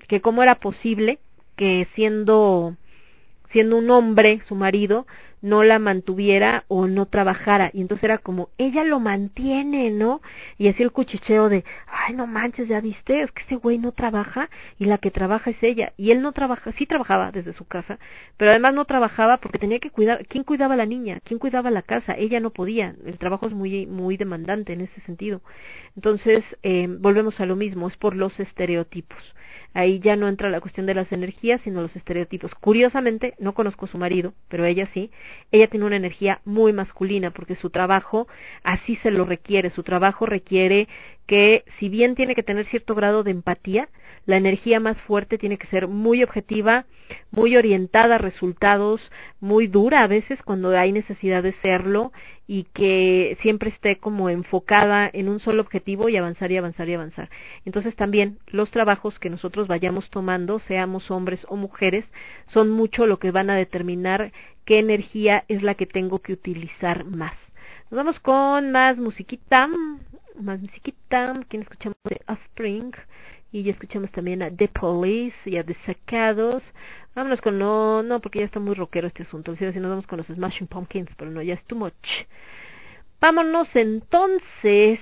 [0.10, 1.20] que cómo era posible
[1.56, 2.76] que siendo
[3.52, 5.08] siendo un hombre su marido
[5.46, 7.70] no la mantuviera o no trabajara.
[7.72, 10.24] Y entonces era como, ella lo mantiene, ¿no?
[10.58, 13.92] Y así el cuchicheo de, ay, no manches, ya viste, es que ese güey no
[13.92, 14.50] trabaja
[14.80, 15.94] y la que trabaja es ella.
[15.98, 18.00] Y él no trabaja, sí trabajaba desde su casa,
[18.38, 21.20] pero además no trabajaba porque tenía que cuidar, ¿quién cuidaba a la niña?
[21.24, 22.16] ¿Quién cuidaba la casa?
[22.18, 22.96] Ella no podía.
[23.06, 25.42] El trabajo es muy, muy demandante en ese sentido.
[25.96, 29.20] Entonces, eh, volvemos a lo mismo, es por los estereotipos.
[29.76, 32.56] Ahí ya no entra la cuestión de las energías, sino los estereotipos.
[32.56, 35.12] Curiosamente, no conozco a su marido, pero ella sí.
[35.52, 38.26] Ella tiene una energía muy masculina porque su trabajo
[38.64, 39.70] así se lo requiere.
[39.72, 40.88] Su trabajo requiere
[41.28, 43.90] que, si bien tiene que tener cierto grado de empatía,
[44.26, 46.86] la energía más fuerte tiene que ser muy objetiva,
[47.32, 49.02] muy orientada a resultados,
[49.40, 52.12] muy dura a veces cuando hay necesidad de serlo
[52.48, 56.94] y que siempre esté como enfocada en un solo objetivo y avanzar y avanzar y
[56.94, 57.30] avanzar.
[57.66, 62.06] Entonces también los trabajos que nosotros vayamos tomando, seamos hombres o mujeres,
[62.48, 64.32] son mucho lo que van a determinar
[64.66, 67.38] qué energía es la que tengo que utilizar más.
[67.92, 69.70] Nos vamos con más musiquita,
[70.40, 72.92] más musiquita, quien escuchamos de Offspring
[73.56, 76.62] y ya escuchamos también a The Police y a The Sacados.
[77.16, 79.56] Vámonos con no, no, porque ya está muy rockero este asunto.
[79.56, 81.94] Si nos vamos con los Smashing Pumpkins, pero no, ya es too much.
[83.22, 85.00] Vámonos entonces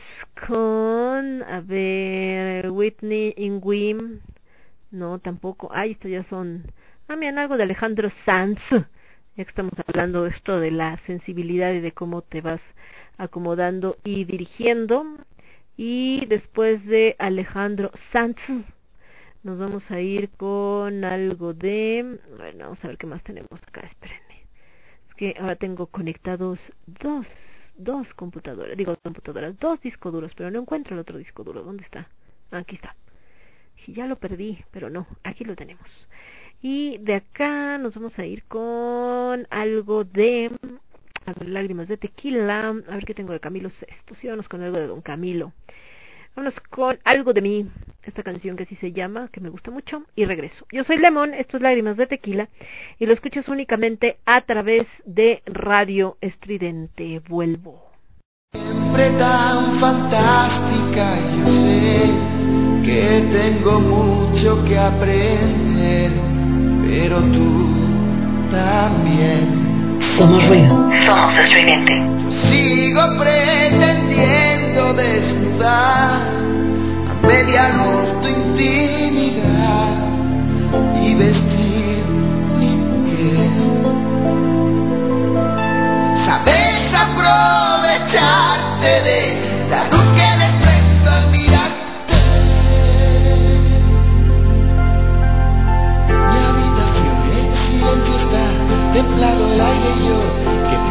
[0.48, 4.20] con, a ver, Whitney Ingwim.
[4.92, 5.72] No, tampoco.
[5.74, 6.72] Ay, esto ya son.
[7.08, 8.60] Ah, miren, algo de Alejandro Sanz.
[9.36, 12.62] Ya que estamos hablando de esto de la sensibilidad y de cómo te vas
[13.18, 15.08] acomodando y dirigiendo.
[15.76, 18.38] Y después de Alejandro Sanz,
[19.44, 22.20] nos vamos a ir con algo de...
[22.38, 24.46] Bueno, vamos a ver qué más tenemos acá, espérenme.
[25.10, 27.26] Es que ahora tengo conectados dos,
[27.76, 31.64] dos computadoras, digo computadoras, dos discos duros, pero no encuentro el otro disco duro.
[31.64, 32.08] ¿Dónde está?
[32.52, 32.96] Ah, aquí está.
[33.88, 35.90] Ya lo perdí, pero no, aquí lo tenemos.
[36.62, 40.52] Y de acá nos vamos a ir con algo de
[41.46, 42.70] lágrimas de tequila.
[42.70, 44.16] A ver qué tengo de Camilo Sesto.
[44.16, 45.52] Sí, vamos con algo de Don Camilo.
[46.36, 47.68] Vámonos con algo de mí.
[48.04, 50.04] Esta canción que así se llama, que me gusta mucho.
[50.16, 50.66] Y regreso.
[50.72, 52.50] Yo soy Lemón, esto es Lágrimas de Tequila.
[53.00, 57.22] Y lo escuchas únicamente a través de Radio Estridente.
[57.28, 57.92] Vuelvo.
[58.54, 62.34] Siempre tan fantástica, yo sé
[62.84, 66.12] que tengo mucho que aprender,
[66.86, 69.63] pero tú también.
[70.18, 70.90] Somos ruido.
[71.06, 71.94] Somos estridente.
[72.50, 76.22] Sigo pretendiendo desnudar
[77.10, 79.90] a media luz tu intimidad
[81.02, 82.04] y vestir
[82.60, 82.72] mi
[83.06, 83.52] piel.
[86.26, 89.22] Sabes aprovecharte de
[89.70, 90.03] la luz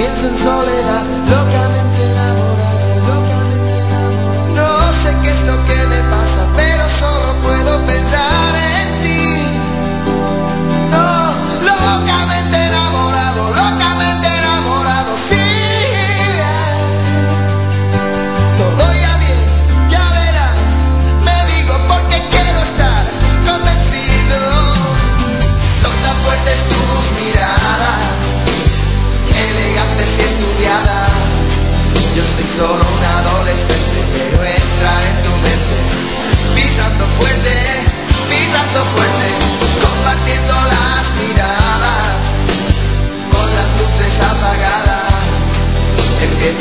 [0.02, 4.48] pienso en soledad, locamente enamorado, locamente enamorado.
[4.56, 5.10] No sé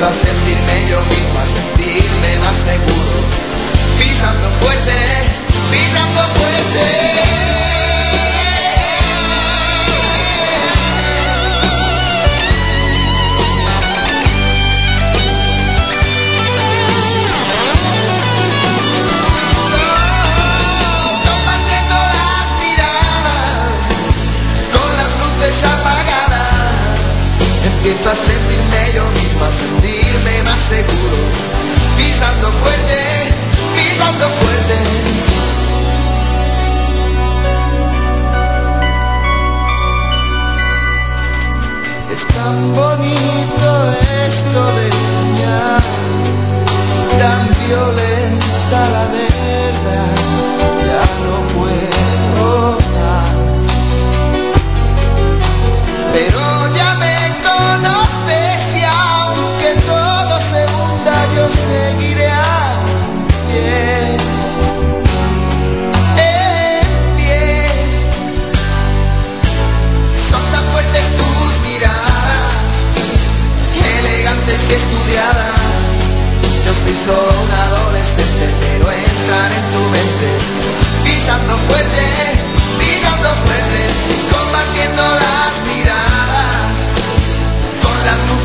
[0.04, 3.24] a sentirme yo mismo, a sentirme más seguro,
[4.00, 5.01] pisando fuerte,
[42.52, 43.92] tan bonito
[44.28, 45.84] esto de soñar,
[47.18, 49.41] tan violenta la verdad,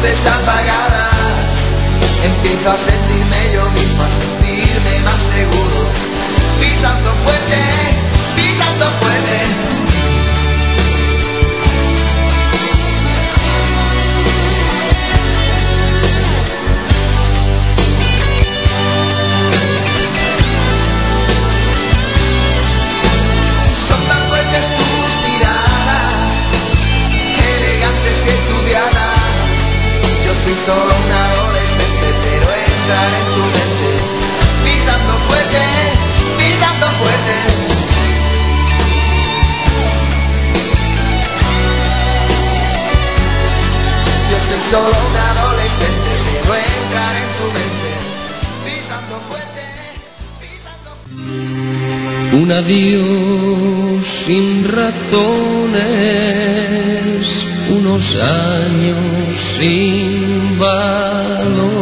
[0.06, 1.14] luces apagadas.
[2.22, 5.90] Empiezo a sentirme yo mismo, a sentirme más seguro,
[6.60, 7.75] pisando fuerte,
[52.36, 55.80] Un adiós sin razones,
[57.70, 58.98] un unos años
[59.58, 61.75] sin valor.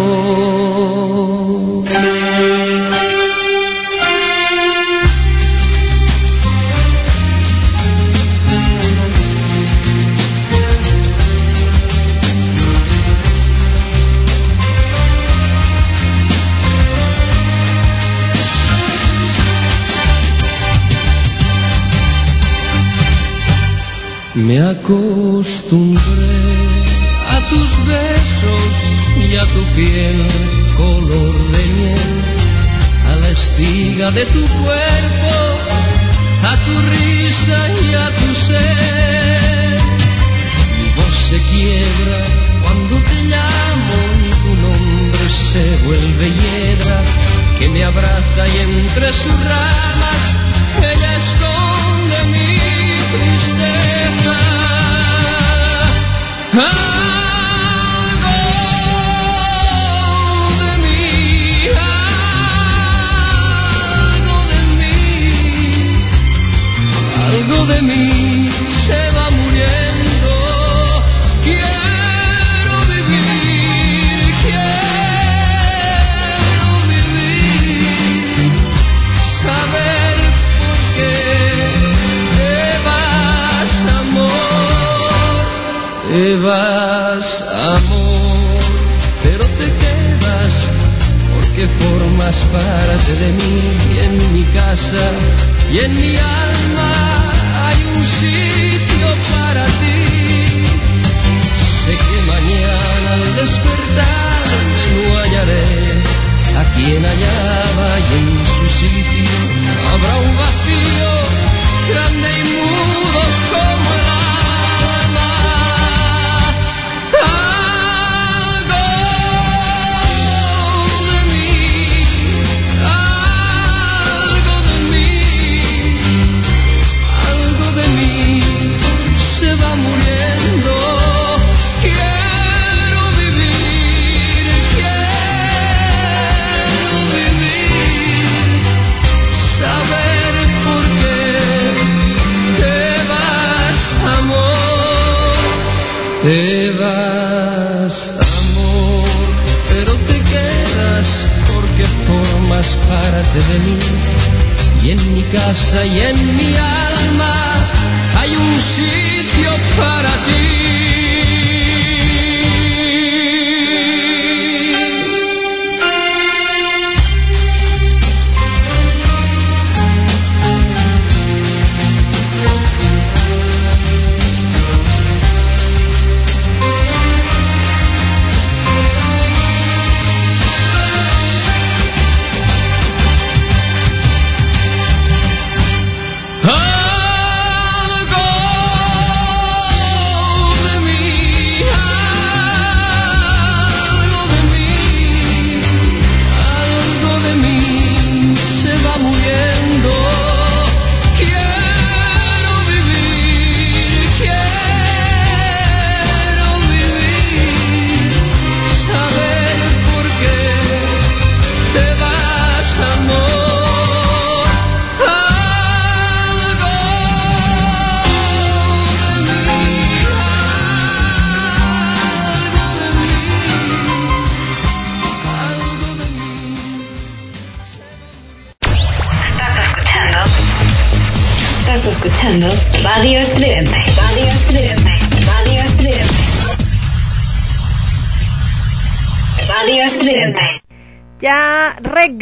[95.88, 96.53] Mi casa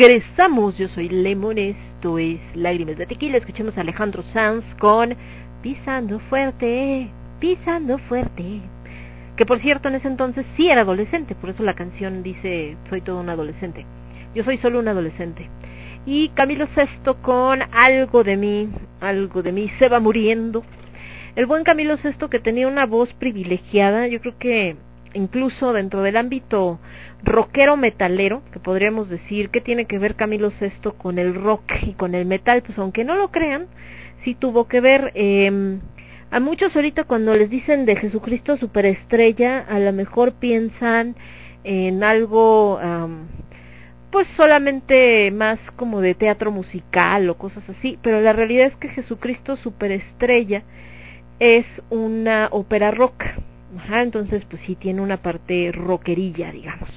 [0.02, 5.14] regresamos, yo soy Lemon, esto es Lágrimas de Tequila, escuchemos a Alejandro Sanz con
[5.62, 7.08] Pisando Fuerte,
[7.38, 8.62] Pisando Fuerte,
[9.36, 13.00] que por cierto en ese entonces sí era adolescente, por eso la canción dice Soy
[13.02, 13.86] todo un adolescente,
[14.34, 15.48] yo soy solo un adolescente.
[16.04, 18.70] Y Camilo Sesto con Algo de mí,
[19.00, 20.64] algo de mí, se va muriendo.
[21.36, 24.76] El buen Camilo Sesto que tenía una voz privilegiada, yo creo que
[25.14, 26.80] incluso dentro del ámbito
[27.22, 31.92] rockero metalero, que podríamos decir que tiene que ver Camilo Sesto con el rock y
[31.92, 33.66] con el metal, pues aunque no lo crean,
[34.24, 35.12] sí tuvo que ver.
[35.14, 35.78] Eh,
[36.30, 41.14] a muchos ahorita cuando les dicen de Jesucristo superestrella, a lo mejor piensan
[41.62, 42.80] en algo,
[44.10, 48.88] pues solamente más como de teatro musical o cosas así, pero la realidad es que
[48.88, 50.62] Jesucristo superestrella
[51.38, 53.24] es una ópera rock,
[53.76, 56.90] Ajá, entonces pues sí tiene una parte rockerilla, digamos.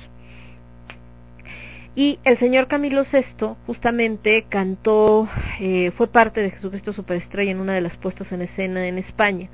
[1.96, 5.30] Y el señor Camilo VI justamente cantó,
[5.62, 9.50] eh, fue parte de Jesucristo Superestrella en una de las puestas en escena en España.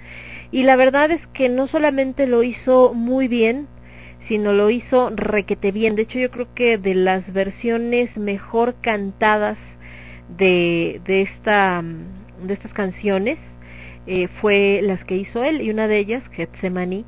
[0.51, 3.67] Y la verdad es que no solamente lo hizo muy bien,
[4.27, 5.95] sino lo hizo requete bien.
[5.95, 9.59] De hecho, yo creo que de las versiones mejor cantadas
[10.37, 11.83] de, de, esta,
[12.43, 13.37] de estas canciones
[14.07, 17.05] eh, fue las que hizo él, y una de ellas, Getsemaní,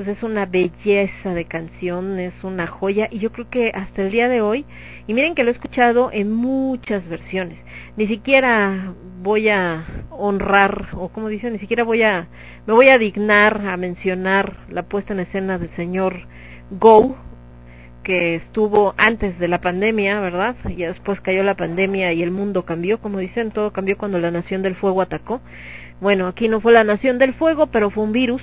[0.00, 4.10] pues es una belleza de canción, es una joya y yo creo que hasta el
[4.10, 4.64] día de hoy,
[5.06, 7.58] y miren que lo he escuchado en muchas versiones,
[7.98, 12.28] ni siquiera voy a honrar, o como dicen, ni siquiera voy a,
[12.66, 16.22] me voy a dignar a mencionar la puesta en escena del señor
[16.70, 17.18] Go,
[18.02, 20.56] que estuvo antes de la pandemia, ¿verdad?
[20.66, 24.30] Y después cayó la pandemia y el mundo cambió, como dicen, todo cambió cuando la
[24.30, 25.42] Nación del Fuego atacó.
[26.00, 28.40] Bueno, aquí no fue la Nación del Fuego, pero fue un virus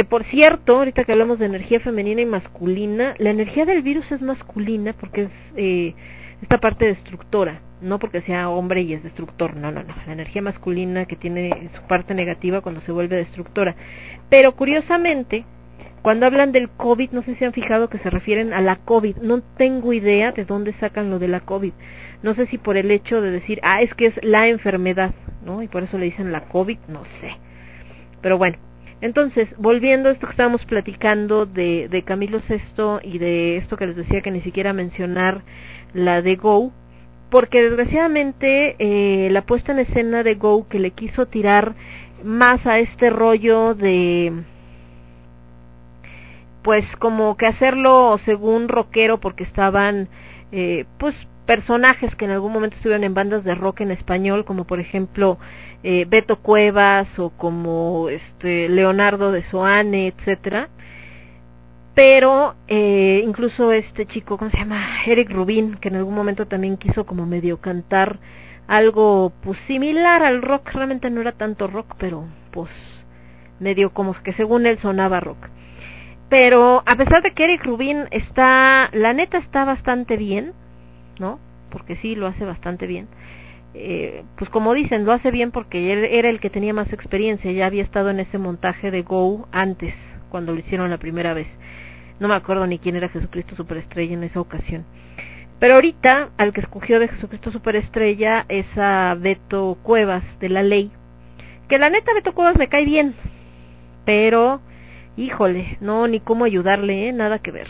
[0.00, 4.10] que por cierto, ahorita que hablamos de energía femenina y masculina, la energía del virus
[4.10, 5.94] es masculina porque es eh,
[6.40, 10.40] esta parte destructora, no porque sea hombre y es destructor, no, no, no, la energía
[10.40, 13.76] masculina que tiene su parte negativa cuando se vuelve destructora.
[14.30, 15.44] Pero curiosamente,
[16.00, 19.18] cuando hablan del COVID, no sé si han fijado que se refieren a la COVID,
[19.18, 21.74] no tengo idea de dónde sacan lo de la COVID.
[22.22, 25.12] No sé si por el hecho de decir, ah, es que es la enfermedad,
[25.44, 25.62] ¿no?
[25.62, 27.36] Y por eso le dicen la COVID, no sé.
[28.22, 28.56] Pero bueno,
[29.00, 33.86] entonces, volviendo a esto que estábamos platicando de, de Camilo VI y de esto que
[33.86, 35.42] les decía que ni siquiera mencionar
[35.94, 36.72] la de Go,
[37.30, 41.74] porque desgraciadamente eh, la puesta en escena de Go que le quiso tirar
[42.24, 44.44] más a este rollo de
[46.62, 50.08] pues como que hacerlo según rockero porque estaban
[50.52, 51.14] eh, pues
[51.46, 55.38] personajes que en algún momento estuvieron en bandas de rock en español como por ejemplo
[55.82, 60.68] eh, Beto Cuevas o como este Leonardo de Soane, etcétera.
[61.94, 65.04] Pero eh, incluso este chico, ¿cómo se llama?
[65.06, 68.18] Eric Rubin, que en algún momento también quiso como medio cantar
[68.68, 72.70] algo pues similar al rock, realmente no era tanto rock, pero pues
[73.58, 75.48] medio como que según él sonaba rock.
[76.28, 80.52] Pero a pesar de que Eric Rubin está, la neta está bastante bien,
[81.18, 81.40] ¿no?
[81.70, 83.08] Porque sí, lo hace bastante bien
[83.74, 87.52] eh, pues como dicen, lo hace bien porque él era el que tenía más experiencia,
[87.52, 89.94] ya había estado en ese montaje de Go antes,
[90.28, 91.46] cuando lo hicieron la primera vez.
[92.18, 94.84] No me acuerdo ni quién era Jesucristo Superestrella en esa ocasión.
[95.58, 100.90] Pero ahorita, al que escogió de Jesucristo Superestrella es a Beto Cuevas de la ley.
[101.68, 103.14] Que la neta Beto Cuevas me cae bien.
[104.04, 104.60] Pero,
[105.16, 107.12] híjole, no, ni cómo ayudarle, ¿eh?
[107.12, 107.68] nada que ver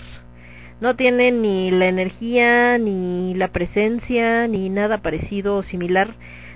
[0.80, 6.14] no tiene ni la energía, ni la presencia, ni nada parecido o similar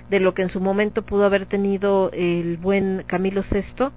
[0.09, 3.91] de lo que en su momento pudo haber tenido el buen Camilo VI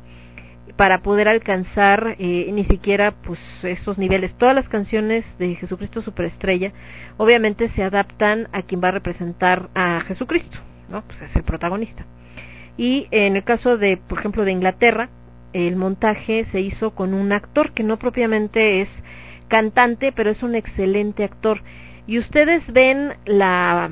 [0.76, 4.34] para poder alcanzar eh, ni siquiera pues esos niveles.
[4.34, 6.72] Todas las canciones de Jesucristo Superestrella
[7.16, 11.02] obviamente se adaptan a quien va a representar a Jesucristo, ¿no?
[11.02, 12.06] Pues es el protagonista.
[12.76, 15.08] Y en el caso de, por ejemplo, de Inglaterra,
[15.52, 18.88] el montaje se hizo con un actor que no propiamente es
[19.48, 21.62] cantante, pero es un excelente actor.
[22.06, 23.90] Y ustedes ven la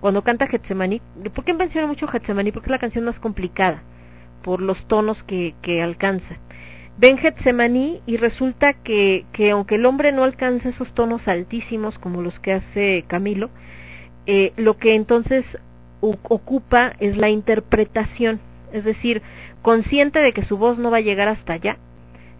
[0.00, 1.02] cuando canta Getsemaní,
[1.34, 2.52] ¿por qué menciona mucho Getsemaní?
[2.52, 3.82] Porque es la canción más complicada
[4.42, 6.38] por los tonos que, que alcanza.
[6.96, 12.22] Ven Getsemaní y resulta que, que aunque el hombre no alcanza esos tonos altísimos como
[12.22, 13.50] los que hace Camilo,
[14.26, 15.44] eh, lo que entonces
[16.00, 18.40] ocupa es la interpretación,
[18.72, 19.22] es decir,
[19.60, 21.78] consciente de que su voz no va a llegar hasta allá,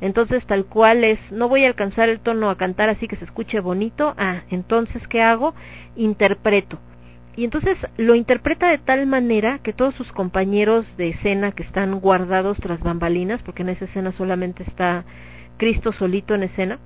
[0.01, 3.25] entonces tal cual es, no voy a alcanzar el tono a cantar así que se
[3.25, 5.55] escuche bonito, ah, entonces ¿qué hago?
[5.97, 6.79] Interpreto.
[7.37, 12.01] Y entonces lo interpreta de tal manera que todos sus compañeros de escena que están
[12.01, 15.05] guardados tras bambalinas, porque en esa escena solamente está
[15.57, 16.79] Cristo solito en escena,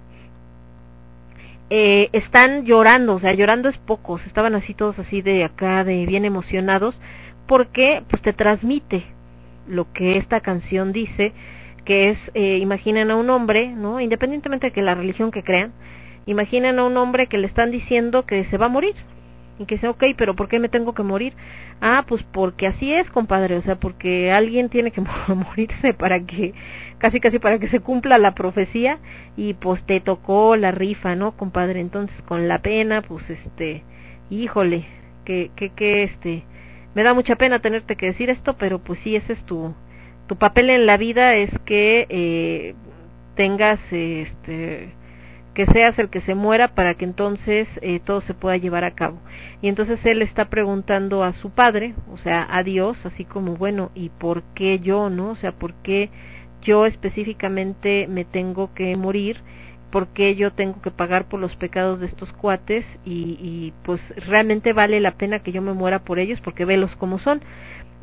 [1.71, 6.05] eh, están llorando, o sea, llorando es pocos, estaban así todos así de acá, de
[6.05, 6.95] bien emocionados,
[7.47, 9.05] porque pues te transmite
[9.67, 11.33] lo que esta canción dice,
[11.85, 14.01] que es, eh, imaginen a un hombre, ¿no?
[14.01, 15.73] Independientemente de la religión que crean,
[16.27, 18.95] imaginen a un hombre que le están diciendo que se va a morir.
[19.59, 21.35] Y que dice, ok, pero ¿por qué me tengo que morir?
[21.81, 26.55] Ah, pues porque así es, compadre, o sea, porque alguien tiene que morirse para que,
[26.99, 28.99] casi casi para que se cumpla la profecía
[29.37, 31.81] y pues te tocó la rifa, ¿no, compadre?
[31.81, 33.85] Entonces, con la pena, pues este,
[34.29, 34.87] híjole,
[35.25, 36.45] que, que, que este,
[36.95, 39.75] me da mucha pena tenerte que decir esto, pero pues sí, ese es tu,
[40.27, 42.75] tu papel en la vida es que eh,
[43.35, 44.95] tengas este
[45.55, 48.95] que seas el que se muera para que entonces eh, todo se pueda llevar a
[48.97, 49.19] cabo.
[49.63, 53.93] Y entonces él está preguntando a su padre, o sea, a Dios, así como, bueno,
[53.95, 55.31] ¿y por qué yo, no?
[55.31, 56.11] O sea, ¿por qué
[56.61, 59.37] yo específicamente me tengo que morir
[59.93, 64.73] porque yo tengo que pagar por los pecados de estos cuates y, y pues realmente
[64.73, 67.43] vale la pena que yo me muera por ellos porque velos como son.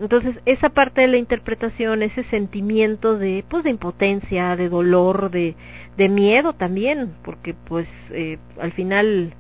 [0.02, 5.56] Entonces, esa parte de la interpretación, ese sentimiento de, pues, de impotencia, de dolor, de,
[5.96, 9.36] de miedo también, porque, pues, eh, al final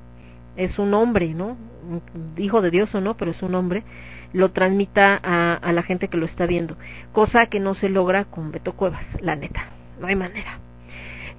[0.56, 1.58] es un hombre, ¿no?
[2.38, 3.84] Hijo de Dios o no, pero es un hombre,
[4.34, 6.78] lo transmita a, a la gente que lo está viendo,
[7.12, 9.66] cosa que no se logra con Beto Cuevas, la neta,
[10.00, 10.60] no hay manera.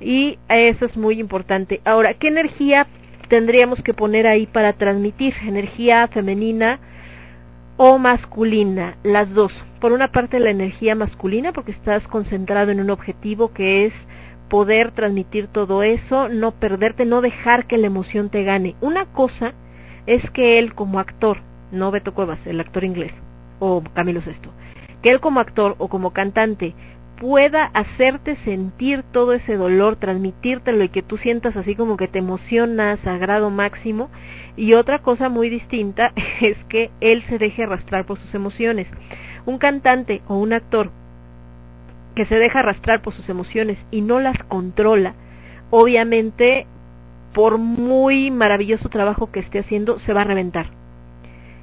[0.01, 1.81] Y eso es muy importante.
[1.85, 2.89] Ahora, ¿qué energía
[3.28, 5.35] tendríamos que poner ahí para transmitir?
[5.47, 6.81] Energía femenina,
[7.77, 9.53] o masculina, las dos.
[9.81, 13.93] Por una parte la energía masculina, porque estás concentrado en un objetivo que es
[14.49, 18.77] poder transmitir todo eso, no perderte, no dejar que la emoción te gane.
[18.81, 19.55] Una cosa
[20.07, 21.39] es que él como actor,
[21.70, 23.12] no Beto Cuevas, el actor inglés,
[23.61, 24.51] o Camilo Sesto,
[25.03, 26.74] que él como actor o como cantante
[27.23, 32.19] pueda hacerte sentir todo ese dolor, transmitírtelo y que tú sientas así como que te
[32.19, 34.11] emocionas a máximo.
[34.57, 38.89] Y otra cosa muy distinta es que él se deje arrastrar por sus emociones.
[39.47, 40.91] Un cantante o un actor
[42.15, 45.15] que se deja arrastrar por sus emociones y no las controla,
[45.70, 46.66] obviamente
[47.33, 50.83] por muy maravilloso trabajo que esté haciendo, se va a reventar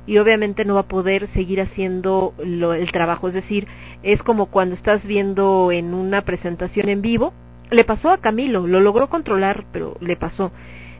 [0.10, 3.28] y obviamente no va a poder seguir haciendo lo, el trabajo.
[3.28, 3.68] Es decir,
[4.02, 7.32] es como cuando estás viendo en una presentación en vivo.
[7.70, 10.52] Le pasó a Camilo, lo logró controlar, pero le pasó.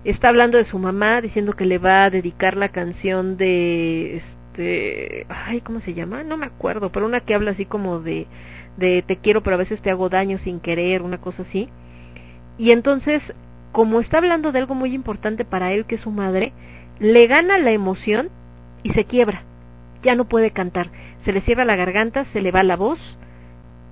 [0.04, 5.26] Está hablando de su mamá, diciendo que le va a dedicar la canción de este,
[5.30, 6.24] ay, ¿cómo se llama?
[6.24, 8.28] No me acuerdo, pero una que habla así como de
[8.80, 11.70] de te quiero, pero a veces te hago daño sin querer, una cosa así.
[12.58, 13.22] Y entonces,
[13.72, 16.54] como está hablando de algo muy importante para él, que es su madre,
[17.00, 18.30] le gana la emoción
[18.82, 19.44] y se quiebra,
[20.02, 20.90] ya no puede cantar,
[21.24, 23.00] se le cierra la garganta, se le va la voz,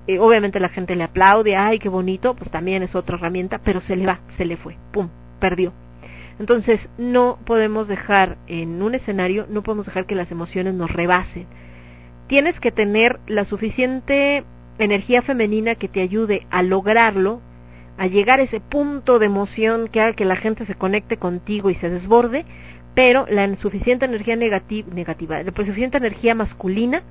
[0.08, 3.82] eh, obviamente la gente le aplaude, ay, qué bonito, pues también es otra herramienta, pero
[3.82, 5.10] se le va, se le fue, pum,
[5.40, 5.74] perdió.
[6.40, 11.48] Entonces, no podemos dejar en un escenario, no podemos dejar que las emociones nos rebasen.
[12.28, 14.44] Tienes que tener la suficiente
[14.78, 17.42] energía femenina que te ayude a lograrlo,
[17.98, 21.70] a llegar a ese punto de emoción que haga que la gente se conecte contigo
[21.70, 22.46] y se desborde,
[22.94, 27.04] pero la suficiente energía negativa, negativa la suficiente energía masculina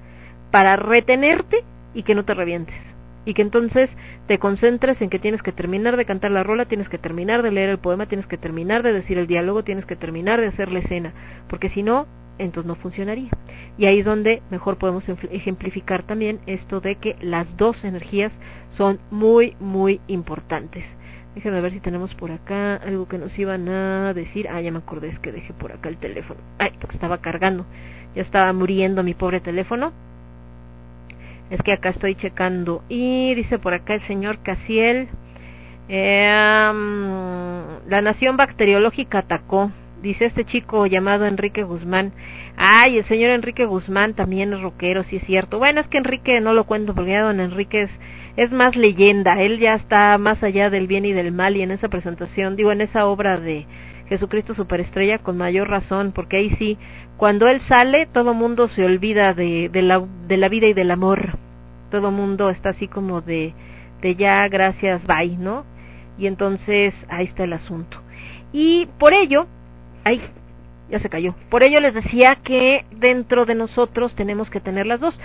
[0.51, 2.96] para retenerte y que no te revientes.
[3.27, 3.91] Y que entonces
[4.27, 7.51] te concentres en que tienes que terminar de cantar la rola, tienes que terminar de
[7.51, 10.73] leer el poema, tienes que terminar de decir el diálogo, tienes que terminar de hacer
[10.73, 11.13] la escena,
[11.49, 12.07] porque si no,
[12.39, 13.31] entonces no funcionaría.
[13.77, 18.33] Y ahí es donde mejor podemos ejemplificar también esto de que las dos energías
[18.71, 20.85] son muy, muy importantes.
[21.35, 24.49] Déjenme ver si tenemos por acá algo que nos iban a decir.
[24.49, 26.41] Ah, ya me acordé, es que dejé por acá el teléfono.
[26.59, 27.67] Ay, porque estaba cargando.
[28.15, 29.93] Ya estaba muriendo mi pobre teléfono.
[31.51, 32.83] Es que acá estoy checando.
[32.89, 35.09] Y dice por acá el señor Casiel.
[35.89, 36.27] Eh,
[37.89, 39.71] la nación bacteriológica atacó.
[40.03, 42.13] Dice este chico llamado Enrique Guzmán.
[42.57, 45.59] Ay, el señor Enrique Guzmán también es rockero, sí es cierto.
[45.59, 47.91] Bueno, es que Enrique no lo cuento porque ya don Enrique es
[48.37, 51.71] es más leyenda, él ya está más allá del bien y del mal y en
[51.71, 53.67] esa presentación, digo, en esa obra de
[54.09, 56.79] Jesucristo Superestrella con mayor razón, porque ahí sí,
[57.17, 60.91] cuando él sale, todo mundo se olvida de, de, la, de la vida y del
[60.91, 61.39] amor,
[61.91, 63.55] todo mundo está así como de,
[64.03, 65.65] de ya, gracias, bye, ¿no?
[66.19, 68.01] Y entonces ahí está el asunto.
[68.53, 69.47] Y por ello,
[70.05, 70.21] ay,
[70.91, 71.35] ya se cayó.
[71.51, 75.19] Por ello les decía que dentro de nosotros tenemos que tener las dos.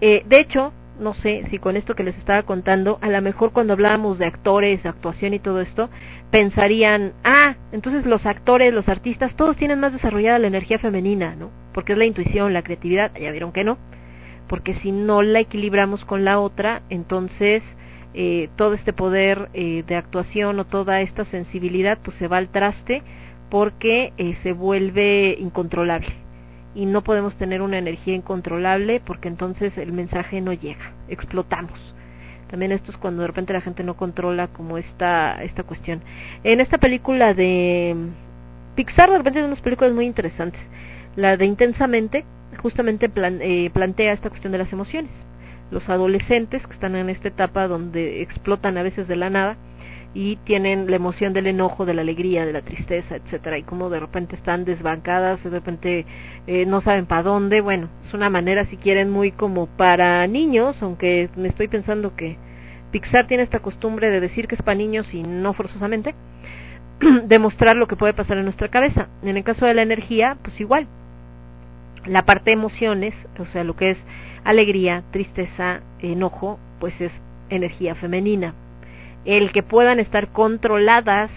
[0.00, 3.52] Eh, de hecho, no sé si con esto que les estaba contando, a lo mejor
[3.52, 5.90] cuando hablábamos de actores, actuación y todo esto,
[6.30, 11.50] pensarían, ah, entonces los actores, los artistas, todos tienen más desarrollada la energía femenina, ¿no?
[11.72, 13.78] Porque es la intuición, la creatividad, ya vieron que no,
[14.48, 17.62] porque si no la equilibramos con la otra, entonces
[18.14, 22.48] eh, todo este poder eh, de actuación o toda esta sensibilidad pues se va al
[22.48, 23.02] traste
[23.50, 26.23] porque eh, se vuelve incontrolable
[26.74, 31.78] y no podemos tener una energía incontrolable porque entonces el mensaje no llega, explotamos.
[32.50, 36.02] También esto es cuando de repente la gente no controla como esta, esta cuestión.
[36.42, 37.96] En esta película de
[38.74, 40.60] Pixar de repente hay unas películas muy interesantes.
[41.16, 42.24] La de Intensamente
[42.60, 45.10] justamente eh, plantea esta cuestión de las emociones.
[45.70, 49.56] Los adolescentes que están en esta etapa donde explotan a veces de la nada,
[50.14, 53.90] y tienen la emoción del enojo, de la alegría, de la tristeza, etcétera, y como
[53.90, 56.06] de repente están desbancadas, de repente
[56.46, 60.76] eh, no saben para dónde, bueno, es una manera si quieren muy como para niños,
[60.80, 62.38] aunque me estoy pensando que
[62.92, 66.14] Pixar tiene esta costumbre de decir que es para niños y no forzosamente,
[67.24, 69.08] demostrar lo que puede pasar en nuestra cabeza.
[69.24, 70.86] En el caso de la energía, pues igual,
[72.06, 73.98] la parte de emociones, o sea, lo que es
[74.44, 77.10] alegría, tristeza, enojo, pues es
[77.50, 78.54] energía femenina.
[79.24, 81.30] El que puedan estar controladas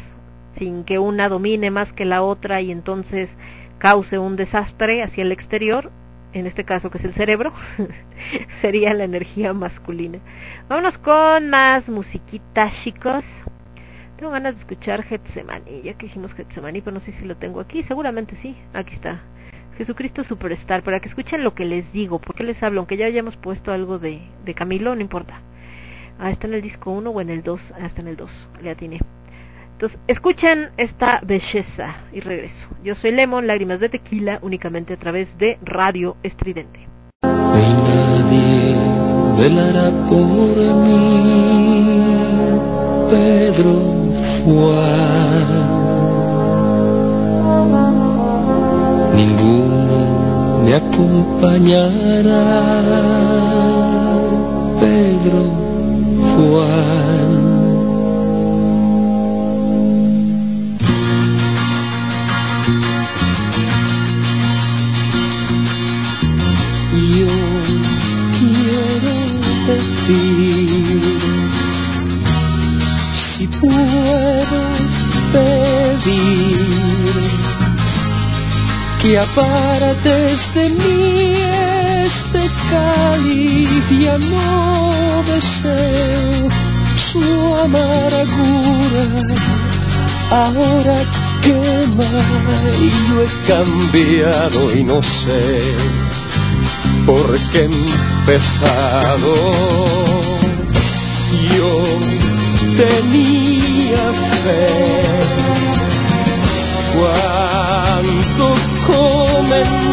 [0.57, 3.29] sin que una domine más que la otra y entonces
[3.77, 5.91] cause un desastre hacia el exterior,
[6.33, 7.53] en este caso que es el cerebro,
[8.61, 10.19] sería la energía masculina.
[10.67, 13.23] Vámonos con más musiquita, chicos.
[14.17, 17.59] Tengo ganas de escuchar Getsemani, ya que dijimos Getsemani, pero no sé si lo tengo
[17.59, 19.21] aquí, seguramente sí, aquí está.
[19.77, 23.37] Jesucristo Superstar, para que escuchen lo que les digo, porque les hablo, aunque ya hayamos
[23.37, 25.39] puesto algo de, de Camilo, no importa.
[26.19, 28.29] Ah, está en el disco 1 o en el 2, ah, está en el 2,
[28.61, 28.99] le atiné.
[29.73, 32.67] Entonces, escuchen esta belleza y regreso.
[32.83, 36.87] Yo soy Lemon, Lágrimas de Tequila, únicamente a través de Radio Estridente.
[37.21, 38.75] Nadie
[39.37, 41.93] velará por mí,
[43.11, 43.75] Pedro
[44.45, 45.67] Juan.
[49.15, 52.41] Ninguno me acompañará,
[54.79, 55.66] Pedro
[56.17, 57.06] Juan.
[90.67, 90.99] Ahora
[91.41, 92.11] quema
[92.79, 95.43] y yo he cambiado y no sé
[97.05, 99.33] por qué he empezado
[101.55, 101.71] yo
[102.77, 104.13] tenía
[104.43, 104.67] fe
[106.95, 108.45] cuando
[108.85, 109.87] comencé.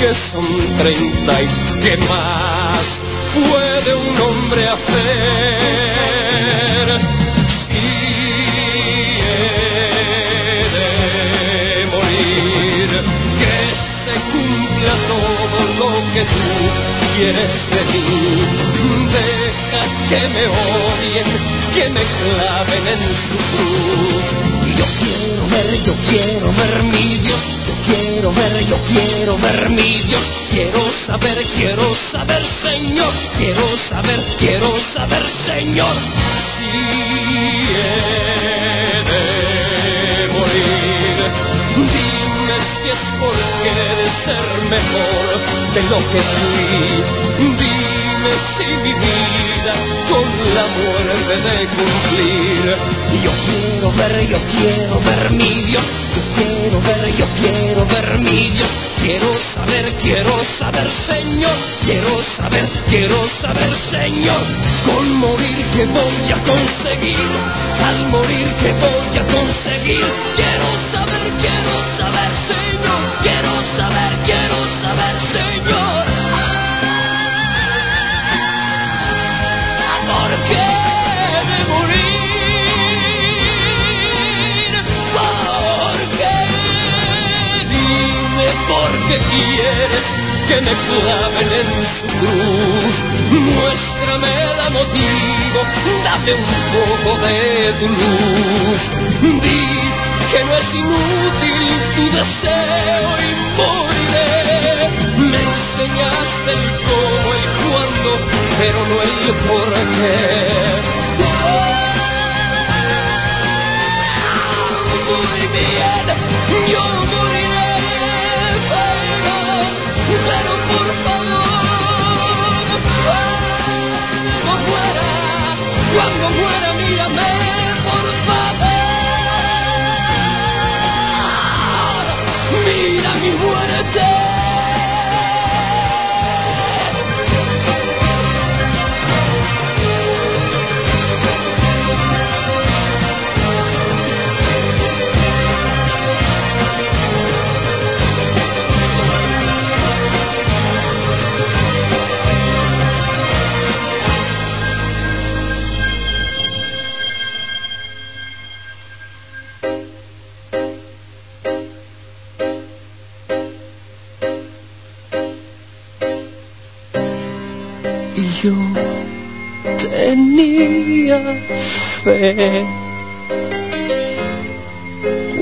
[0.00, 0.46] Que son
[0.78, 1.48] treinta y
[1.80, 2.84] que más
[3.34, 5.16] puede un hombre hacer.
[10.72, 12.88] De morir,
[13.40, 13.54] que
[14.04, 16.48] se cumpla todo lo que tú
[17.14, 18.06] quieres de mí.
[19.12, 21.28] Deja que me odien,
[21.74, 24.24] que me claven en su cruz.
[24.66, 29.70] Y Yo quiero ver, yo quiero ver mi Dios, yo quiero ver, yo quiero ver
[29.70, 35.96] mi Dios, quiero saber, quiero saber, Señor, quiero saber, quiero saber, Señor,
[36.56, 36.70] si
[37.76, 38.16] he
[39.10, 41.16] de morir.
[41.76, 45.26] Dime si es porque he de ser mejor
[45.74, 46.86] de lo que fui.
[47.38, 49.74] Dime si mi vida
[50.08, 52.64] con la muerte de cumplir.
[53.22, 54.85] Yo quiero ver, yo quiero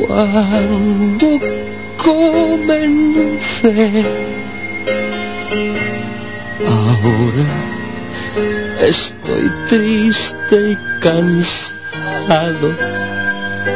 [0.06, 1.40] cuando
[2.04, 3.80] comencé.
[6.66, 7.48] Ahora
[8.80, 12.68] estoy triste y cansado.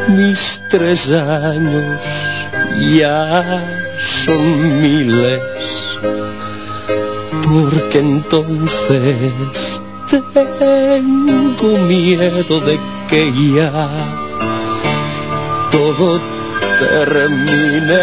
[0.09, 0.39] Mis
[0.69, 1.99] tres años
[2.95, 3.43] ya
[4.25, 5.41] son miles.
[7.43, 9.79] Porque entonces
[10.59, 13.71] tengo miedo de que ya
[15.71, 16.21] todo
[16.79, 18.01] termine.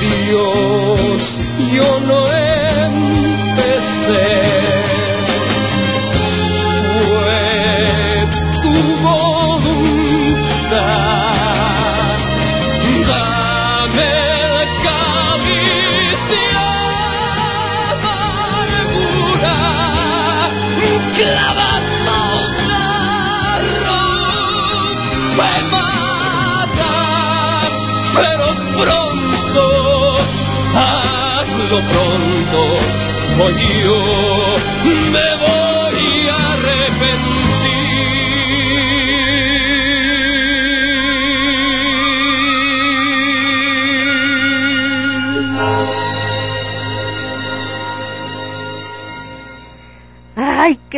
[0.00, 1.20] Dios,
[1.72, 2.15] yo no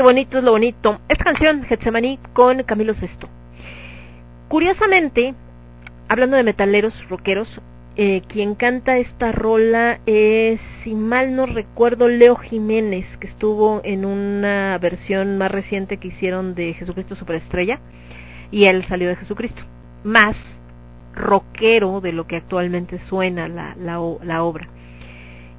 [0.09, 0.99] bonito es lo bonito.
[1.07, 3.29] Esta canción, Getsemaní, con Camilo Sesto.
[4.49, 5.35] Curiosamente,
[6.09, 7.47] hablando de metaleros, rockeros,
[7.97, 14.07] eh, quien canta esta rola es, si mal no recuerdo, Leo Jiménez, que estuvo en
[14.07, 17.79] una versión más reciente que hicieron de Jesucristo Superestrella,
[18.51, 19.61] y él salió de Jesucristo.
[20.05, 20.39] Más
[21.15, 24.69] rockero de lo que actualmente suena la, obra.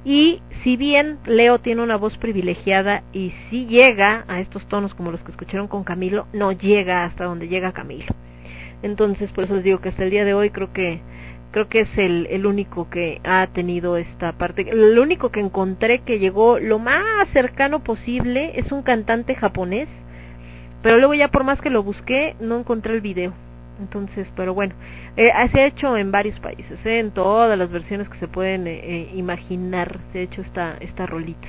[0.04, 5.12] Y si bien Leo tiene una voz privilegiada y si llega a estos tonos como
[5.12, 8.14] los que escucharon con Camilo, no llega hasta donde llega Camilo.
[8.82, 11.02] Entonces, por eso les digo que hasta el día de hoy creo que
[11.50, 14.70] creo que es el, el único que ha tenido esta parte.
[14.70, 19.88] El único que encontré que llegó lo más cercano posible es un cantante japonés,
[20.82, 23.34] pero luego ya por más que lo busqué no encontré el video.
[23.80, 24.74] Entonces, pero bueno,
[25.16, 28.66] eh, se ha hecho en varios países, eh, en todas las versiones que se pueden
[28.66, 31.48] eh, eh, imaginar, se ha hecho esta, esta rolita.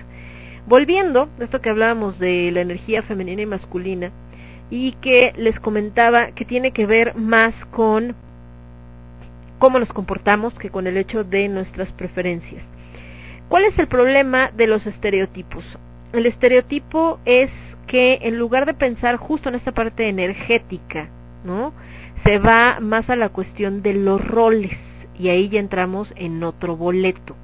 [0.65, 4.11] Volviendo, esto que hablábamos de la energía femenina y masculina,
[4.69, 8.15] y que les comentaba que tiene que ver más con
[9.59, 12.63] cómo nos comportamos que con el hecho de nuestras preferencias.
[13.49, 15.65] ¿Cuál es el problema de los estereotipos?
[16.13, 17.51] El estereotipo es
[17.87, 21.09] que en lugar de pensar justo en esta parte energética,
[21.43, 21.73] ¿no?
[22.23, 24.77] Se va más a la cuestión de los roles
[25.17, 27.35] y ahí ya entramos en otro boleto.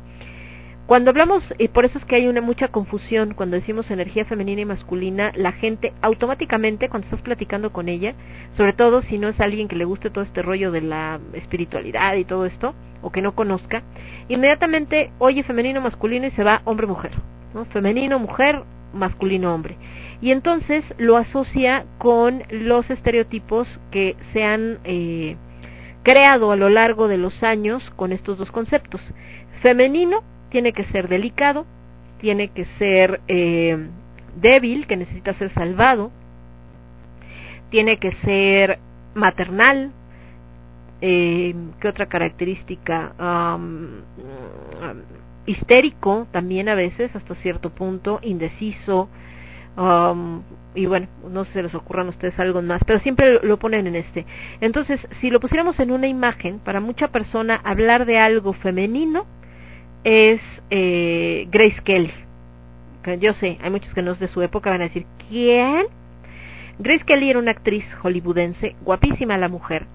[0.88, 4.61] Cuando hablamos, y por eso es que hay una mucha confusión cuando decimos energía femenina
[4.61, 8.14] y masculina, la gente automáticamente cuando estás platicando con ella,
[8.56, 12.15] sobre todo si no es alguien que le guste todo este rollo de la espiritualidad
[12.15, 13.83] y todo esto, o que no conozca,
[14.30, 17.11] inmediatamente oye femenino, masculino y se va hombre-mujer,
[17.53, 17.65] ¿no?
[17.65, 19.75] Femenino, mujer, masculino, hombre.
[20.21, 25.35] Y entonces lo asocia con los estereotipos que se han eh,
[26.03, 29.01] creado a lo largo de los años con estos dos conceptos.
[29.61, 31.65] Femenino tiene que ser delicado,
[32.19, 33.77] tiene que ser eh,
[34.39, 36.11] débil, que necesita ser salvado,
[37.69, 38.79] tiene que ser
[39.13, 39.91] maternal,
[41.01, 43.13] eh, ¿qué otra característica?
[43.19, 44.01] Um,
[45.45, 49.09] histérico también a veces, hasta cierto punto, indeciso,
[49.77, 50.41] um,
[50.75, 53.95] y bueno, no se les ocurran a ustedes algo más, pero siempre lo ponen en
[53.95, 54.25] este.
[54.61, 59.25] Entonces, si lo pusiéramos en una imagen, para mucha persona hablar de algo femenino
[60.03, 62.14] es eh, Grace Kelly.
[63.19, 65.85] Yo sé, hay muchos que no es de su época, van a decir, ¿quién?
[66.77, 69.88] Grace Kelly era una actriz hollywoodense, guapísima la mujer,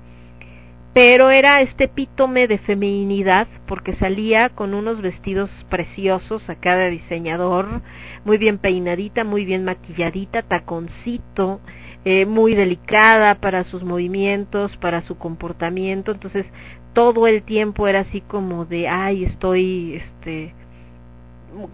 [0.92, 7.80] pero era este epítome de feminidad porque salía con unos vestidos preciosos a cada diseñador,
[8.24, 11.60] muy bien peinadita, muy bien maquilladita, taconcito,
[12.04, 16.46] eh, muy delicada para sus movimientos, para su comportamiento, entonces
[16.92, 20.54] todo el tiempo era así como de, ay, estoy, este,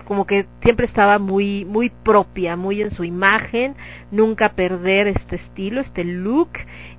[0.05, 3.75] como que siempre estaba muy muy propia, muy en su imagen,
[4.11, 6.51] nunca perder este estilo, este look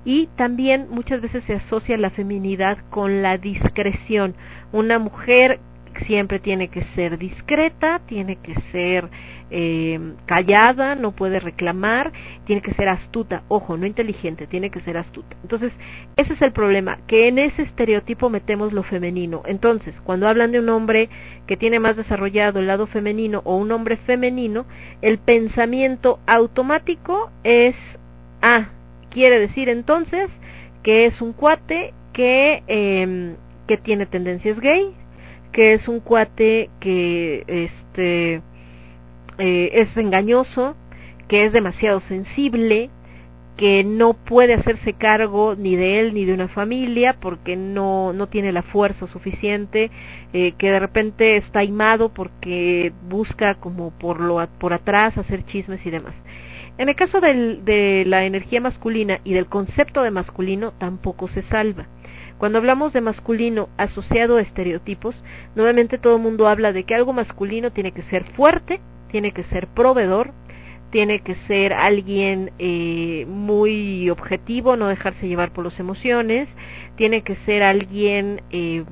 [0.04, 4.34] y también muchas veces se asocia la feminidad con la discreción.
[4.72, 5.60] Una mujer
[6.00, 9.08] siempre tiene que ser discreta, tiene que ser
[9.50, 12.12] eh, callada, no puede reclamar,
[12.44, 15.36] tiene que ser astuta, ojo, no inteligente, tiene que ser astuta.
[15.42, 15.72] Entonces,
[16.16, 19.42] ese es el problema, que en ese estereotipo metemos lo femenino.
[19.46, 21.08] Entonces, cuando hablan de un hombre
[21.46, 24.66] que tiene más desarrollado el lado femenino o un hombre femenino,
[25.02, 27.74] el pensamiento automático es,
[28.42, 28.68] ah,
[29.10, 30.30] quiere decir entonces
[30.82, 33.34] que es un cuate que, eh,
[33.66, 34.94] que tiene tendencias gay,
[35.52, 38.42] que es un cuate que este
[39.38, 40.76] eh, es engañoso,
[41.28, 42.90] que es demasiado sensible,
[43.56, 48.26] que no puede hacerse cargo ni de él ni de una familia porque no, no
[48.28, 49.90] tiene la fuerza suficiente,
[50.32, 55.84] eh, que de repente está aimado porque busca como por, lo, por atrás hacer chismes
[55.84, 56.14] y demás.
[56.78, 61.86] En el caso de la energía masculina y del concepto de masculino tampoco se salva.
[62.40, 65.14] Cuando hablamos de masculino asociado a estereotipos,
[65.54, 69.44] nuevamente todo el mundo habla de que algo masculino tiene que ser fuerte, tiene que
[69.44, 70.32] ser proveedor,
[70.90, 76.48] tiene que ser alguien eh, muy objetivo, no dejarse llevar por las emociones,
[76.96, 78.84] tiene que ser alguien eh,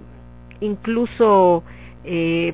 [0.61, 1.65] incluso
[2.05, 2.53] eh,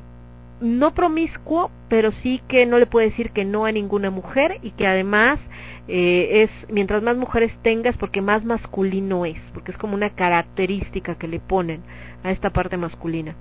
[0.61, 4.71] no promiscuo, pero sí que no le puede decir que no a ninguna mujer y
[4.71, 5.41] que además
[5.87, 11.15] eh, es mientras más mujeres tengas porque más masculino es, porque es como una característica
[11.15, 11.81] que le ponen
[12.23, 13.35] a esta parte masculina.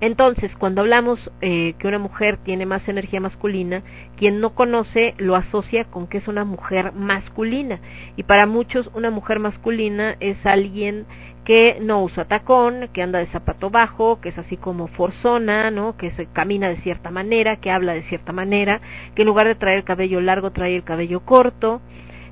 [0.00, 3.82] Entonces, cuando hablamos eh, que una mujer tiene más energía masculina,
[4.16, 7.78] quien no conoce lo asocia con que es una mujer masculina.
[8.16, 11.06] Y para muchos una mujer masculina es alguien
[11.44, 15.96] que no usa tacón, que anda de zapato bajo, que es así como forzona, ¿no?
[15.96, 18.80] Que se camina de cierta manera, que habla de cierta manera,
[19.14, 21.82] que en lugar de traer el cabello largo trae el cabello corto,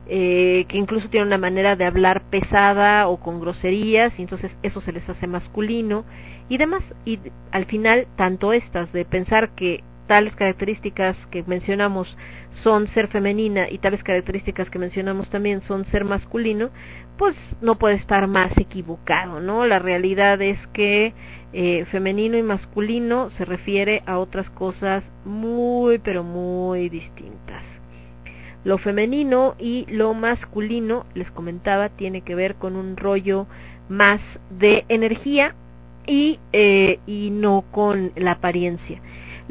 [0.09, 4.81] eh, que incluso tiene una manera de hablar pesada o con groserías, y entonces eso
[4.81, 6.05] se les hace masculino
[6.49, 6.83] y demás.
[7.05, 7.19] Y
[7.51, 12.17] al final, tanto estas de pensar que tales características que mencionamos
[12.63, 16.71] son ser femenina y tales características que mencionamos también son ser masculino,
[17.19, 19.67] pues no puede estar más equivocado, ¿no?
[19.67, 21.13] La realidad es que
[21.53, 27.63] eh, femenino y masculino se refiere a otras cosas muy, pero muy distintas.
[28.65, 33.47] Lo femenino y lo masculino, les comentaba, tiene que ver con un rollo
[33.89, 35.55] más de energía
[36.07, 39.01] y, eh, y no con la apariencia.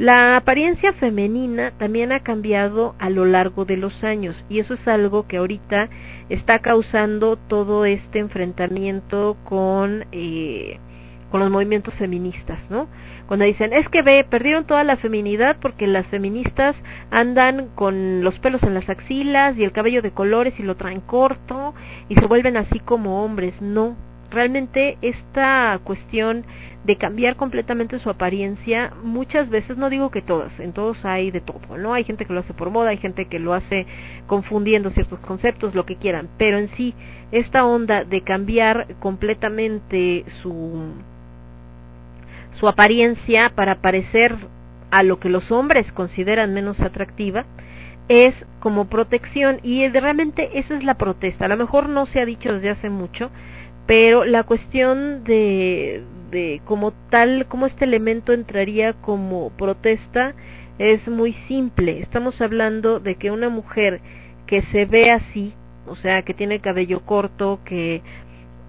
[0.01, 4.87] La apariencia femenina también ha cambiado a lo largo de los años y eso es
[4.87, 5.89] algo que ahorita
[6.27, 10.79] está causando todo este enfrentamiento con eh,
[11.29, 12.87] con los movimientos feministas, ¿no?
[13.27, 16.75] Cuando dicen, es que ve, perdieron toda la feminidad porque las feministas
[17.11, 21.01] andan con los pelos en las axilas y el cabello de colores y lo traen
[21.01, 21.75] corto
[22.09, 23.61] y se vuelven así como hombres.
[23.61, 23.95] No,
[24.31, 26.45] realmente esta cuestión
[26.83, 31.41] de cambiar completamente su apariencia, muchas veces, no digo que todas, en todos hay de
[31.41, 31.93] todo, ¿no?
[31.93, 33.85] Hay gente que lo hace por moda, hay gente que lo hace
[34.25, 36.95] confundiendo ciertos conceptos, lo que quieran, pero en sí,
[37.31, 40.93] esta onda de cambiar completamente su,
[42.59, 44.35] su apariencia para parecer
[44.89, 47.45] a lo que los hombres consideran menos atractiva,
[48.07, 51.45] es como protección y realmente esa es la protesta.
[51.45, 53.29] A lo mejor no se ha dicho desde hace mucho,
[53.87, 60.33] pero la cuestión de, de como tal, como este elemento entraría como protesta
[60.79, 61.99] es muy simple.
[61.99, 64.01] Estamos hablando de que una mujer
[64.47, 65.53] que se ve así,
[65.87, 68.01] o sea, que tiene cabello corto, que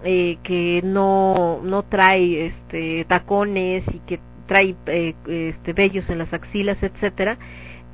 [0.03, 6.33] eh, que no no trae este tacones y que trae eh, este vellos en las
[6.33, 7.37] axilas, etcétera,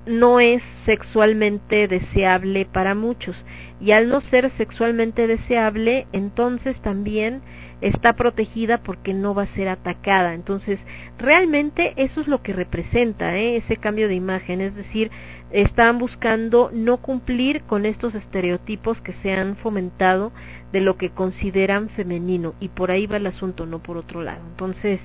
[0.05, 3.35] no es sexualmente deseable para muchos
[3.79, 7.41] y al no ser sexualmente deseable, entonces también
[7.81, 10.33] está protegida porque no va a ser atacada.
[10.33, 10.79] Entonces,
[11.17, 13.57] realmente eso es lo que representa ¿eh?
[13.57, 15.11] ese cambio de imagen, es decir,
[15.51, 20.31] están buscando no cumplir con estos estereotipos que se han fomentado
[20.71, 24.41] de lo que consideran femenino y por ahí va el asunto, no por otro lado.
[24.51, 24.99] Entonces,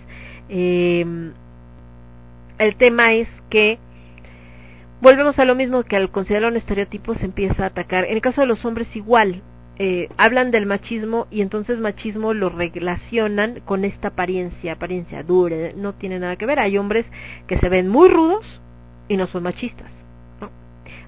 [0.48, 1.32] eh,
[2.58, 3.78] el tema es que
[5.05, 8.07] volvemos a lo mismo que al considerar un estereotipo se empieza a atacar.
[8.07, 9.42] En el caso de los hombres igual,
[9.78, 15.92] eh, hablan del machismo y entonces machismo lo relacionan con esta apariencia, apariencia dura, no
[15.92, 16.58] tiene nada que ver.
[16.58, 17.05] Hay hombres
[17.47, 18.47] que se ven muy rudos
[19.07, 19.91] y no son machistas.
[20.41, 20.49] ¿no?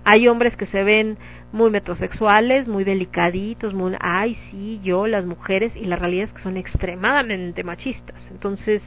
[0.04, 1.16] Hay hombres que se ven
[1.52, 6.42] muy metrosexuales, muy delicaditos, muy, ay, sí, yo, las mujeres, y la realidad es que
[6.42, 8.20] son extremadamente machistas.
[8.30, 8.82] Entonces,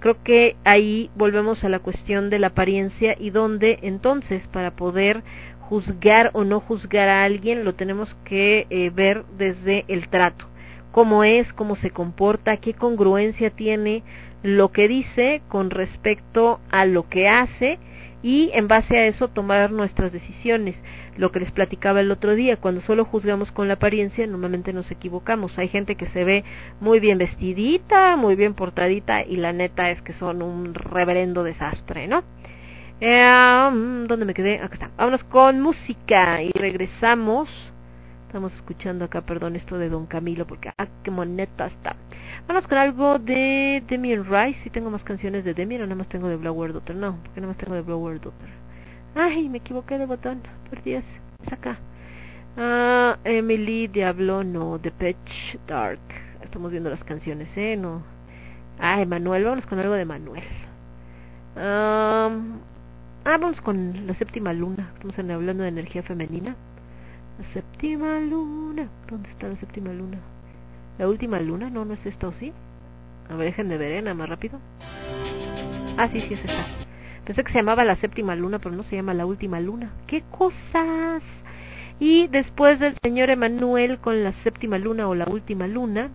[0.00, 5.22] creo que ahí volvemos a la cuestión de la apariencia y donde entonces para poder
[5.60, 10.50] juzgar o no juzgar a alguien lo tenemos que eh, ver desde el trato
[10.92, 14.02] cómo es, cómo se comporta, qué congruencia tiene
[14.42, 17.78] lo que dice con respecto a lo que hace
[18.22, 20.76] y en base a eso tomar nuestras decisiones.
[21.20, 24.90] Lo que les platicaba el otro día, cuando solo juzgamos con la apariencia, normalmente nos
[24.90, 25.58] equivocamos.
[25.58, 26.44] Hay gente que se ve
[26.80, 32.08] muy bien vestidita, muy bien portadita y la neta es que son un reverendo desastre,
[32.08, 32.24] ¿no?
[33.02, 33.22] Eh,
[34.08, 34.60] ¿Dónde me quedé?
[34.60, 34.90] Acá está.
[34.96, 37.50] Vámonos con música y regresamos.
[38.26, 41.96] Estamos escuchando acá, perdón, esto de Don Camilo porque ah, qué moneta está.
[42.48, 44.62] Vamos con algo de Demian Rice.
[44.62, 46.96] Si tengo más canciones de Demian o nada más tengo de Blower Daughter.
[46.96, 48.59] No, porque nada más tengo de Blower Daughter.
[49.14, 50.40] Ay, me equivoqué de botón.
[50.68, 51.04] Por Dios,
[51.44, 51.78] es acá.
[52.56, 56.00] Ah, Emily Diablo, no, The Pitch Dark.
[56.42, 57.76] Estamos viendo las canciones, ¿eh?
[57.76, 58.02] No.
[58.78, 60.44] Ah, Emanuel, vamos con algo de Manuel.
[61.56, 62.30] ah,
[63.24, 64.90] vamos con la séptima luna.
[64.94, 66.56] Estamos hablando de energía femenina.
[67.38, 68.88] La séptima luna.
[69.08, 70.18] ¿Dónde está la séptima luna?
[70.98, 72.52] La última luna, no, no es esta o sí.
[73.28, 74.02] A ver, déjenme ver, ¿eh?
[74.02, 74.58] nada más rápido.
[75.96, 76.89] Ah, sí, sí es esta.
[77.30, 79.92] Pensé que se llamaba la séptima luna, pero no se llama la última luna.
[80.08, 81.22] ¡Qué cosas!
[82.00, 86.10] Y después del señor Emanuel con la séptima luna o la última luna,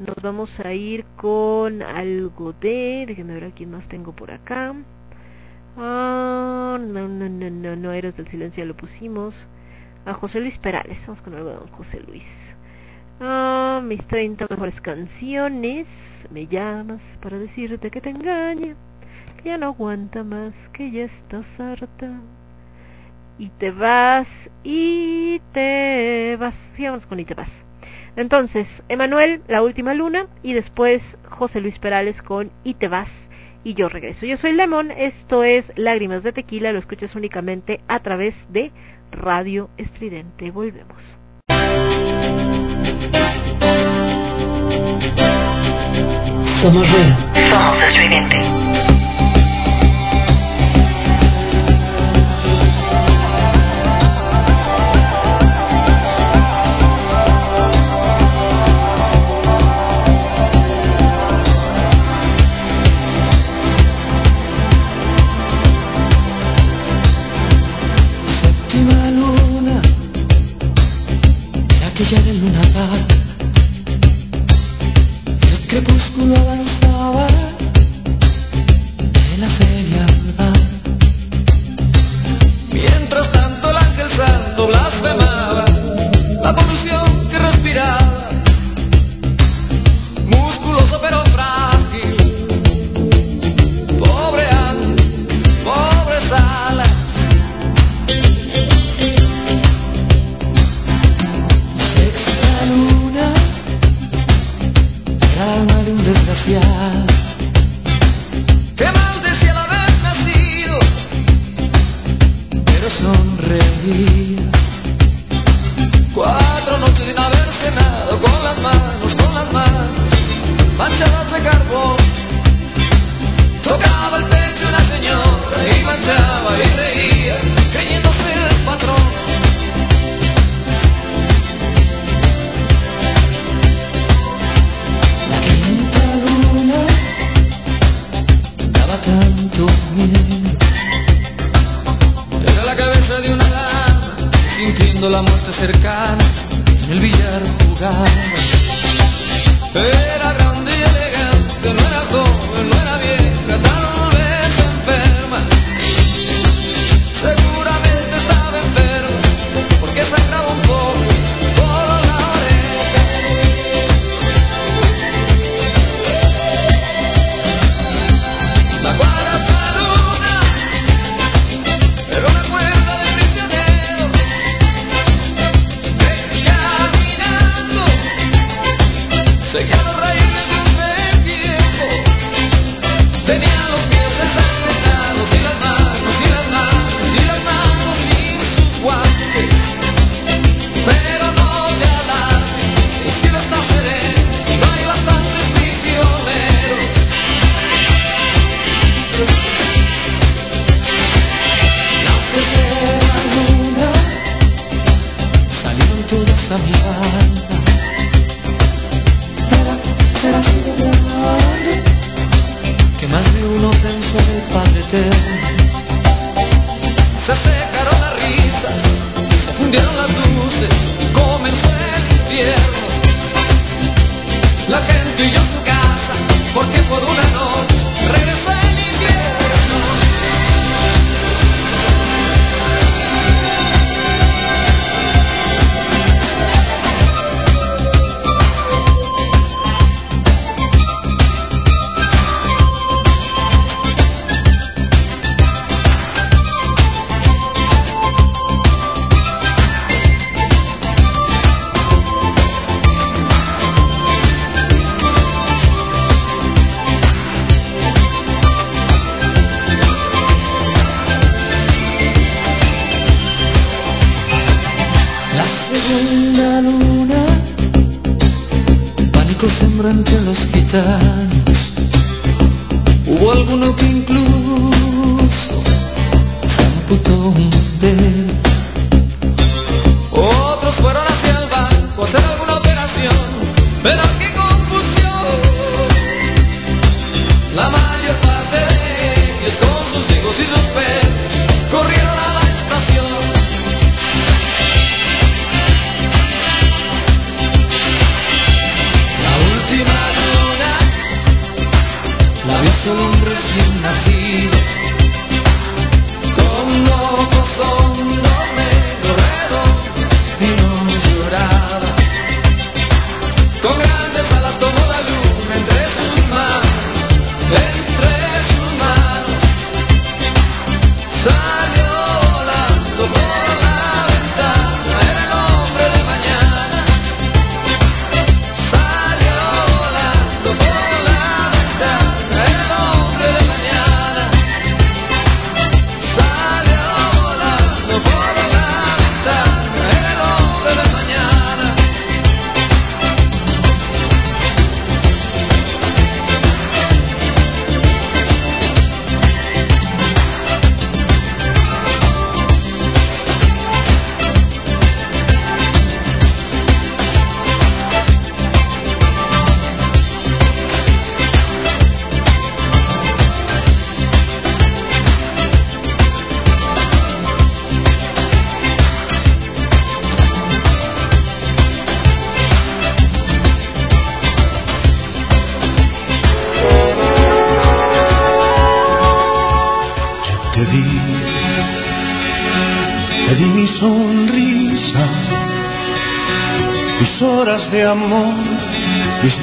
[0.00, 3.04] nos vamos a ir con algo de.
[3.06, 4.74] Déjenme ver a quién más tengo por acá.
[5.76, 9.36] Ah, no, no, no, no, no, Eres del Silencio lo pusimos.
[10.06, 12.26] A José Luis Perales, vamos con algo de don José Luis.
[13.20, 15.86] Ah, mis 30 mejores canciones.
[16.32, 18.74] Me llamas para decirte que te engaña,
[19.34, 22.20] que ya no aguanta más, que ya estás harta.
[23.38, 24.28] Y te vas,
[24.62, 26.54] y te vas.
[26.76, 27.50] Sí, vamos con y te vas.
[28.16, 33.08] Entonces, Emanuel, La Última Luna, y después José Luis Perales con Y te vas,
[33.64, 34.26] y yo regreso.
[34.26, 38.70] Yo soy Lemon, esto es Lágrimas de Tequila, lo escuchas únicamente a través de
[39.10, 40.50] Radio Estridente.
[40.50, 41.02] Volvemos.
[46.62, 47.16] Somos ruido.
[47.50, 49.01] Somos estridente.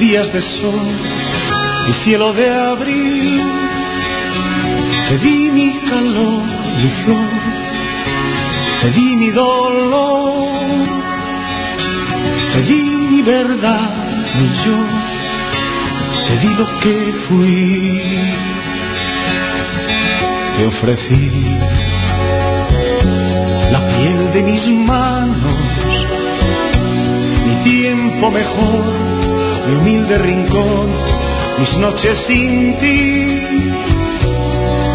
[0.00, 0.86] Días de sol,
[1.86, 3.42] mi cielo de abril.
[5.08, 6.42] Te di mi calor,
[6.82, 7.30] mi flor,
[8.80, 10.86] te di mi dolor,
[12.52, 13.90] te di mi verdad,
[14.36, 14.78] mi yo,
[16.26, 18.40] te di lo que fui
[20.56, 21.30] te ofrecí
[23.72, 25.56] la piel de mis manos,
[27.46, 29.09] mi tiempo mejor,
[29.70, 30.90] mi humilde rincón,
[31.58, 33.40] mis noches sin ti,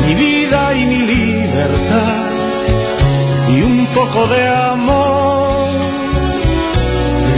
[0.06, 2.30] mi vida y mi libertad,
[3.48, 5.70] y un poco de amor,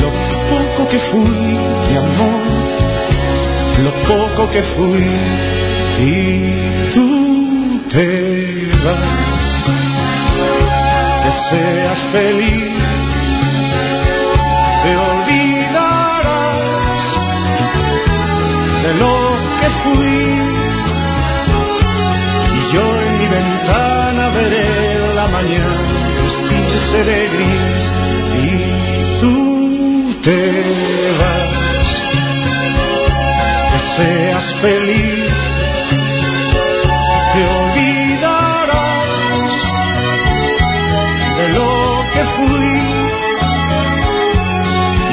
[0.01, 0.09] lo
[0.49, 1.59] poco que fui,
[1.89, 2.41] mi amor,
[3.83, 5.05] lo poco que fui,
[5.99, 9.63] y tú te vas,
[11.23, 12.96] que seas feliz,
[26.91, 27.79] de gris,
[28.43, 31.91] y tú te vas,
[33.71, 35.47] que seas feliz
[37.33, 39.05] te olvidarás
[41.37, 41.71] de lo
[42.13, 42.73] que fui.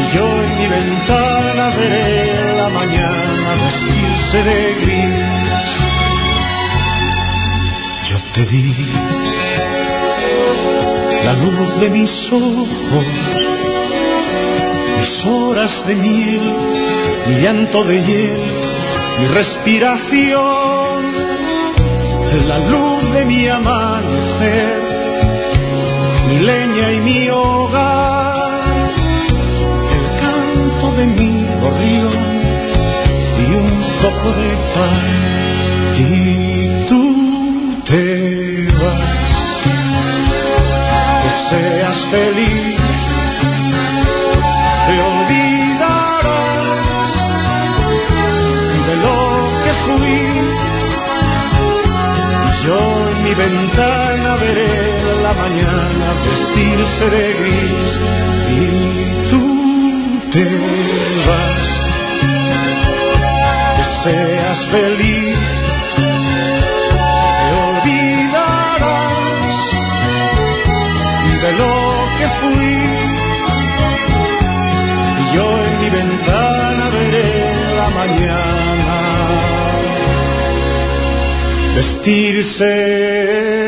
[0.01, 5.71] Y yo en mi ventana veré la mañana vestirse de gris.
[8.09, 9.04] Yo te di
[11.25, 13.07] la luz de mis ojos
[15.01, 16.43] mis horas de miel
[17.27, 18.43] mi llanto de hiel
[19.19, 20.85] mi respiración
[22.47, 24.83] la luz de mi amanecer,
[26.29, 28.91] mi leña y mi hogar,
[29.97, 32.13] el canto de mi gorrión
[33.41, 33.71] y un
[34.03, 36.44] poco de pan.
[42.15, 42.79] Feliz,
[44.87, 46.63] te olvidarás
[48.89, 49.21] de lo
[49.63, 50.21] que fui.
[52.65, 54.77] Yo en mi ventana veré
[55.27, 57.91] la mañana vestirse de gris.
[58.61, 58.65] Y
[59.31, 59.45] tú
[60.35, 60.47] te
[61.29, 61.67] vas.
[63.77, 65.24] Que seas feliz,
[82.05, 83.64] vestirse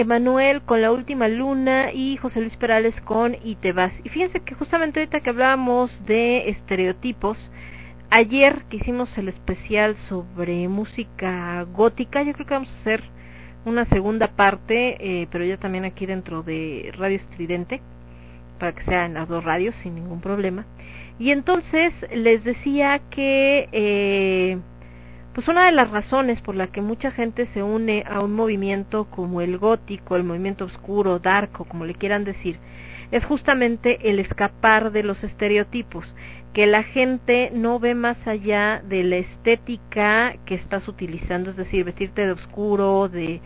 [0.00, 3.74] Emanuel con La Última Luna y José Luis Perales con Y te.
[4.04, 7.38] Y fíjense que justamente ahorita que hablábamos de estereotipos,
[8.10, 13.02] ayer que hicimos el especial sobre música gótica, yo creo que vamos a hacer
[13.64, 17.80] una segunda parte, eh, pero ya también aquí dentro de Radio Estridente,
[18.58, 20.66] para que sean las dos radios sin ningún problema.
[21.18, 24.58] Y entonces les decía que eh,
[25.34, 29.04] pues una de las razones por la que mucha gente se une a un movimiento
[29.04, 32.58] como el gótico, el movimiento oscuro, dark o como le quieran decir,
[33.10, 36.06] es justamente el escapar de los estereotipos,
[36.52, 41.84] que la gente no ve más allá de la estética que estás utilizando, es decir,
[41.84, 43.40] vestirte de oscuro, de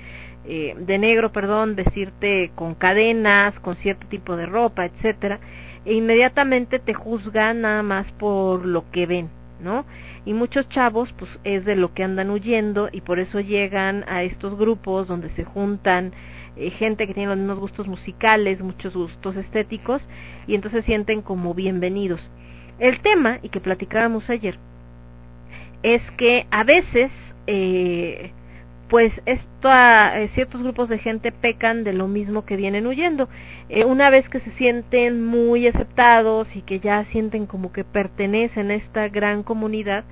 [0.46, 5.40] eh, de negro, perdón, vestirte con cadenas, con cierto tipo de ropa, etcétera,
[5.86, 9.30] e inmediatamente te juzgan nada más por lo que ven,
[9.60, 9.86] ¿no?
[10.26, 14.22] Y muchos chavos, pues es de lo que andan huyendo y por eso llegan a
[14.22, 16.12] estos grupos donde se juntan
[16.56, 20.02] eh, gente que tiene los mismos gustos musicales, muchos gustos estéticos
[20.46, 22.20] y entonces sienten como bienvenidos.
[22.78, 24.58] El tema, y que platicábamos ayer,
[25.82, 27.12] es que a veces
[27.46, 28.32] eh,
[28.88, 33.28] pues esto a, eh, ciertos grupos de gente pecan de lo mismo que vienen huyendo.
[33.68, 38.70] Eh, una vez que se sienten muy aceptados y que ya sienten como que pertenecen
[38.70, 40.04] a esta gran comunidad,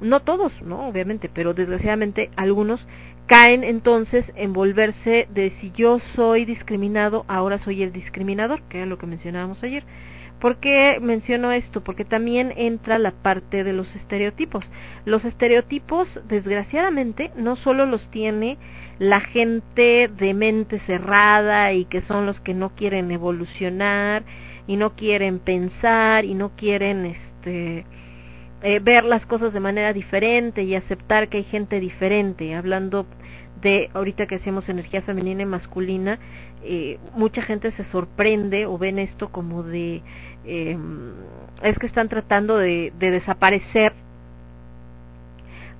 [0.00, 2.84] no todos, no, obviamente, pero desgraciadamente algunos
[3.26, 8.86] caen entonces en volverse de si yo soy discriminado, ahora soy el discriminador, que era
[8.86, 9.84] lo que mencionábamos ayer.
[10.42, 11.84] ¿Por qué menciono esto?
[11.84, 14.64] Porque también entra la parte de los estereotipos.
[15.04, 18.58] Los estereotipos, desgraciadamente, no solo los tiene
[18.98, 24.24] la gente de mente cerrada y que son los que no quieren evolucionar
[24.66, 27.86] y no quieren pensar y no quieren este
[28.62, 33.06] eh, ver las cosas de manera diferente y aceptar que hay gente diferente, hablando
[33.60, 36.18] de ahorita que hacemos energía femenina y masculina,
[36.64, 40.02] eh, mucha gente se sorprende o ven esto como de
[40.44, 40.76] eh,
[41.62, 43.92] es que están tratando de, de desaparecer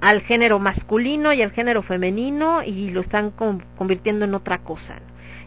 [0.01, 4.97] al género masculino y al género femenino y lo están con- convirtiendo en otra cosa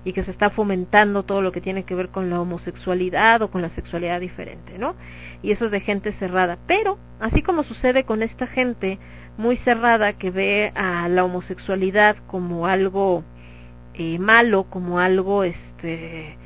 [0.06, 3.50] y que se está fomentando todo lo que tiene que ver con la homosexualidad o
[3.50, 4.96] con la sexualidad diferente, ¿no?
[5.42, 6.60] Y eso es de gente cerrada.
[6.68, 9.00] Pero, así como sucede con esta gente
[9.38, 13.24] muy cerrada que ve a la homosexualidad como algo
[13.96, 16.38] eh, malo, como algo este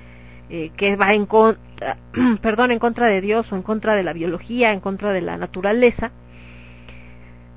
[0.49, 1.97] eh, que va en contra,
[2.41, 5.37] perdón, en contra de Dios o en contra de la biología, en contra de la
[5.37, 6.11] naturaleza,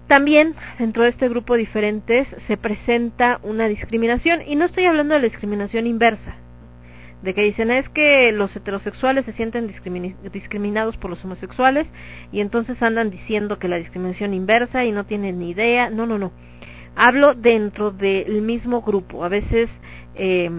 [0.09, 4.43] también dentro de este grupo de diferentes se presenta una discriminación.
[4.47, 6.37] Y no estoy hablando de la discriminación inversa,
[7.23, 9.73] de que dicen es que los heterosexuales se sienten
[10.31, 11.89] discriminados por los homosexuales
[12.31, 16.19] y entonces andan diciendo que la discriminación inversa y no tienen ni idea, no, no,
[16.19, 16.31] no.
[16.95, 19.71] Hablo dentro del mismo grupo, a veces
[20.15, 20.51] eh,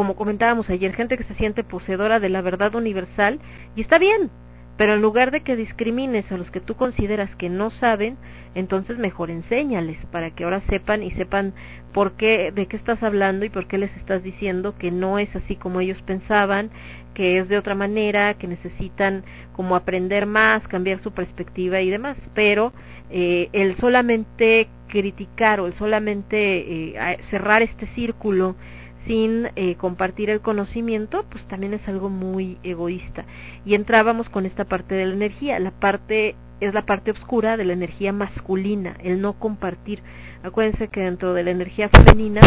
[0.00, 3.38] como comentábamos ayer, gente que se siente poseedora de la verdad universal
[3.76, 4.30] y está bien,
[4.78, 8.16] pero en lugar de que discrimines a los que tú consideras que no saben,
[8.54, 11.52] entonces mejor enséñales para que ahora sepan y sepan
[11.92, 15.36] por qué, de qué estás hablando y por qué les estás diciendo que no es
[15.36, 16.70] así como ellos pensaban,
[17.12, 19.22] que es de otra manera, que necesitan
[19.52, 22.16] como aprender más, cambiar su perspectiva y demás.
[22.32, 22.72] Pero
[23.10, 28.56] eh, el solamente criticar o el solamente eh, cerrar este círculo
[29.06, 33.24] sin eh, compartir el conocimiento, pues también es algo muy egoísta.
[33.64, 37.64] Y entrábamos con esta parte de la energía, la parte es la parte oscura de
[37.64, 40.02] la energía masculina, el no compartir.
[40.42, 42.42] Acuérdense que dentro de la energía femenina,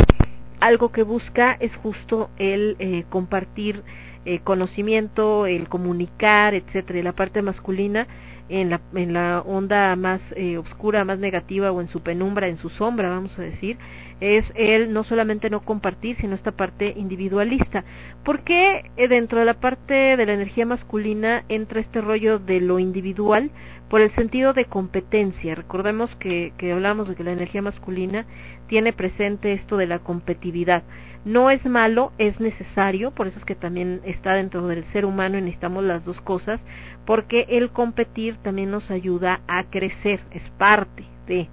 [0.60, 3.84] algo que busca es justo el eh, compartir
[4.26, 7.00] eh, conocimiento, el comunicar, etcétera.
[7.00, 8.08] Y la parte masculina
[8.50, 12.58] en la, en la onda más eh, oscura, más negativa o en su penumbra, en
[12.58, 13.78] su sombra, vamos a decir,
[14.20, 17.84] es el no solamente no compartir, sino esta parte individualista.
[18.24, 22.62] ¿Por qué eh, dentro de la parte de la energía masculina entra este rollo de
[22.62, 23.52] lo individual?
[23.90, 25.56] Por el sentido de competencia.
[25.56, 28.26] Recordemos que, que hablamos de que la energía masculina
[28.68, 30.84] tiene presente esto de la competitividad.
[31.26, 35.38] No es malo, es necesario, por eso es que también está dentro del ser humano
[35.38, 36.62] y necesitamos las dos cosas,
[37.06, 41.48] porque el competir también nos ayuda a crecer, es parte de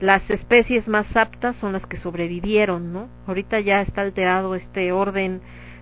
[0.00, 3.08] las especies más aptas son las que sobrevivieron, ¿no?
[3.26, 5.40] Ahorita ya está alterado este orden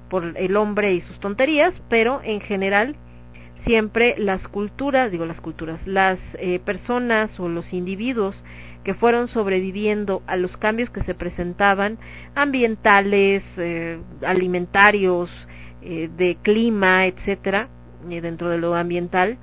[0.09, 2.97] por el hombre y sus tonterías, pero en general
[3.65, 8.43] siempre las culturas, digo las culturas, las eh, personas o los individuos
[8.87, 11.99] que fueron sobreviviendo a los cambios que se presentaban,
[12.37, 15.29] ambientales, eh, alimentarios,
[15.83, 17.67] eh, de clima, etcétera,
[18.09, 19.39] dentro de lo ambiental,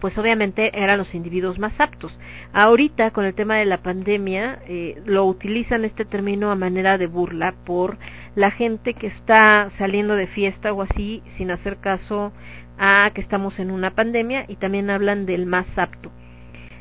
[0.00, 2.18] pues obviamente eran los individuos más aptos.
[2.54, 7.08] Ahorita con el tema de la pandemia eh, lo utilizan este término a manera de
[7.08, 7.98] burla por
[8.34, 12.32] la gente que está saliendo de fiesta o así sin hacer caso
[12.78, 16.10] a que estamos en una pandemia y también hablan del más apto.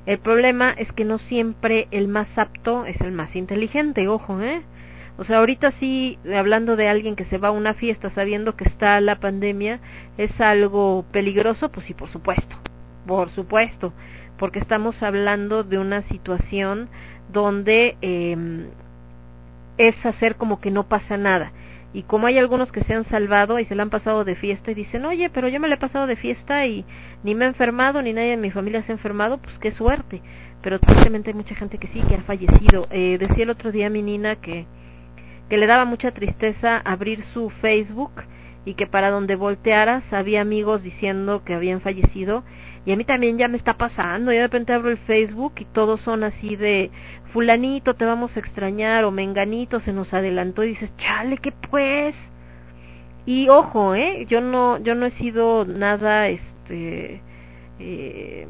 [0.07, 4.63] El problema es que no siempre el más apto es el más inteligente, ojo, ¿eh?
[5.19, 8.63] O sea, ahorita sí, hablando de alguien que se va a una fiesta sabiendo que
[8.63, 9.79] está la pandemia,
[10.17, 12.57] es algo peligroso, pues sí, por supuesto
[13.07, 13.93] por supuesto,
[14.37, 16.89] porque estamos hablando de una situación
[17.31, 18.67] donde eh,
[19.77, 21.51] es hacer como que no pasa nada.
[21.97, 24.69] Y como hay algunos que se han salvado y se la han pasado de fiesta
[24.69, 26.85] y dicen, oye, pero yo me la he pasado de fiesta y
[27.23, 30.21] ni me he enfermado, ni nadie en mi familia se ha enfermado, pues qué suerte.
[30.61, 32.85] Pero tristemente hay mucha gente que sí, que ha fallecido.
[32.91, 34.67] Eh, decía el otro día mi nina que,
[35.49, 38.11] que le daba mucha tristeza abrir su Facebook
[38.63, 42.43] y que para donde voltearas había amigos diciendo que habían fallecido
[42.87, 45.65] y a mí también ya me está pasando, yo de repente abro el Facebook y
[45.65, 46.89] todos son así de
[47.33, 52.15] fulanito te vamos a extrañar o menganito se nos adelantó y dices, chale, ¿qué pues?
[53.25, 57.21] Y ojo, eh, yo no yo no he sido nada este
[57.79, 58.47] eh,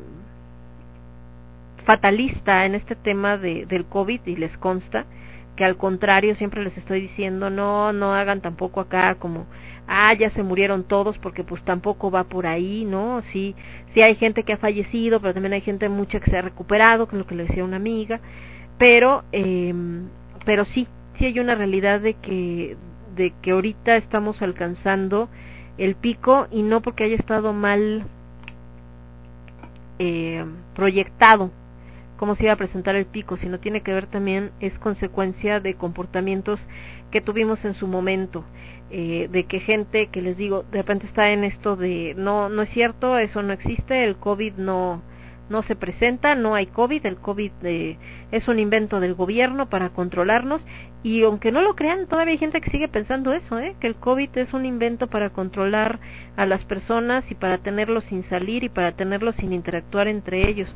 [1.83, 5.07] fatalista en este tema de, del COVID y les consta
[5.55, 9.47] que al contrario siempre les estoy diciendo no no hagan tampoco acá como
[9.87, 13.21] ah, ya se murieron todos porque pues tampoco va por ahí, ¿no?
[13.21, 13.55] Sí,
[13.93, 17.05] sí hay gente que ha fallecido, pero también hay gente mucha que se ha recuperado,
[17.05, 18.19] es lo que le decía una amiga,
[18.77, 19.73] pero, eh,
[20.45, 22.77] pero sí, sí hay una realidad de que,
[23.15, 25.29] de que ahorita estamos alcanzando
[25.77, 28.05] el pico y no porque haya estado mal
[29.99, 31.51] eh, proyectado
[32.17, 35.75] cómo se iba a presentar el pico, sino tiene que ver también, es consecuencia de
[35.75, 36.59] comportamientos
[37.11, 38.43] que tuvimos en su momento,
[38.89, 42.61] eh, de que gente que les digo, de repente está en esto de no, no
[42.61, 45.01] es cierto, eso no existe, el COVID no,
[45.49, 47.97] no se presenta, no hay COVID, el COVID eh,
[48.31, 50.65] es un invento del gobierno para controlarnos
[51.03, 53.75] y aunque no lo crean, todavía hay gente que sigue pensando eso, ¿eh?
[53.79, 55.99] que el COVID es un invento para controlar
[56.35, 60.73] a las personas y para tenerlos sin salir y para tenerlos sin interactuar entre ellos.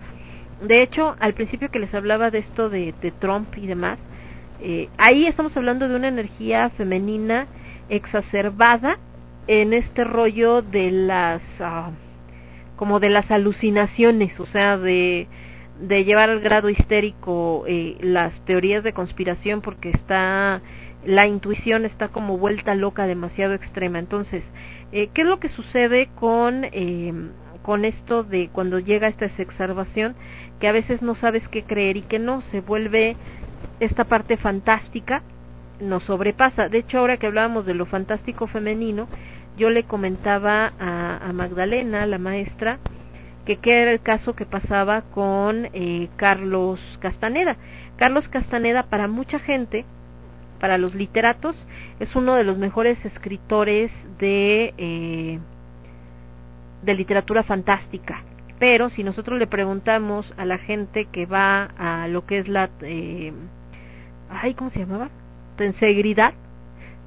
[0.61, 3.99] De hecho, al principio que les hablaba de esto de, de Trump y demás,
[4.61, 7.47] eh, ahí estamos hablando de una energía femenina
[7.91, 8.97] exacerbada
[9.47, 11.91] en este rollo de las ah,
[12.75, 15.27] como de las alucinaciones, o sea, de
[15.79, 20.61] de llevar al grado histérico eh, las teorías de conspiración porque está
[21.03, 23.97] la intuición está como vuelta loca demasiado extrema.
[23.97, 24.43] Entonces,
[24.91, 27.13] eh, ¿qué es lo que sucede con eh,
[27.63, 30.15] con esto de cuando llega esta exacerbación
[30.59, 33.15] que a veces no sabes qué creer y que no se vuelve
[33.79, 35.23] esta parte fantástica
[35.81, 36.69] nos sobrepasa.
[36.69, 39.07] De hecho, ahora que hablábamos de lo fantástico femenino,
[39.57, 42.79] yo le comentaba a, Magdalena, la maestra,
[43.45, 47.57] que qué era el caso que pasaba con eh, Carlos Castaneda.
[47.97, 49.85] Carlos Castaneda para mucha gente,
[50.59, 51.55] para los literatos,
[51.99, 55.39] es uno de los mejores escritores de eh,
[56.81, 58.23] de literatura fantástica.
[58.59, 62.69] Pero si nosotros le preguntamos a la gente que va a lo que es la...
[62.81, 63.33] Eh,
[64.29, 65.09] ay, ¿cómo se llamaba?
[65.61, 66.33] Tensegridad,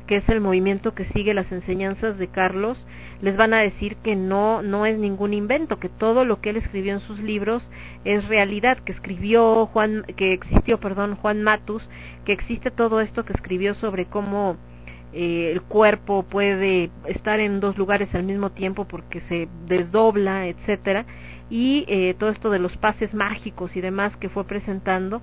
[0.07, 2.79] que es el movimiento que sigue las enseñanzas de Carlos,
[3.21, 6.57] les van a decir que no no es ningún invento, que todo lo que él
[6.57, 7.69] escribió en sus libros
[8.05, 11.83] es realidad, que escribió Juan que existió, perdón, Juan Matus,
[12.25, 14.57] que existe todo esto que escribió sobre cómo
[15.13, 21.07] eh, el cuerpo puede estar en dos lugares al mismo tiempo porque se desdobla, etcétera,
[21.51, 25.23] y eh, todo esto de los pases mágicos y demás que fue presentando,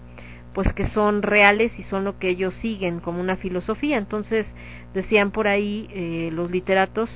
[0.53, 3.97] pues que son reales y son lo que ellos siguen como una filosofía.
[3.97, 4.45] Entonces
[4.93, 7.09] decían por ahí eh, los literatos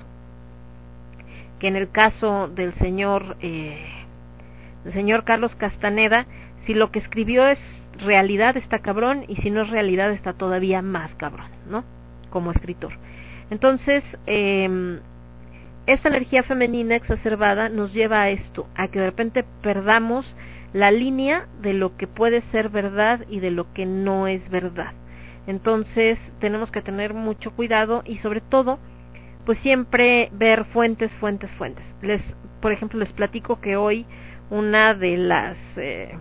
[1.59, 3.83] que en el caso del señor eh,
[4.83, 6.27] del señor Carlos Castaneda,
[6.65, 7.59] si lo que escribió es
[7.97, 11.83] realidad está cabrón y si no es realidad está todavía más cabrón, ¿no?
[12.30, 12.93] Como escritor.
[13.49, 14.99] Entonces, eh,
[15.88, 20.25] esta energía femenina exacerbada nos lleva a esto, a que de repente perdamos
[20.75, 24.91] la línea de lo que puede ser verdad y de lo que no es verdad.
[25.47, 28.77] Entonces tenemos que tener mucho cuidado y sobre todo,
[29.45, 31.85] pues siempre ver fuentes, fuentes, fuentes.
[32.01, 32.21] Les,
[32.59, 34.05] por ejemplo, les platico que hoy
[34.49, 36.19] una de las eh,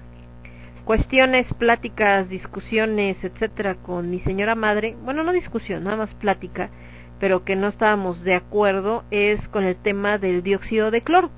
[0.84, 6.70] cuestiones, pláticas, discusiones, etcétera, con mi señora madre, bueno, no discusión, nada más plática,
[7.18, 11.32] pero que no estábamos de acuerdo es con el tema del dióxido de cloro.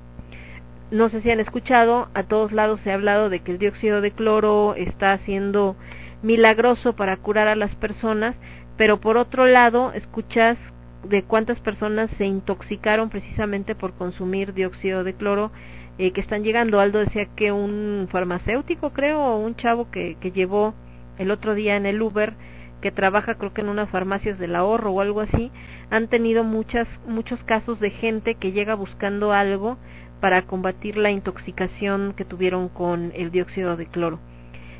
[0.89, 3.99] No sé si han escuchado, a todos lados se ha hablado de que el dióxido
[3.99, 5.75] de cloro está siendo
[6.21, 8.37] milagroso para curar a las personas,
[8.77, 10.57] pero por otro lado escuchas
[11.03, 15.51] de cuántas personas se intoxicaron precisamente por consumir dióxido de cloro
[15.97, 16.79] eh, que están llegando.
[16.79, 20.73] Aldo decía que un farmacéutico, creo, o un chavo que, que llevó
[21.17, 22.33] el otro día en el Uber,
[22.81, 25.51] que trabaja creo que en unas farmacias del ahorro o algo así,
[25.89, 29.77] han tenido muchas, muchos casos de gente que llega buscando algo
[30.19, 34.19] para combatir la intoxicación que tuvieron con el dióxido de cloro.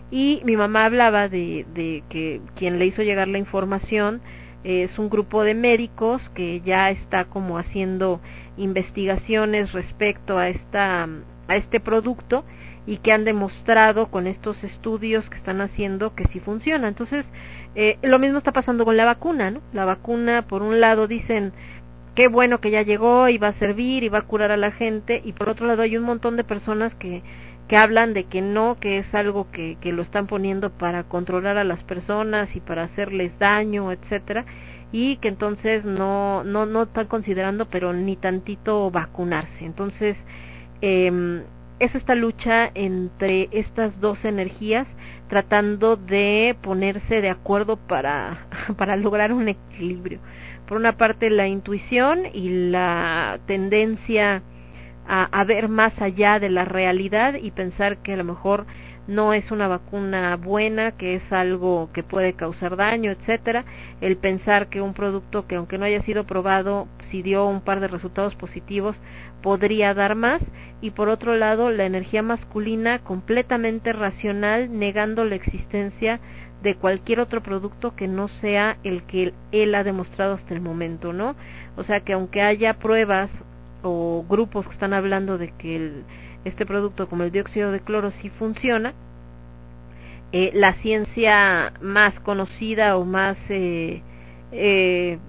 [0.09, 4.21] Y mi mamá hablaba de, de que quien le hizo llegar la información
[4.63, 8.21] es un grupo de médicos que ya está como haciendo
[8.57, 11.07] investigaciones respecto a esta
[11.47, 12.43] a este producto
[12.85, 16.87] y que han demostrado con estos estudios que están haciendo que sí funciona.
[16.87, 17.25] Entonces,
[17.75, 19.61] eh, lo mismo está pasando con la vacuna, ¿no?
[19.73, 21.51] La vacuna, por un lado, dicen
[22.17, 24.71] qué bueno que ya llegó y va a servir y va a curar a la
[24.71, 27.21] gente, y por otro lado hay un montón de personas que,
[27.67, 31.57] que hablan de que no, que es algo que, que lo están poniendo para controlar
[31.57, 34.45] a las personas y para hacerles daño, etcétera,
[34.91, 39.63] y que entonces no, no, no están considerando, pero ni tantito vacunarse.
[39.63, 40.17] Entonces,
[40.81, 41.43] eh,
[41.77, 44.87] es esta lucha entre estas dos energías
[45.29, 50.19] tratando de ponerse de acuerdo para, para lograr un equilibrio.
[50.67, 54.41] Por una parte la intuición y la tendencia
[55.07, 58.65] a, a ver más allá de la realidad y pensar que a lo mejor
[59.07, 63.65] no es una vacuna buena, que es algo que puede causar daño, etcétera,
[64.01, 67.79] el pensar que un producto que aunque no haya sido probado, si dio un par
[67.79, 68.97] de resultados positivos,
[69.41, 70.41] podría dar más,
[70.81, 76.19] y por otro lado la energía masculina completamente racional, negando la existencia
[76.63, 81.13] de cualquier otro producto que no sea el que él ha demostrado hasta el momento,
[81.13, 81.35] ¿no?
[81.75, 83.29] O sea que aunque haya pruebas
[83.83, 86.03] o grupos que están hablando de que el,
[86.45, 88.93] este producto como el dióxido de cloro sí funciona,
[90.31, 94.01] eh, la ciencia más conocida o más eh,
[94.51, 95.19] eh,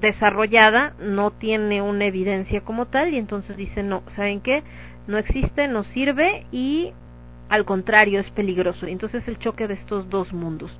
[0.00, 4.62] desarrollada no tiene una evidencia como tal y entonces dice no, ¿saben qué?
[5.06, 6.92] No existe, no sirve y
[7.50, 8.86] al contrario es peligroso.
[8.86, 10.70] Entonces el choque de estos dos mundos,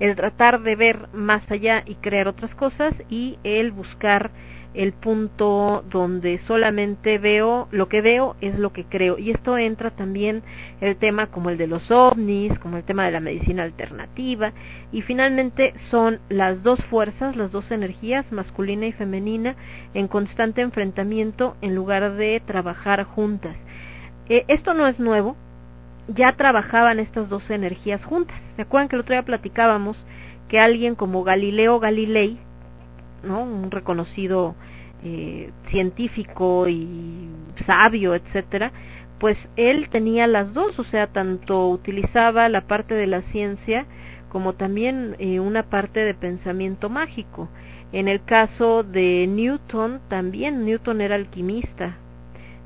[0.00, 4.32] el tratar de ver más allá y crear otras cosas y el buscar
[4.72, 9.18] el punto donde solamente veo lo que veo es lo que creo.
[9.18, 10.42] Y esto entra también
[10.80, 14.52] el tema como el de los ovnis como el tema de la medicina alternativa.
[14.90, 19.54] Y finalmente son las dos fuerzas las dos energías masculina y femenina
[19.94, 23.56] en constante enfrentamiento en lugar de trabajar juntas.
[24.28, 25.36] Eh, esto no es nuevo
[26.08, 29.96] ya trabajaban estas dos energías juntas se acuerdan que el otro día platicábamos
[30.48, 32.38] que alguien como Galileo Galilei
[33.24, 33.42] ¿no?
[33.42, 34.54] Un reconocido
[35.02, 37.28] eh, científico y
[37.66, 38.72] sabio, etcétera,
[39.18, 43.86] pues él tenía las dos, o sea, tanto utilizaba la parte de la ciencia
[44.28, 47.48] como también eh, una parte de pensamiento mágico.
[47.92, 51.96] En el caso de Newton, también Newton era alquimista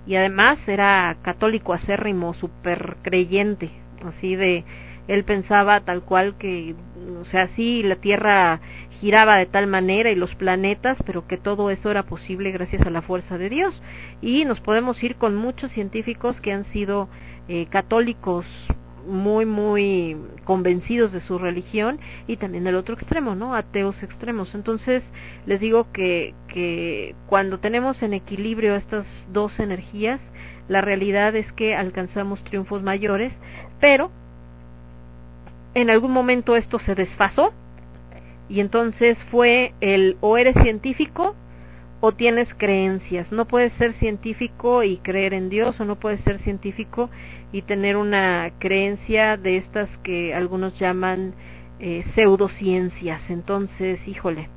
[0.09, 3.71] y además era católico acérrimo, super creyente,
[4.03, 4.65] así de
[5.07, 6.75] él pensaba tal cual que,
[7.21, 8.61] o sea, sí, la Tierra
[9.01, 12.91] giraba de tal manera y los planetas, pero que todo eso era posible gracias a
[12.91, 13.81] la fuerza de Dios.
[14.23, 17.09] Y nos podemos ir con muchos científicos que han sido
[17.49, 18.47] eh, católicos
[19.09, 23.55] muy, muy convencidos de su religión y también el otro extremo, ¿no?
[23.55, 24.55] Ateos extremos.
[24.55, 25.03] Entonces,
[25.47, 30.21] les digo que, que cuando tenemos en equilibrio estas dos energías,
[30.69, 33.33] la realidad es que alcanzamos triunfos mayores,
[33.81, 34.11] pero
[35.75, 37.53] en algún momento esto se desfasó
[38.49, 41.35] y entonces fue el o eres científico
[42.01, 43.33] o tienes creencias.
[43.33, 47.11] No puedes ser científico y creer en Dios o no puedes ser científico
[47.53, 51.35] y tener una creencia de estas que algunos llaman
[51.81, 53.23] eh, pseudociencias.
[53.31, 54.49] Entonces, híjole,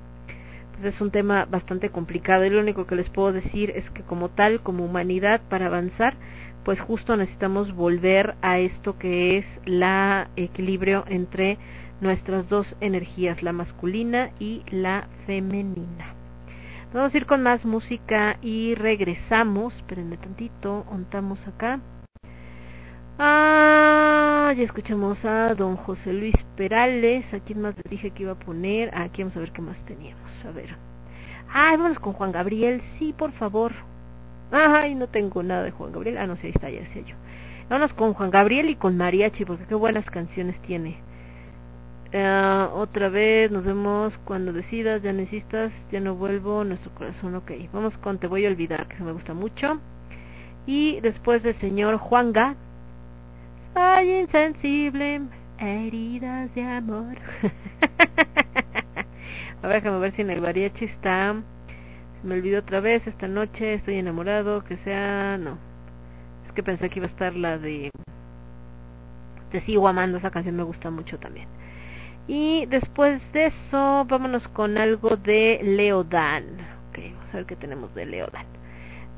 [0.72, 4.04] pues es un tema bastante complicado y lo único que les puedo decir es que
[4.04, 6.16] como tal, como humanidad, para avanzar,
[6.64, 11.58] pues justo necesitamos volver a esto que es la equilibrio entre
[12.02, 16.16] nuestras dos energías, la masculina y la femenina.
[16.94, 19.74] Vamos a ir con más música y regresamos.
[19.76, 21.80] Espérenme tantito, ontamos acá.
[23.24, 27.32] Ah, ya escuchamos a don José Luis Perales.
[27.32, 28.90] ¿A quién más les dije que iba a poner?
[28.98, 30.32] Aquí vamos a ver qué más teníamos.
[30.44, 30.76] A ver.
[31.54, 32.82] Ay, vamos con Juan Gabriel.
[32.98, 33.74] Sí, por favor.
[34.52, 36.18] Ay, no tengo nada de Juan Gabriel.
[36.18, 37.16] Ah, no sé, ahí está, ya decía yo.
[37.70, 40.98] Vámonos con Juan Gabriel y con Mariachi, porque qué buenas canciones tiene.
[42.12, 47.52] Uh, otra vez, nos vemos cuando decidas, ya necesitas, ya no vuelvo, nuestro corazón, ok.
[47.72, 49.80] Vamos con Te voy a olvidar, que me gusta mucho.
[50.66, 52.56] Y después del señor Juanga,
[53.74, 55.22] soy insensible,
[55.60, 57.18] heridas de amor.
[59.64, 61.36] a ver, déjame ver si en el mariachi está.
[62.24, 65.38] Me olvidó otra vez esta noche, estoy enamorado, que sea.
[65.38, 65.58] No.
[66.46, 67.90] Es que pensé que iba a estar la de.
[69.52, 71.48] Te sigo amando, esa canción me gusta mucho también.
[72.28, 76.46] Y después de eso, vámonos con algo de Leodan.
[76.90, 78.46] Ok, vamos a ver qué tenemos de Leodan.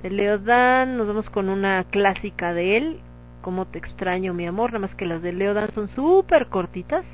[0.01, 2.99] De Leodan nos vamos con una clásica de él,
[3.43, 7.05] Como te extraño mi amor, nada más que las de Leodan son súper cortitas.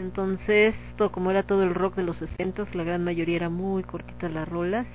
[0.00, 3.84] Entonces, todo, como era todo el rock de los 60, la gran mayoría era muy
[3.84, 4.88] cortitas las rolas.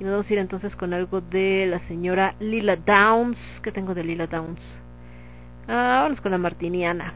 [0.00, 3.38] Y nos vamos a ir entonces con algo de la señora Lila Downs.
[3.62, 4.62] ¿Qué tengo de Lila Downs?
[5.68, 7.12] Ah, vamos con la Martiniana.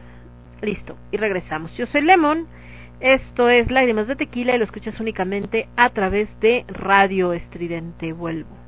[0.61, 1.75] Listo, y regresamos.
[1.77, 2.45] Yo soy Lemon.
[2.99, 8.13] Esto es Lágrimas de Tequila y lo escuchas únicamente a través de Radio Estridente.
[8.13, 8.60] Vuelvo.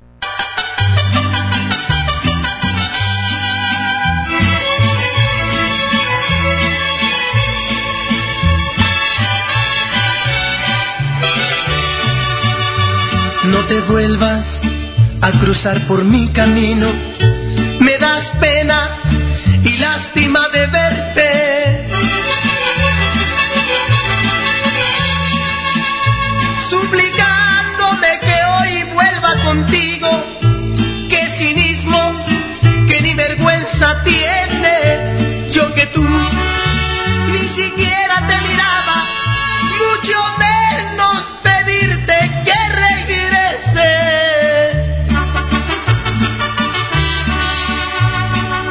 [13.45, 14.45] No te vuelvas
[15.21, 16.87] a cruzar por mi camino.
[17.79, 18.97] Me das pena
[19.63, 21.87] y lástima de verte.
[26.69, 30.22] Suplicándome que hoy vuelva contigo.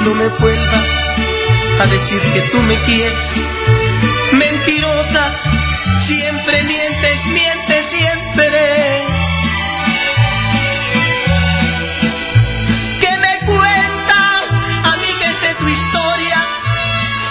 [0.05, 0.89] No me vuelvas
[1.81, 3.15] a decir que tú me quieres.
[4.33, 5.33] Mentirosa,
[6.07, 9.05] siempre mientes, mientes siempre.
[13.01, 14.43] ¿Qué me cuentas?
[14.85, 16.39] A mí que sé tu historia.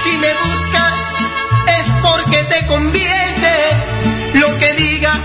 [0.03, 0.93] Si me buscas
[1.67, 4.31] es porque te conviene.
[4.35, 5.19] Lo que digas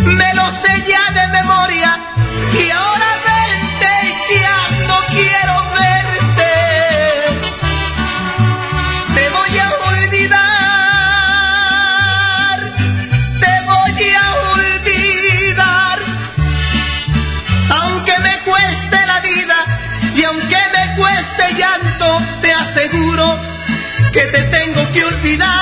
[0.00, 1.98] me lo sé ya de memoria.
[2.52, 2.91] Y ahora
[24.92, 25.61] que olvidar.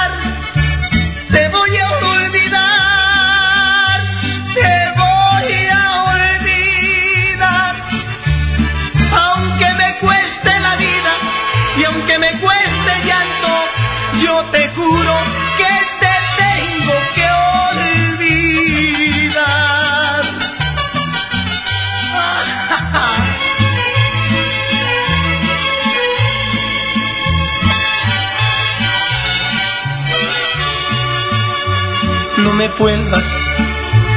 [32.60, 33.24] Me vuelvas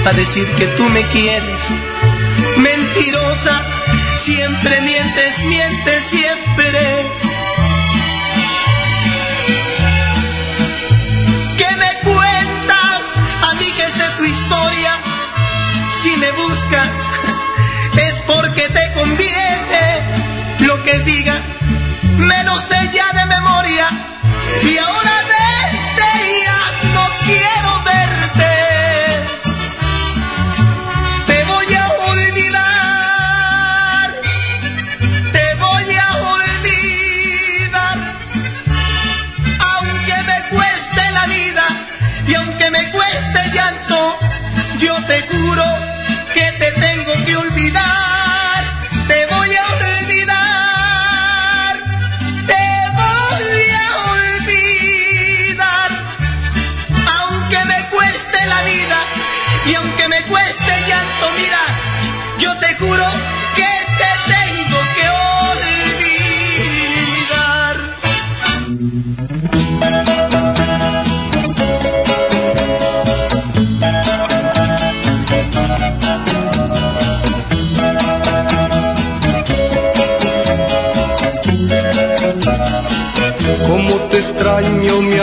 [0.05, 1.61] a decir que tú me quieres.
[2.57, 3.61] Mentirosa,
[4.25, 7.09] siempre mientes, mientes siempre.
[11.57, 13.01] ¿Qué me cuentas?
[13.49, 14.99] A mí que sé tu historia.
[16.01, 16.89] Si me buscas,
[18.07, 20.01] es porque te conviene.
[20.67, 21.43] Lo que digas,
[22.17, 23.87] me lo sé ya de memoria.
[24.63, 25.22] Y ahora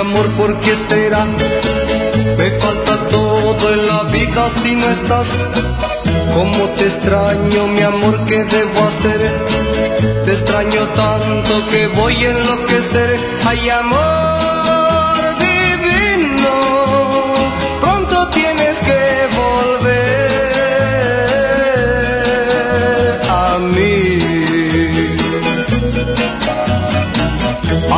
[0.00, 1.26] amor, ¿por qué será?
[1.26, 5.28] Me falta todo en la vida si no estás.
[6.34, 10.24] Cómo te extraño, mi amor, ¿qué debo hacer?
[10.24, 13.20] Te extraño tanto que voy a enloquecer.
[13.44, 14.29] Ay, amor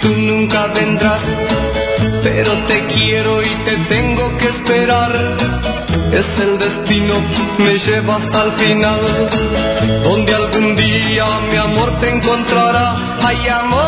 [0.00, 1.22] tú nunca vendrás,
[2.22, 5.12] pero te quiero y te tengo que esperar.
[6.12, 7.14] Es el destino,
[7.58, 9.00] me lleva hasta el final,
[10.02, 13.18] donde algún día mi amor te encontrará.
[13.22, 13.87] Ay, amor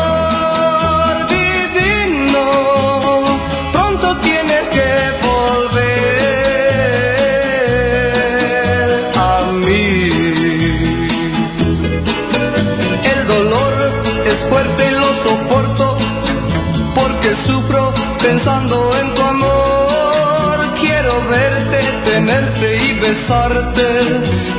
[23.11, 23.89] besarte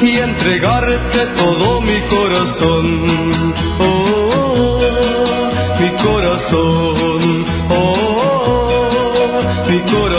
[0.03, 3.55] y entregarte todo mi corazón.
[3.81, 4.81] Oh,
[5.81, 7.47] mi corazón.
[7.71, 8.91] Oh,
[9.69, 10.12] mi corazón.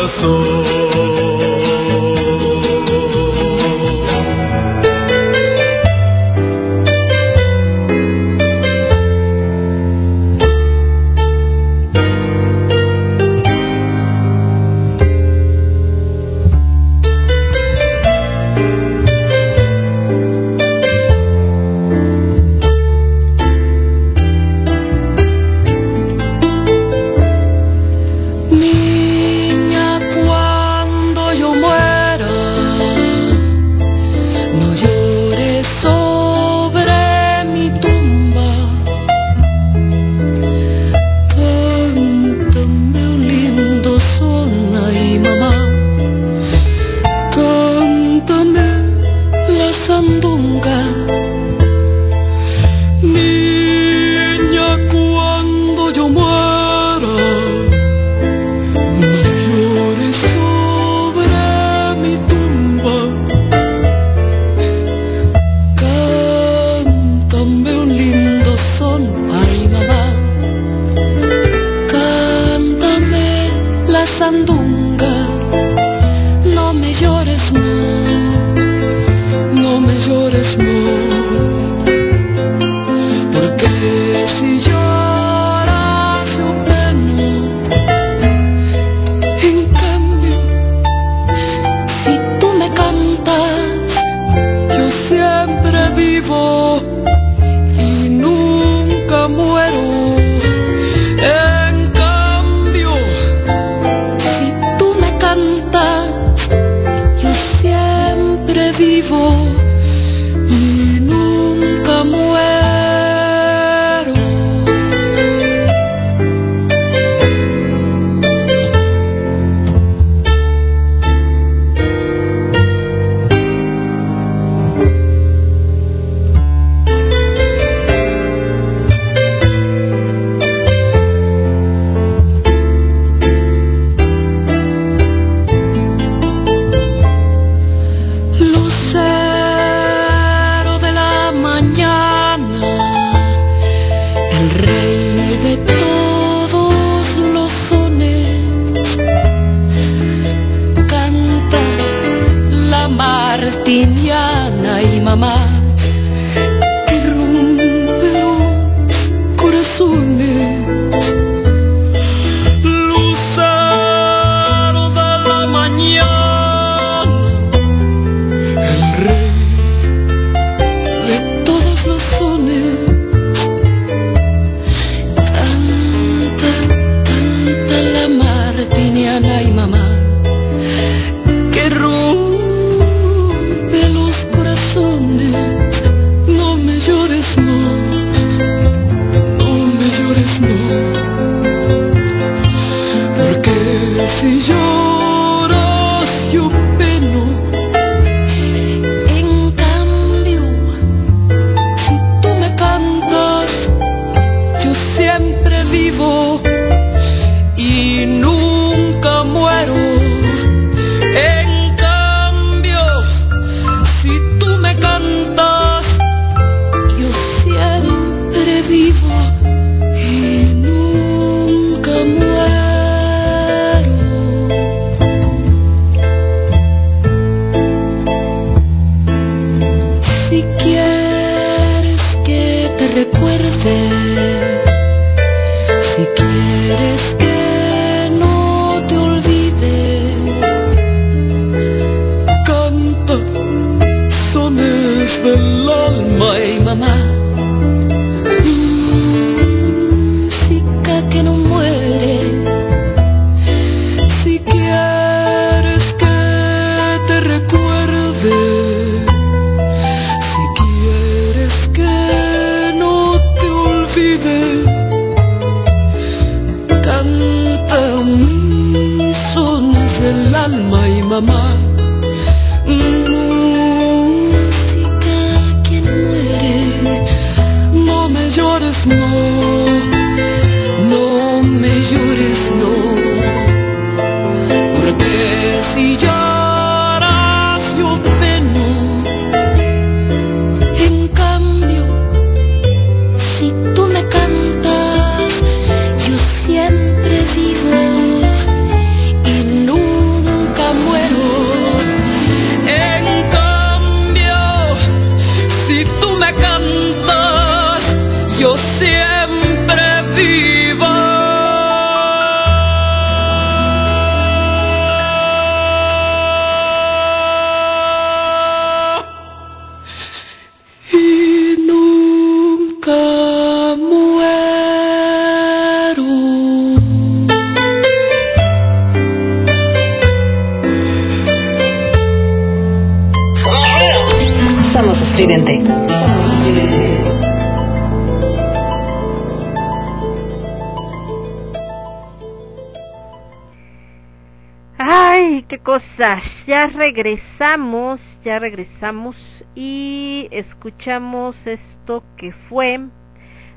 [346.74, 349.16] Regresamos, ya regresamos
[349.56, 352.80] y escuchamos esto que fue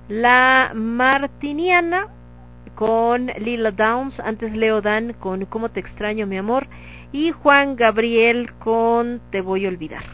[0.08, 2.08] la Martiniana
[2.74, 6.66] con Lila Downs, antes Leo Dan con Cómo te extraño mi amor
[7.12, 10.04] y Juan Gabriel con Te voy a olvidar.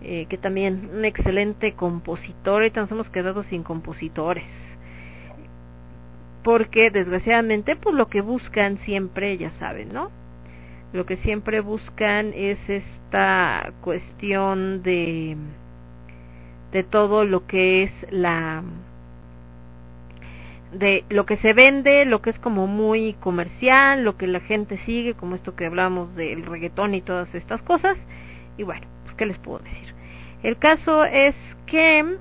[0.00, 4.44] Eh, que también un excelente compositor, ahorita nos hemos quedado sin compositores
[6.44, 10.10] porque desgraciadamente pues lo que buscan siempre ya saben no
[10.92, 15.36] lo que siempre buscan es esta cuestión de
[16.72, 18.62] de todo lo que es la
[20.72, 24.76] de lo que se vende, lo que es como muy comercial, lo que la gente
[24.84, 27.96] sigue, como esto que hablamos del reggaetón y todas estas cosas.
[28.58, 29.94] Y bueno, pues qué les puedo decir.
[30.42, 31.34] El caso es
[31.66, 32.18] que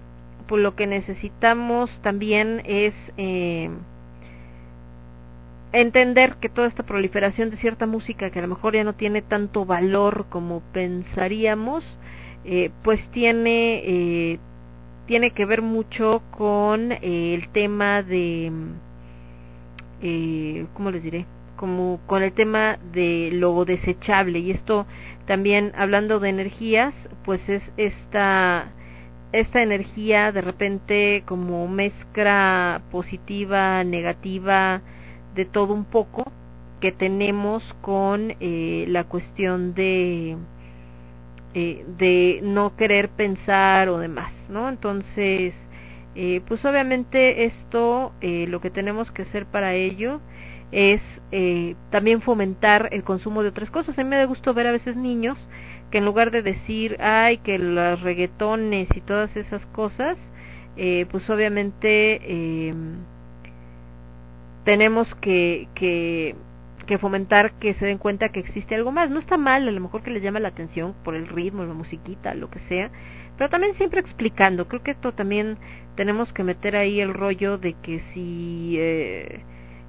[0.48, 3.70] pues lo que necesitamos también es eh,
[5.82, 9.22] entender que toda esta proliferación de cierta música que a lo mejor ya no tiene
[9.22, 11.84] tanto valor como pensaríamos,
[12.46, 14.40] eh, pues tiene eh,
[15.08, 18.52] tiene que ver mucho con eh, el tema de
[20.02, 21.26] eh, cómo les diré
[21.56, 24.38] como con el tema de lo desechable.
[24.40, 24.86] Y esto
[25.26, 26.94] también hablando de energías
[27.26, 28.72] pues es esta
[29.34, 34.82] esta energía de repente como mezcla positiva negativa
[35.38, 36.30] de todo un poco
[36.82, 40.36] que tenemos con eh, la cuestión de
[41.54, 44.68] eh, de no querer pensar o demás, ¿no?
[44.68, 45.54] Entonces,
[46.16, 50.20] eh, pues obviamente esto, eh, lo que tenemos que hacer para ello
[50.72, 51.02] es
[51.32, 53.98] eh, también fomentar el consumo de otras cosas.
[53.98, 55.38] A mí me da gusto ver a veces niños
[55.92, 60.18] que en lugar de decir, ay, que los reggaetones y todas esas cosas,
[60.76, 62.74] eh, pues obviamente eh,
[64.68, 66.36] tenemos que, que,
[66.88, 69.10] que fomentar que se den cuenta que existe algo más.
[69.10, 71.74] No está mal, a lo mejor que les llama la atención por el ritmo, la
[71.74, 72.92] musiquita, lo que sea,
[73.38, 74.68] pero también siempre explicando.
[74.68, 75.58] Creo que esto también
[75.96, 79.40] tenemos que meter ahí el rollo de que si, eh,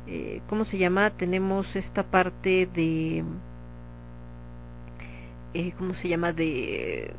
[0.06, 1.10] eh, ¿cómo se llama?
[1.10, 3.24] Tenemos esta parte de,
[5.54, 6.32] eh, ¿cómo se llama?
[6.32, 7.14] De,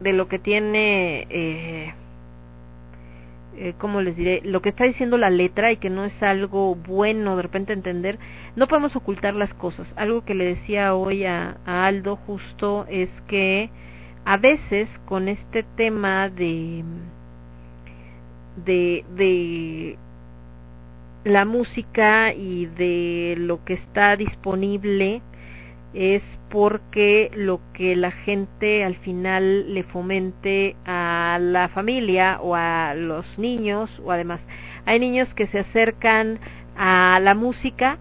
[0.00, 1.92] de lo que tiene, eh,
[3.60, 4.40] eh, ¿cómo les diré?
[4.44, 8.18] Lo que está diciendo la letra y que no es algo bueno de repente entender,
[8.56, 9.92] no podemos ocultar las cosas.
[9.96, 13.70] Algo que le decía hoy a, a Aldo justo es que
[14.24, 16.84] a veces con este tema de
[18.64, 19.98] de de
[21.24, 25.20] la música y de lo que está disponible
[25.94, 32.94] es porque lo que la gente al final le fomente a la familia o a
[32.94, 34.40] los niños o además
[34.86, 36.38] hay niños que se acercan
[36.76, 37.98] a la música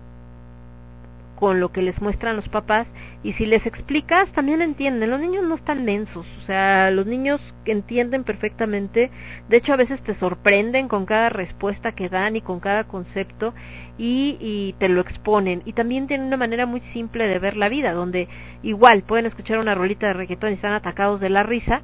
[1.37, 2.87] con lo que les muestran los papás
[3.23, 5.09] y si les explicas también entienden.
[5.09, 9.11] Los niños no están densos o sea los niños entienden perfectamente.
[9.49, 13.53] De hecho a veces te sorprenden con cada respuesta que dan y con cada concepto
[13.97, 15.61] y, y te lo exponen.
[15.65, 18.27] Y también tienen una manera muy simple de ver la vida donde
[18.63, 21.81] igual pueden escuchar una rolita de reggaetón y están atacados de la risa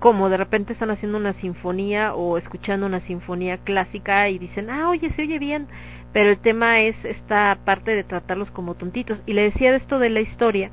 [0.00, 4.88] como de repente están haciendo una sinfonía o escuchando una sinfonía clásica y dicen, ah,
[4.88, 5.68] oye, se oye bien,
[6.12, 9.22] pero el tema es esta parte de tratarlos como tontitos.
[9.26, 10.70] Y le decía de esto de la historia,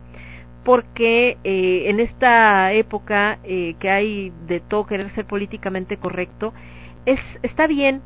[0.64, 6.54] porque eh, en esta época eh, que hay de todo querer ser políticamente correcto,
[7.06, 8.02] es, está bien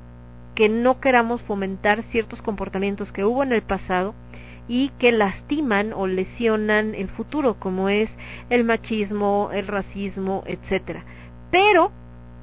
[0.56, 4.14] que no queramos fomentar ciertos comportamientos que hubo en el pasado
[4.68, 8.10] y que lastiman o lesionan el futuro, como es
[8.50, 11.04] el machismo, el racismo, etcétera.
[11.50, 11.92] Pero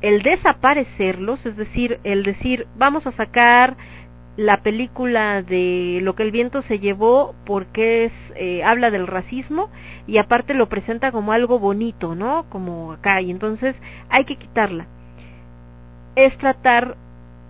[0.01, 3.77] el desaparecerlos, es decir, el decir vamos a sacar
[4.39, 9.69] la película de lo que el viento se llevó porque es eh, habla del racismo
[10.07, 12.45] y aparte lo presenta como algo bonito, ¿no?
[12.49, 13.75] Como acá y entonces
[14.09, 14.87] hay que quitarla.
[16.15, 16.97] Es tratar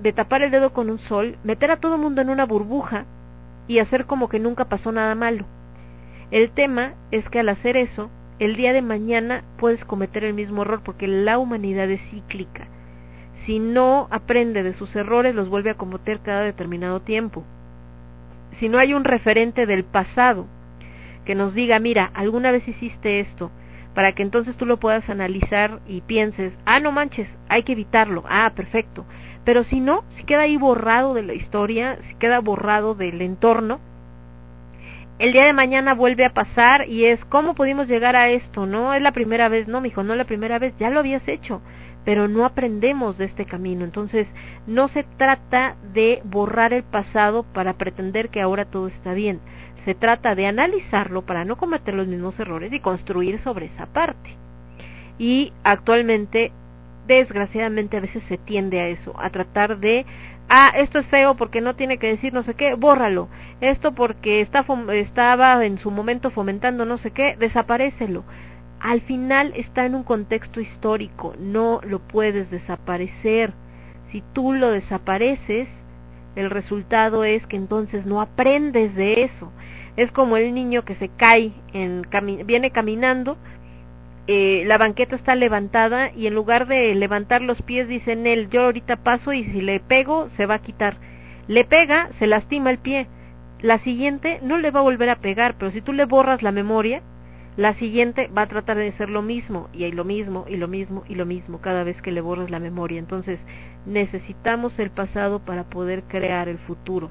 [0.00, 3.04] de tapar el dedo con un sol, meter a todo el mundo en una burbuja
[3.66, 5.44] y hacer como que nunca pasó nada malo.
[6.30, 8.08] El tema es que al hacer eso,
[8.38, 12.66] el día de mañana puedes cometer el mismo error porque la humanidad es cíclica.
[13.48, 17.44] Si no aprende de sus errores, los vuelve a cometer cada determinado tiempo.
[18.60, 20.46] Si no hay un referente del pasado
[21.24, 23.50] que nos diga, mira, alguna vez hiciste esto,
[23.94, 28.22] para que entonces tú lo puedas analizar y pienses, ah, no manches, hay que evitarlo,
[28.28, 29.06] ah, perfecto.
[29.46, 33.80] Pero si no, si queda ahí borrado de la historia, si queda borrado del entorno,
[35.18, 38.92] el día de mañana vuelve a pasar y es cómo pudimos llegar a esto, no
[38.92, 41.62] es la primera vez, no, mijo, no la primera vez, ya lo habías hecho,
[42.04, 43.84] pero no aprendemos de este camino.
[43.84, 44.26] Entonces,
[44.66, 49.40] no se trata de borrar el pasado para pretender que ahora todo está bien.
[49.84, 54.36] Se trata de analizarlo para no cometer los mismos errores y construir sobre esa parte.
[55.18, 56.52] Y actualmente,
[57.06, 60.06] desgraciadamente, a veces se tiende a eso, a tratar de
[60.48, 63.28] ah, esto es feo porque no tiene que decir no sé qué, bórralo.
[63.60, 68.24] Esto porque está estaba en su momento fomentando no sé qué, desaparecelo.
[68.80, 73.52] Al final está en un contexto histórico, no lo puedes desaparecer.
[74.12, 75.68] Si tú lo desapareces,
[76.36, 79.52] el resultado es que entonces no aprendes de eso.
[79.96, 82.06] Es como el niño que se cae, en,
[82.46, 83.36] viene caminando,
[84.28, 88.64] eh, la banqueta está levantada y en lugar de levantar los pies dicen él, yo
[88.64, 90.98] ahorita paso y si le pego se va a quitar.
[91.48, 93.08] Le pega, se lastima el pie.
[93.60, 96.52] La siguiente no le va a volver a pegar, pero si tú le borras la
[96.52, 97.02] memoria,
[97.58, 100.66] la siguiente va a tratar de hacer lo mismo y hay lo mismo y lo
[100.66, 102.98] mismo y lo mismo cada vez que le borras la memoria.
[102.98, 103.38] Entonces
[103.84, 107.10] necesitamos el pasado para poder crear el futuro.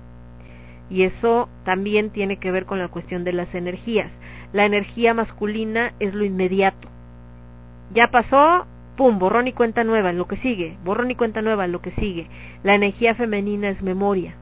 [0.90, 4.12] Y eso también tiene que ver con la cuestión de las energías.
[4.54, 6.88] La energía masculina es lo inmediato
[7.94, 11.82] ya pasó, pum, borrón y cuenta nueva, lo que sigue, borrón y cuenta nueva, lo
[11.82, 12.28] que sigue.
[12.64, 14.36] La energía femenina es memoria.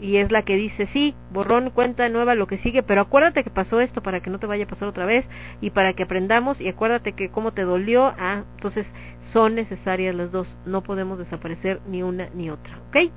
[0.00, 3.50] Y es la que dice, sí, borrón, cuenta nueva, lo que sigue, pero acuérdate que
[3.50, 5.24] pasó esto para que no te vaya a pasar otra vez
[5.60, 8.86] y para que aprendamos y acuérdate que cómo te dolió, ah, entonces
[9.32, 13.10] son necesarias las dos, no podemos desaparecer ni una ni otra, ¿ok?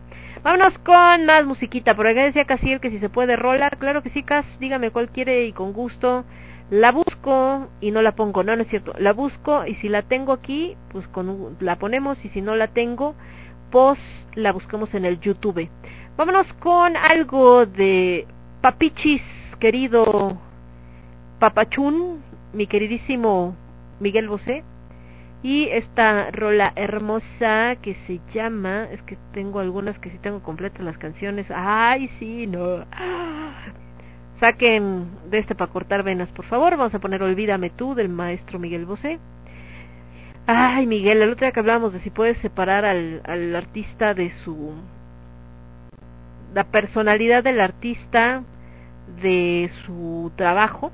[0.44, 4.10] Vámonos con más musiquita, por acá decía Casiel que si se puede rolar, claro que
[4.12, 6.26] sí, Cas, dígame cuál quiere y con gusto
[6.70, 10.02] la busco y no la pongo, no, no es cierto, la busco y si la
[10.02, 13.16] tengo aquí, pues con, la ponemos y si no la tengo,
[13.72, 14.00] pues
[14.36, 15.70] la buscamos en el YouTube.
[16.18, 18.26] Vámonos con algo de
[18.62, 19.22] Papichis,
[19.60, 20.36] querido
[21.38, 22.24] Papachún,
[22.54, 23.56] mi queridísimo
[24.00, 24.64] Miguel Bosé,
[25.44, 30.84] y esta rola hermosa que se llama, es que tengo algunas que sí tengo completas
[30.84, 32.84] las canciones, ay sí, no,
[34.40, 36.78] Saquen de este para cortar venas, por favor.
[36.78, 39.20] Vamos a poner Olvídame tú del maestro Miguel Bosé.
[40.48, 44.74] Ay, Miguel, el otro que hablábamos de si puedes separar al artista de su.
[46.54, 48.44] La personalidad del artista
[49.22, 50.92] de su trabajo.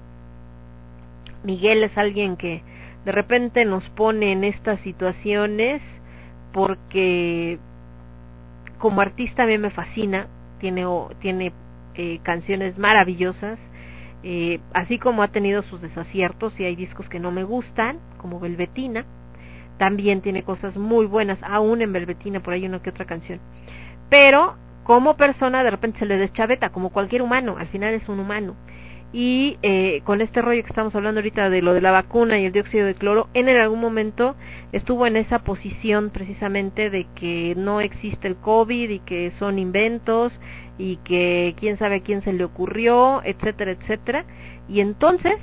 [1.43, 2.63] Miguel es alguien que
[3.05, 5.81] de repente nos pone en estas situaciones
[6.53, 7.59] porque
[8.77, 10.27] como artista a mí me fascina,
[10.59, 10.85] tiene,
[11.19, 11.53] tiene
[11.95, 13.59] eh, canciones maravillosas,
[14.23, 18.39] eh, así como ha tenido sus desaciertos y hay discos que no me gustan, como
[18.39, 19.05] Velvetina,
[19.77, 23.39] también tiene cosas muy buenas, aún en Velvetina por ahí una que otra canción.
[24.09, 28.19] Pero como persona de repente se le deschaveta, como cualquier humano, al final es un
[28.19, 28.55] humano.
[29.13, 32.45] Y eh, con este rollo que estamos hablando ahorita de lo de la vacuna y
[32.45, 34.35] el dióxido de cloro, en algún momento
[34.71, 40.33] estuvo en esa posición precisamente de que no existe el COVID y que son inventos
[40.79, 44.25] y que quién sabe a quién se le ocurrió, etcétera, etcétera.
[44.67, 45.37] Y entonces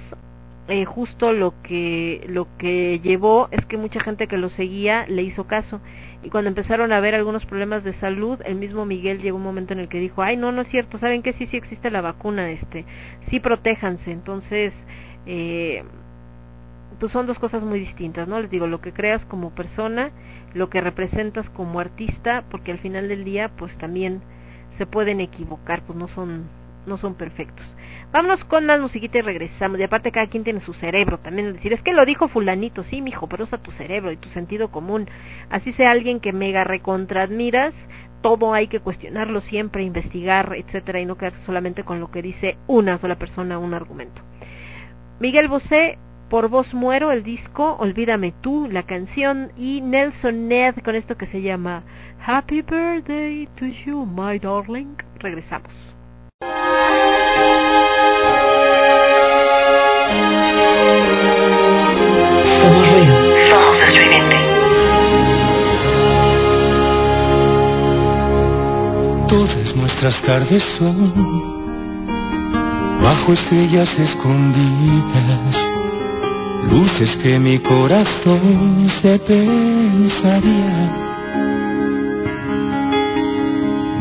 [0.66, 5.22] eh, justo lo que lo que llevó es que mucha gente que lo seguía le
[5.22, 5.80] hizo caso
[6.22, 9.72] y cuando empezaron a haber algunos problemas de salud el mismo Miguel llegó un momento
[9.72, 12.00] en el que dijo ay no no es cierto saben que sí sí existe la
[12.00, 12.84] vacuna este
[13.28, 14.74] sí protéjanse entonces
[15.26, 15.82] eh,
[16.98, 20.10] pues son dos cosas muy distintas no les digo lo que creas como persona
[20.52, 24.20] lo que representas como artista porque al final del día pues también
[24.76, 26.44] se pueden equivocar pues no son
[26.86, 27.66] no son perfectos
[28.12, 29.78] Vámonos con más musiquita y regresamos.
[29.78, 31.48] Y aparte cada quien tiene su cerebro también.
[31.48, 34.28] Es decir, es que lo dijo fulanito, sí, mijo, pero usa tu cerebro y tu
[34.30, 35.08] sentido común.
[35.48, 37.72] Así sea alguien que mega recontra admiras,
[38.20, 42.56] todo hay que cuestionarlo siempre, investigar, etcétera, y no quedarse solamente con lo que dice
[42.66, 44.22] una sola persona, un argumento.
[45.20, 45.98] Miguel Bosé,
[46.28, 51.26] por vos muero, el disco, Olvídame tú, la canción, y Nelson Ned con esto que
[51.26, 51.82] se llama
[52.24, 54.96] Happy Birthday to you, my darling.
[55.18, 55.72] Regresamos.
[62.60, 63.14] Somos ruido.
[63.48, 64.36] Somos estridente.
[69.28, 71.50] Todas nuestras tardes son
[73.02, 75.56] bajo estrellas escondidas,
[76.70, 80.96] luces que mi corazón se pensaría.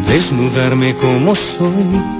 [0.07, 2.18] Desnudarme como soy,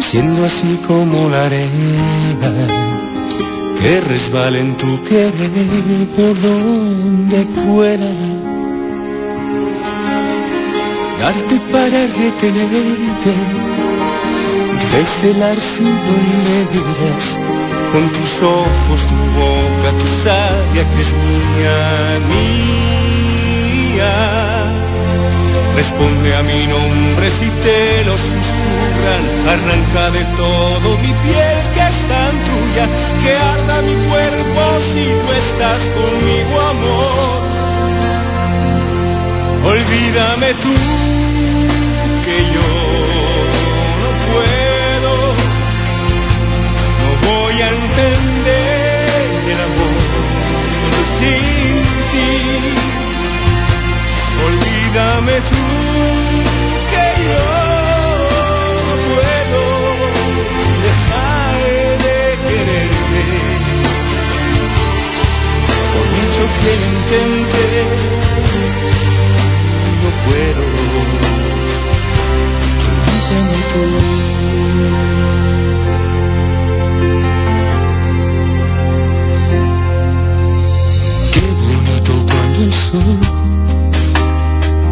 [0.00, 2.68] siendo así como la arena
[3.80, 8.46] que resbala en tu querer por donde pueda
[11.20, 13.34] darte para retenerte,
[14.92, 15.94] recelar sin
[16.46, 17.24] medidas,
[17.92, 22.86] con tus ojos, tu boca, tu sabia que es mía, mía.
[25.76, 32.08] Responde a mi nombre si te lo susurran, arranca de todo mi piel que es
[32.08, 32.88] tan tuya,
[33.22, 37.42] que arda mi cuerpo si tú estás conmigo, amor.
[39.66, 40.74] Olvídame tú
[42.24, 42.68] que yo
[44.00, 45.12] no puedo,
[47.02, 50.00] no voy a entender el amor
[51.18, 51.82] sin
[52.12, 52.30] ti.
[54.46, 55.65] Olvídame tú
[66.46, 66.72] que
[70.02, 70.62] no puedo.
[73.72, 73.86] Tú.
[81.32, 83.20] Qué bonito cuando el sol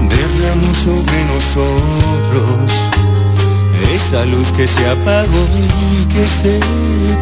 [0.09, 2.73] derramó sobre nosotros
[3.95, 6.61] esa luz que se apagó y que se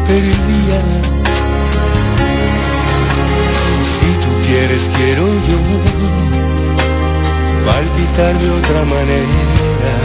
[0.07, 1.42] perdía.
[4.03, 5.57] Si tú quieres, quiero yo
[7.65, 9.95] palpitar de otra manera,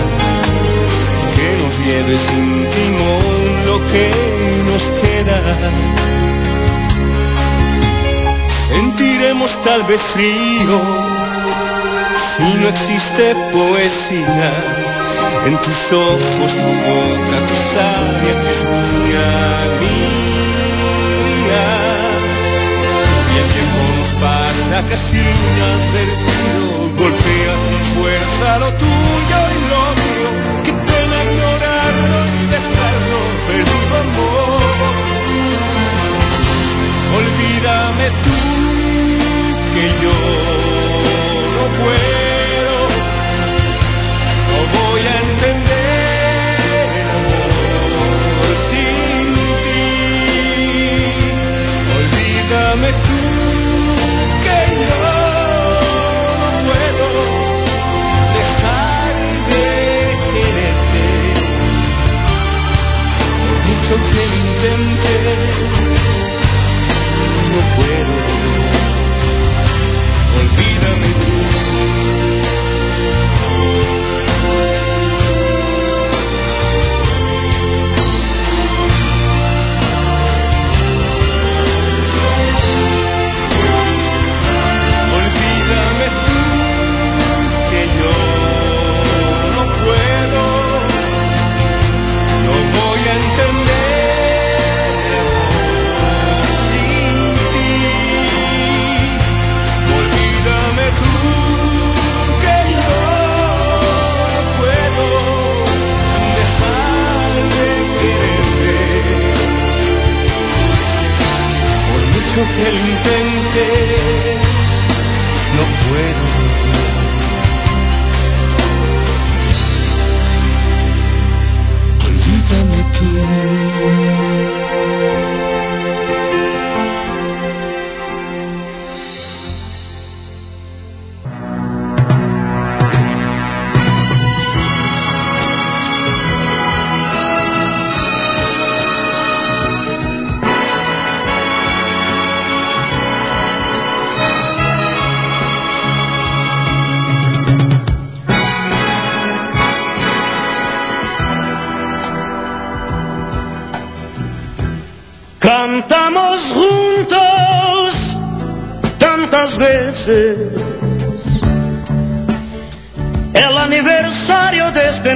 [1.35, 2.69] que nos lleve sin
[3.67, 4.07] lo que
[4.69, 5.39] nos queda.
[8.69, 10.79] Sentiremos tal vez frío
[12.37, 14.53] si no existe poesía
[15.45, 18.53] en tus ojos, tu boca, tu sabia que
[24.21, 30.31] pasa casi inadvertido, golpea con fuerza lo tuyo y lo mío.
[30.65, 34.95] Qué pena ignorarlo y dejarlo perdido amor.
[37.19, 38.39] Olvídame tú
[39.75, 40.17] que yo
[41.55, 42.08] no puedo,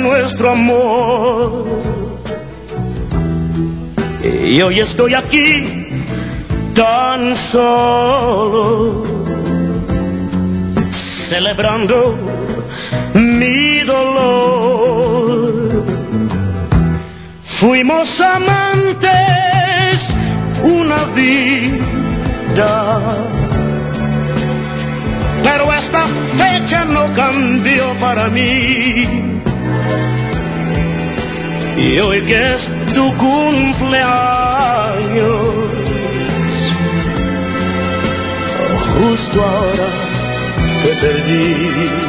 [0.03, 1.65] nuestro amor.
[4.23, 6.03] Y hoy estoy aquí
[6.75, 9.05] tan solo,
[11.29, 12.19] celebrando
[13.15, 15.85] mi dolor.
[17.61, 19.11] Fuimos amantes
[20.63, 23.17] una vida,
[25.43, 26.07] pero esta
[26.37, 29.32] fecha no cambió para mí.
[31.83, 32.63] Y hoy que es
[32.95, 34.07] tu cumpleaños,
[38.95, 39.89] justo ahora
[40.85, 42.02] te perdí.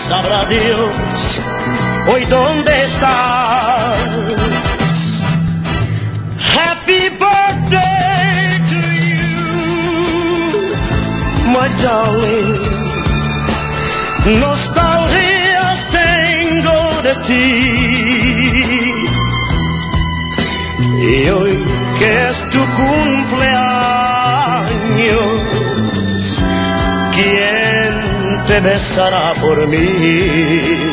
[0.09, 0.95] Sabrá Dios
[2.07, 3.99] hoy dónde estás.
[6.55, 9.29] Happy birthday to you,
[11.53, 12.57] my darling.
[14.39, 17.47] Nostalgias tengo de ti.
[20.99, 21.55] Y hoy
[21.99, 22.66] que es tu
[28.61, 30.86] besará por mí?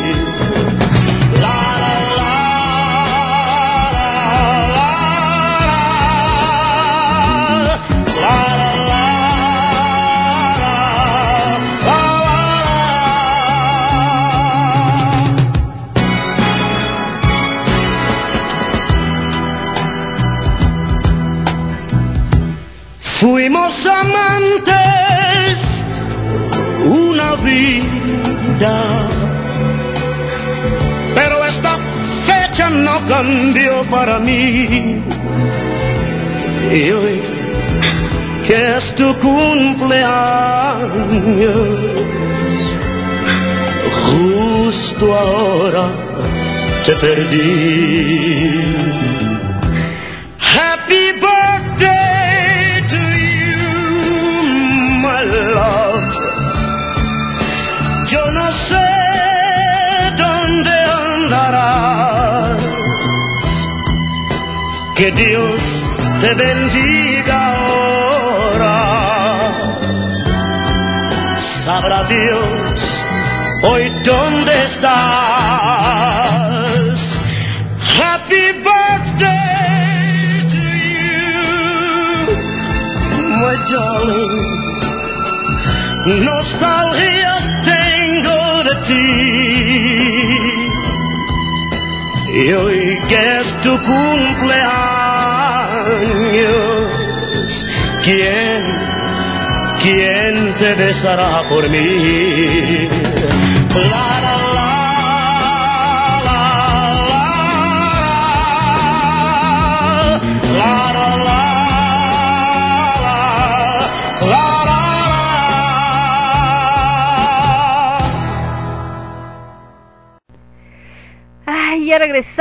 [33.35, 35.01] Cambió para mí.
[36.71, 37.21] Y hoy
[38.47, 40.05] que es tu cumpleaños,
[44.05, 45.89] justo ahora
[46.85, 48.84] te perdí.
[66.25, 68.77] Te bendiga ahora.
[71.63, 72.79] Sabrá Dios
[73.69, 74.95] hoy dónde estás.
[77.97, 79.35] Happy birthday
[80.53, 81.13] to you,
[83.41, 84.55] my darling.
[86.25, 89.07] Nostalgia tengo de ti.
[92.33, 94.94] Y hoy que es tu cumpleaños,
[98.03, 98.61] ¿quién,
[99.81, 102.87] quién te besará por mí?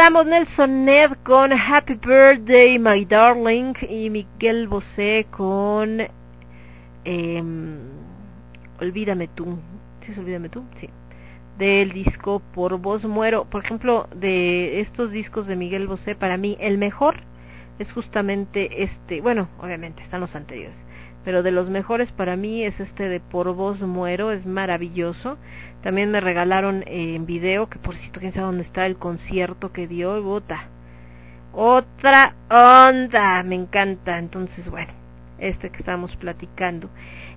[0.05, 5.99] Ya regresamos Nelson Ned con Happy Birthday My Darling y Miguel Bosé con
[7.05, 7.79] em,
[8.81, 9.59] Olvídame tú.
[10.03, 10.63] ¿Sí Olvídame tú?
[10.79, 10.91] Sí.
[11.59, 13.47] Del disco Por Vos Muero.
[13.47, 17.21] Por ejemplo, de estos discos de Miguel Bosé, para mí el mejor
[17.79, 19.23] es justamente este.
[19.23, 20.77] Bueno, obviamente están los anteriores.
[21.25, 24.33] Pero de los mejores para mí es este de Por Vos Muero.
[24.33, 25.39] Es maravilloso.
[25.85, 29.87] También me regalaron en video, que por cierto, quién sabe dónde está el concierto que
[29.87, 30.69] dio, y bota.
[31.53, 34.19] Otra onda, me encanta.
[34.19, 34.95] Entonces, bueno,
[35.39, 36.89] este que estamos platicando.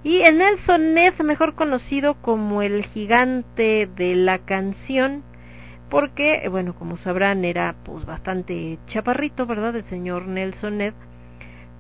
[0.01, 5.23] Y el Nelson Ned, mejor conocido como el gigante de la canción,
[5.89, 9.75] porque, eh, bueno, como sabrán, era pues bastante chaparrito, ¿verdad?
[9.75, 10.93] El señor Nelson Ned,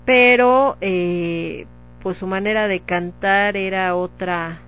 [0.03, 1.65] pero eh,
[2.03, 4.59] pues su manera de cantar era otra,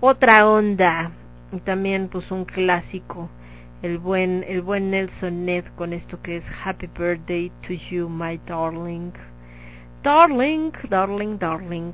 [0.00, 1.12] otra onda,
[1.52, 3.28] y también pues un clásico,
[3.82, 8.38] el buen, el buen Nelson Ned con esto que es Happy Birthday to You, my
[8.46, 9.12] darling.
[10.02, 11.92] Darling, darling, darling.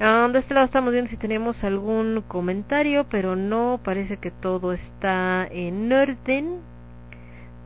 [0.00, 4.72] Ah, de este lado estamos viendo si tenemos algún comentario, pero no, parece que todo
[4.72, 6.60] está en orden,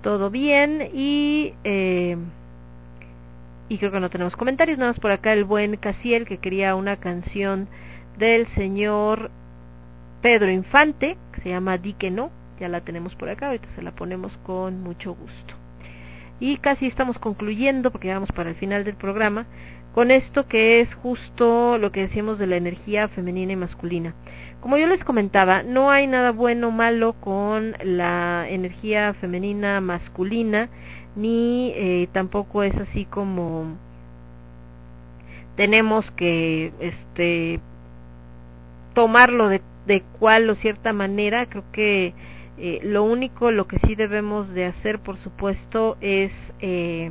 [0.02, 2.17] todo bien y eh,
[3.68, 6.76] y creo que no tenemos comentarios, nada más por acá el buen Casiel que quería
[6.76, 7.68] una canción
[8.18, 9.31] del señor
[10.27, 13.83] Pedro Infante, que se llama Di que no, ya la tenemos por acá, ahorita se
[13.83, 15.55] la ponemos con mucho gusto.
[16.41, 19.47] Y casi estamos concluyendo, porque ya vamos para el final del programa,
[19.95, 24.15] con esto que es justo lo que decíamos de la energía femenina y masculina.
[24.61, 30.71] Como yo les comentaba, no hay nada bueno o malo con la energía femenina masculina,
[31.15, 33.77] ni eh, tampoco es así como
[35.55, 37.61] tenemos que este
[38.93, 42.15] tomarlo de, de cual o cierta manera creo que
[42.58, 47.10] eh, lo único lo que sí debemos de hacer por supuesto es eh,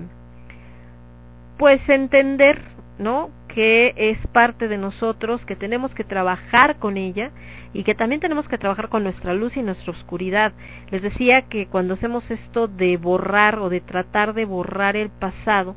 [1.58, 2.62] pues entender
[2.98, 7.32] no que es parte de nosotros que tenemos que trabajar con ella
[7.74, 10.52] y que también tenemos que trabajar con nuestra luz y nuestra oscuridad.
[10.92, 15.76] Les decía que cuando hacemos esto de borrar o de tratar de borrar el pasado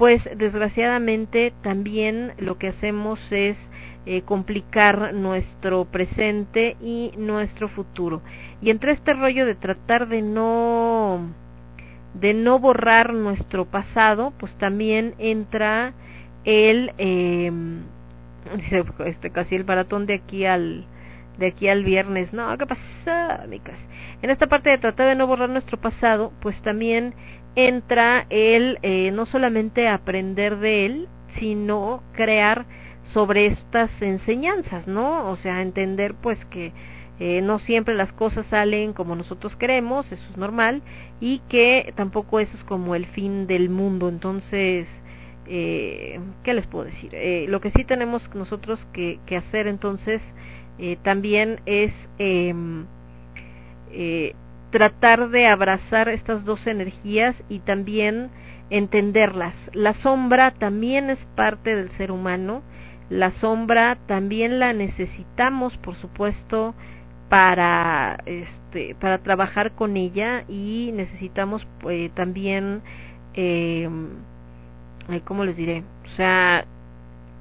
[0.00, 3.58] pues desgraciadamente también lo que hacemos es
[4.06, 8.22] eh, complicar nuestro presente y nuestro futuro.
[8.62, 11.20] Y entre este rollo de tratar de no
[12.14, 15.92] de no borrar nuestro pasado, pues también entra
[16.44, 17.52] el eh,
[19.04, 20.86] este casi el baratón de aquí al
[21.38, 22.32] de aquí al viernes.
[22.32, 23.78] No, ¿qué pasa, amicas?
[24.22, 27.14] En esta parte de tratar de no borrar nuestro pasado, pues también
[27.54, 32.66] entra el eh, no solamente aprender de él, sino crear
[33.12, 35.30] sobre estas enseñanzas, ¿no?
[35.30, 36.72] O sea, entender pues que
[37.18, 40.82] eh, no siempre las cosas salen como nosotros queremos, eso es normal,
[41.20, 44.08] y que tampoco eso es como el fin del mundo.
[44.08, 44.86] Entonces,
[45.46, 47.10] eh, ¿qué les puedo decir?
[47.12, 50.22] Eh, lo que sí tenemos nosotros que, que hacer entonces
[50.82, 52.86] eh, también es em,
[53.92, 54.34] eh,
[54.70, 58.30] tratar de abrazar estas dos energías y también
[58.70, 59.54] entenderlas.
[59.74, 62.62] La sombra también es parte del ser humano,
[63.10, 66.74] la sombra también la necesitamos, por supuesto,
[67.28, 72.82] para este para trabajar con ella y necesitamos eh, también
[73.34, 73.88] eh,
[75.24, 76.64] cómo les diré o sea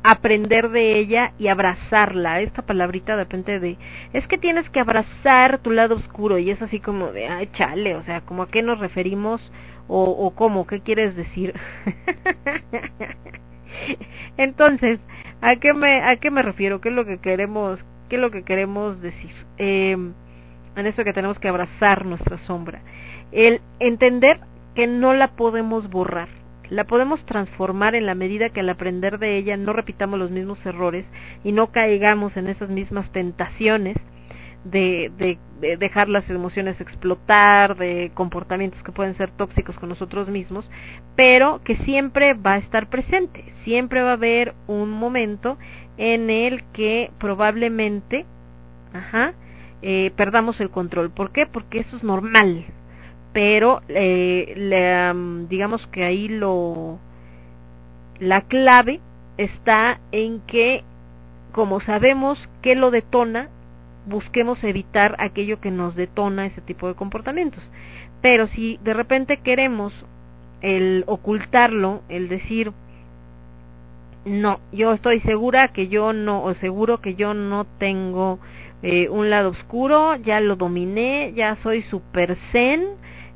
[0.01, 2.39] aprender de ella y abrazarla.
[2.39, 3.77] Esta palabrita depende de
[4.14, 7.95] es que tienes que abrazar tu lado oscuro y es así como de ay chale
[7.95, 9.51] o sea como a qué nos referimos
[9.88, 11.53] o, o cómo qué quieres decir
[14.38, 14.99] entonces
[15.41, 16.81] ¿A qué me, a qué me refiero?
[16.81, 19.31] ¿Qué es lo que queremos, qué es lo que queremos decir?
[19.57, 19.91] Eh,
[20.75, 22.81] en eso que tenemos que abrazar nuestra sombra.
[23.31, 24.39] El entender
[24.75, 26.29] que no la podemos borrar.
[26.69, 30.63] La podemos transformar en la medida que al aprender de ella no repitamos los mismos
[30.65, 31.05] errores
[31.43, 33.97] y no caigamos en esas mismas tentaciones
[34.63, 40.27] de, de, de, dejar las emociones explotar, de comportamientos que pueden ser tóxicos con nosotros
[40.27, 40.69] mismos,
[41.15, 45.57] pero que siempre va a estar presente, siempre va a haber un momento
[45.97, 48.25] en el que probablemente,
[48.93, 49.33] ajá,
[49.81, 51.11] eh, perdamos el control.
[51.11, 51.45] ¿Por qué?
[51.45, 52.65] Porque eso es normal,
[53.33, 56.99] pero eh, le, digamos que ahí lo
[58.19, 58.99] la clave
[59.38, 60.83] está en que
[61.53, 63.49] como sabemos que lo detona
[64.09, 67.63] busquemos evitar aquello que nos detona ese tipo de comportamientos.
[68.21, 69.93] Pero si de repente queremos
[70.61, 72.73] el ocultarlo, el decir,
[74.25, 78.39] no, yo estoy segura que yo no, o seguro que yo no tengo
[78.81, 82.85] eh, un lado oscuro, ya lo dominé, ya soy super zen,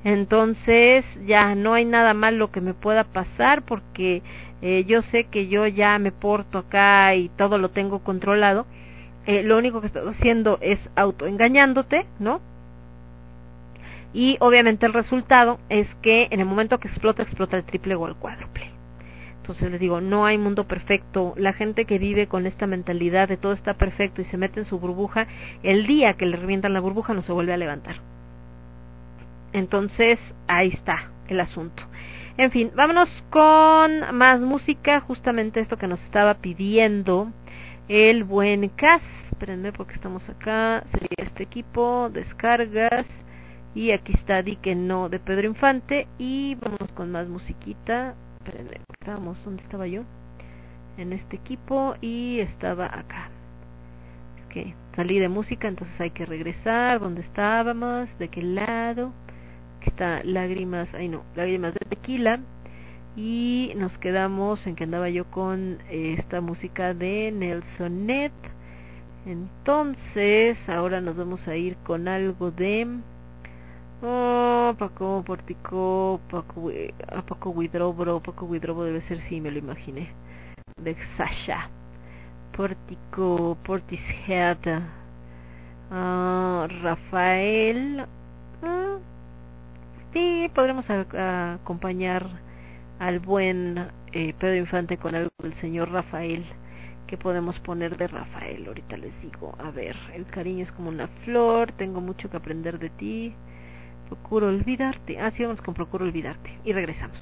[0.03, 4.21] entonces ya no hay nada malo que me pueda pasar porque
[4.61, 8.65] eh, yo sé que yo ya me porto acá y todo lo tengo controlado
[9.25, 12.41] eh, lo único que estás haciendo es autoengañándote, ¿no?
[14.13, 18.07] Y obviamente el resultado es que en el momento que explota, explota el triple o
[18.07, 18.71] el cuádruple.
[19.37, 21.33] Entonces les digo, no hay mundo perfecto.
[21.35, 24.65] La gente que vive con esta mentalidad de todo está perfecto y se mete en
[24.65, 25.27] su burbuja,
[25.63, 27.97] el día que le revientan la burbuja no se vuelve a levantar.
[29.51, 31.83] Entonces, ahí está el asunto.
[32.37, 37.31] En fin, vámonos con más música, justamente esto que nos estaba pidiendo
[37.87, 39.01] el buen CAS.
[39.31, 40.83] Espérenme porque estamos acá.
[40.91, 43.05] Sería este equipo, descargas.
[43.75, 46.07] Y aquí está Di que no de Pedro Infante.
[46.17, 48.15] Y vamos con más musiquita.
[48.37, 50.03] Espérenme, estábamos, ¿dónde estaba yo?
[50.97, 53.29] En este equipo y estaba acá.
[54.39, 56.99] Es que salí de música, entonces hay que regresar.
[56.99, 58.09] ¿Dónde estábamos?
[58.19, 59.11] ¿De qué lado?
[59.79, 62.39] Aquí está Lágrimas, ay no, Lágrimas de Tequila.
[63.15, 68.31] Y nos quedamos en que andaba yo con eh, esta música de Nelson Net.
[69.25, 72.87] Entonces, ahora nos vamos a ir con algo de
[74.05, 76.69] Oh, Paco Portico, Paco,
[77.07, 80.09] a Paco Widrobro, Paco Widrobro debe ser, sí, me lo imaginé.
[80.75, 81.69] De Sasha.
[82.51, 84.57] Portico, Portishead.
[85.89, 88.05] Uh, Rafael.
[88.61, 88.99] Uh,
[90.11, 92.27] sí, podremos acompañar
[93.03, 96.45] al buen eh, Pedro Infante con algo del señor Rafael.
[97.05, 98.65] ¿Qué podemos poner de Rafael?
[98.65, 99.53] Ahorita les digo.
[99.59, 103.35] A ver, el cariño es como una flor, tengo mucho que aprender de ti.
[104.07, 105.19] Procuro olvidarte.
[105.19, 106.57] Ah, sí, vamos con Procuro olvidarte.
[106.63, 107.17] Y regresamos.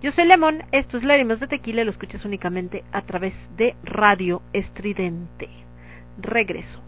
[0.00, 4.40] Yo soy Lemon, esto es Lágrimas de Tequila, lo escuchas únicamente a través de Radio
[4.52, 5.48] Estridente.
[6.16, 6.80] Regreso.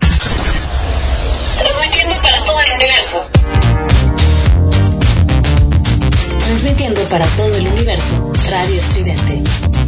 [1.58, 4.05] Transmitiendo para todo el universo.
[6.46, 8.32] Transmitiendo para todo el universo.
[8.48, 9.85] Radio Estridente.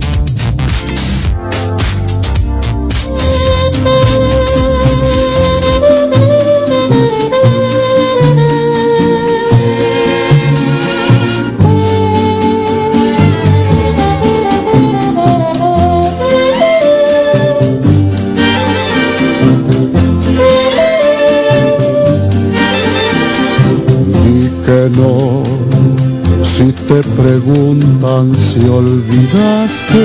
[26.89, 30.05] Te preguntan si olvidaste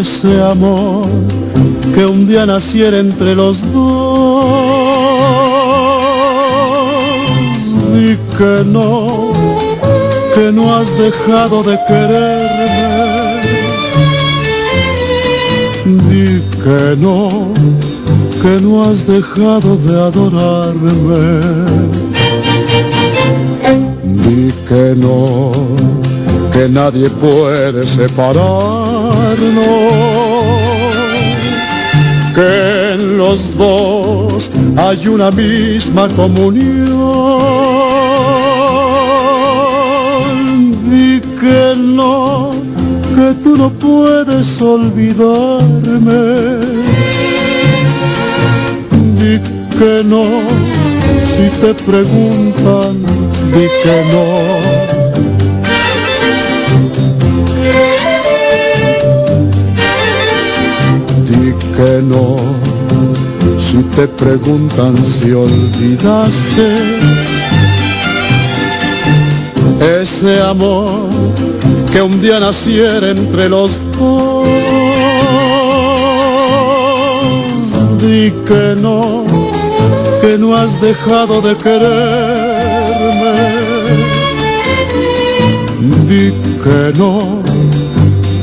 [0.00, 1.06] ese amor
[1.94, 4.46] que un día naciera entre los dos.
[7.94, 9.32] Di que no,
[10.34, 13.46] que no has dejado de quererme.
[16.08, 17.54] Di que no,
[18.42, 21.36] que no has dejado de adorarme.
[24.26, 25.52] Di que no,
[26.52, 29.46] que nadie puede separarnos,
[32.34, 37.30] que en los dos hay una misma comunión.
[40.90, 42.50] Di que no,
[43.14, 45.86] que tú no puedes olvidarme
[49.16, 49.38] di
[49.78, 50.24] que no,
[51.36, 54.26] si te preguntan, di que no.
[61.28, 62.26] Di que no,
[63.66, 66.66] si te preguntan si olvidaste
[69.80, 71.08] ese amor
[71.92, 74.48] que un día naciera entre los dos.
[77.98, 79.24] Di que no,
[80.20, 82.25] que no has dejado de quererme.
[86.08, 86.24] Di
[86.62, 87.12] que no,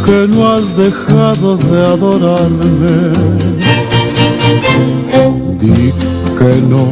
[0.06, 2.98] que no has dejado de adorarme.
[5.60, 5.92] Di
[6.38, 6.86] que no,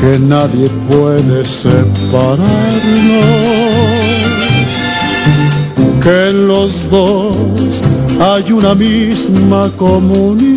[0.00, 2.48] que nadie puede separarnos.
[6.02, 7.36] Que los dos
[8.20, 10.48] hay una misma comunión.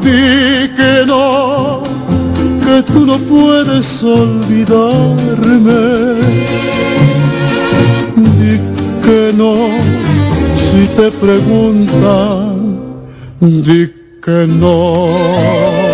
[0.00, 1.23] Di que no,
[2.74, 5.72] que tú no puedes olvidarme.
[8.16, 8.58] Di
[9.04, 9.54] que no,
[10.72, 12.56] si te preguntan,
[13.40, 15.93] di que no.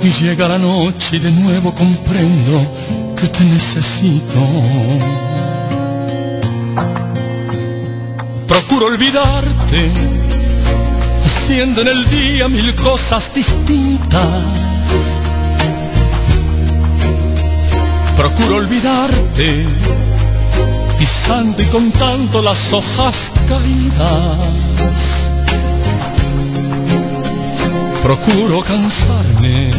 [0.00, 4.38] Y llega la noche y de nuevo comprendo que te necesito.
[8.46, 9.92] Procuro olvidarte,
[11.24, 14.44] haciendo en el día mil cosas distintas.
[18.16, 19.66] Procuro olvidarte,
[20.98, 23.16] pisando y contando las hojas
[23.48, 25.17] caídas.
[28.08, 29.70] Procuro cansarme,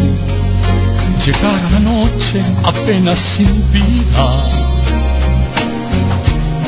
[1.25, 4.27] llegar a la noche apenas sin vida.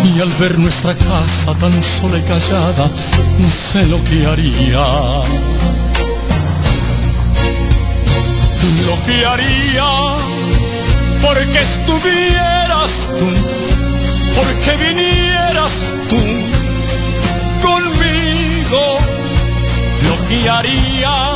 [0.03, 2.89] Y al ver nuestra casa tan sola y callada,
[3.37, 4.87] no sé lo que haría.
[8.83, 9.89] Lo que haría
[11.21, 13.29] porque estuvieras tú,
[14.35, 15.73] porque vinieras
[16.09, 16.17] tú
[17.61, 18.97] conmigo.
[20.01, 21.30] Lo que haría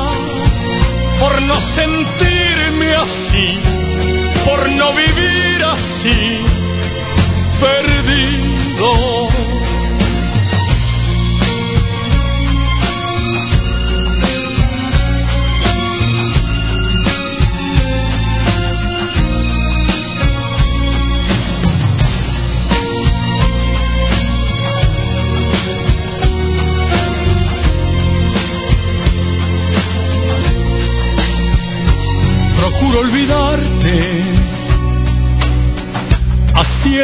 [1.20, 3.60] por no sentirme así,
[4.46, 6.46] por no vivir así,
[7.60, 8.25] perdido.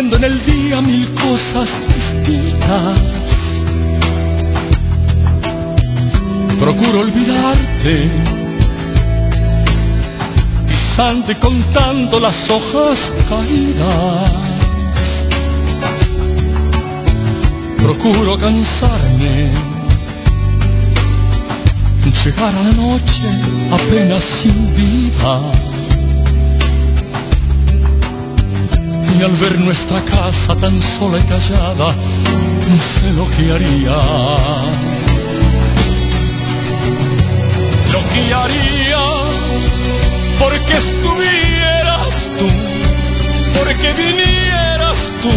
[0.02, 3.00] Haciendo en el día mil cosas distintas.
[6.60, 8.10] Procuro olvidarte,
[10.68, 14.32] pisando y contando las hojas caídas.
[17.78, 19.52] Procuro cansarme
[22.26, 23.24] llegar a la noche
[23.72, 25.71] apenas sin vida.
[29.24, 33.96] Al ver nuestra casa tan sola y callada, no sé lo que haría.
[37.94, 39.04] Lo que haría
[40.40, 42.48] porque estuvieras tú,
[43.60, 45.30] porque vinieras tú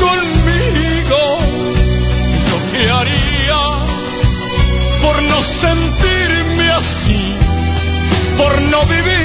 [0.00, 1.20] conmigo.
[2.50, 3.60] Lo que haría
[5.02, 7.34] por no sentirme así,
[8.38, 9.17] por no vivir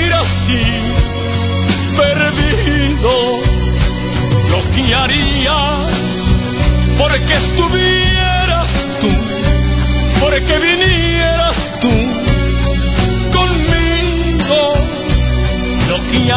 [4.81, 5.87] Haría
[6.97, 8.71] porque estuvieras
[9.01, 9.09] tú,
[10.19, 11.89] porque vinieras tú
[13.31, 14.73] conmigo.
[15.89, 16.31] Lo que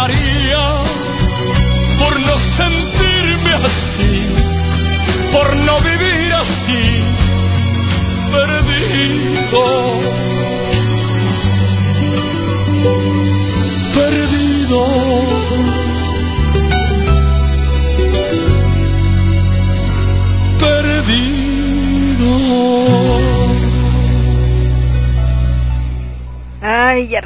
[1.99, 4.27] por no sentirme así,
[5.33, 7.17] por no vivir así
[8.31, 10.01] perdido,
[13.95, 15.26] perdido,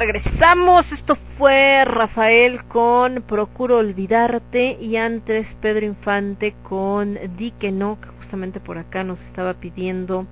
[0.01, 0.91] regresamos.
[0.91, 8.07] Esto fue Rafael con Procuro Olvidarte y antes Pedro Infante con Di que no, que
[8.17, 10.25] justamente por acá nos estaba pidiendo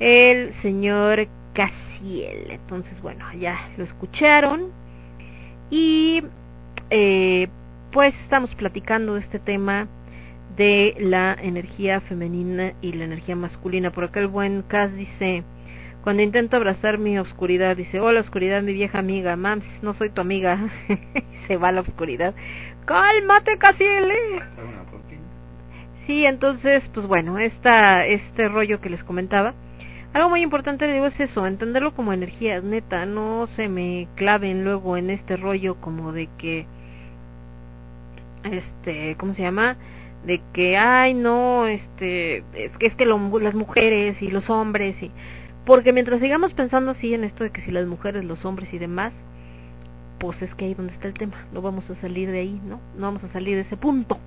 [0.00, 2.50] el señor Casiel.
[2.50, 4.72] Entonces, bueno, ya lo escucharon.
[5.70, 6.24] Y
[6.90, 7.46] eh,
[7.92, 9.86] pues estamos platicando de este tema
[10.56, 13.92] de la energía femenina y la energía masculina.
[13.92, 15.44] Por acá el buen Cas dice,
[16.02, 20.20] cuando intento abrazar mi oscuridad, dice, hola oscuridad, mi vieja amiga, mams, no soy tu
[20.20, 20.70] amiga.
[21.46, 22.34] Se va a la oscuridad.
[22.84, 24.10] Cálmate, Casiel.
[24.10, 24.40] ¿eh?
[26.06, 29.54] Sí, entonces, pues bueno, esta, este rollo que les comentaba,
[30.12, 34.64] algo muy importante le digo es eso, entenderlo como energía, neta, no se me claven
[34.64, 36.66] luego en este rollo como de que,
[38.44, 39.76] este, ¿cómo se llama?
[40.26, 45.00] De que, ay, no, este, es que es que lo, las mujeres y los hombres
[45.02, 45.10] y,
[45.64, 48.78] porque mientras sigamos pensando así en esto de que si las mujeres, los hombres y
[48.78, 49.12] demás,
[50.18, 52.80] pues es que ahí donde está el tema, no vamos a salir de ahí, ¿no?
[52.96, 54.18] No vamos a salir de ese punto.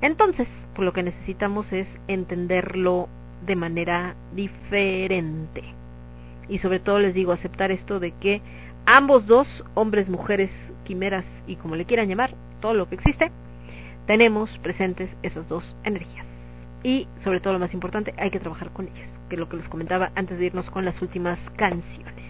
[0.00, 3.08] Entonces, pues lo que necesitamos es entenderlo
[3.46, 5.62] de manera diferente.
[6.48, 8.40] Y sobre todo les digo, aceptar esto de que
[8.86, 10.50] ambos dos, hombres, mujeres,
[10.84, 13.30] quimeras y como le quieran llamar, todo lo que existe,
[14.06, 16.26] tenemos presentes esas dos energías.
[16.82, 19.68] Y sobre todo lo más importante, hay que trabajar con ellas, que lo que les
[19.68, 22.24] comentaba antes de irnos con las últimas canciones.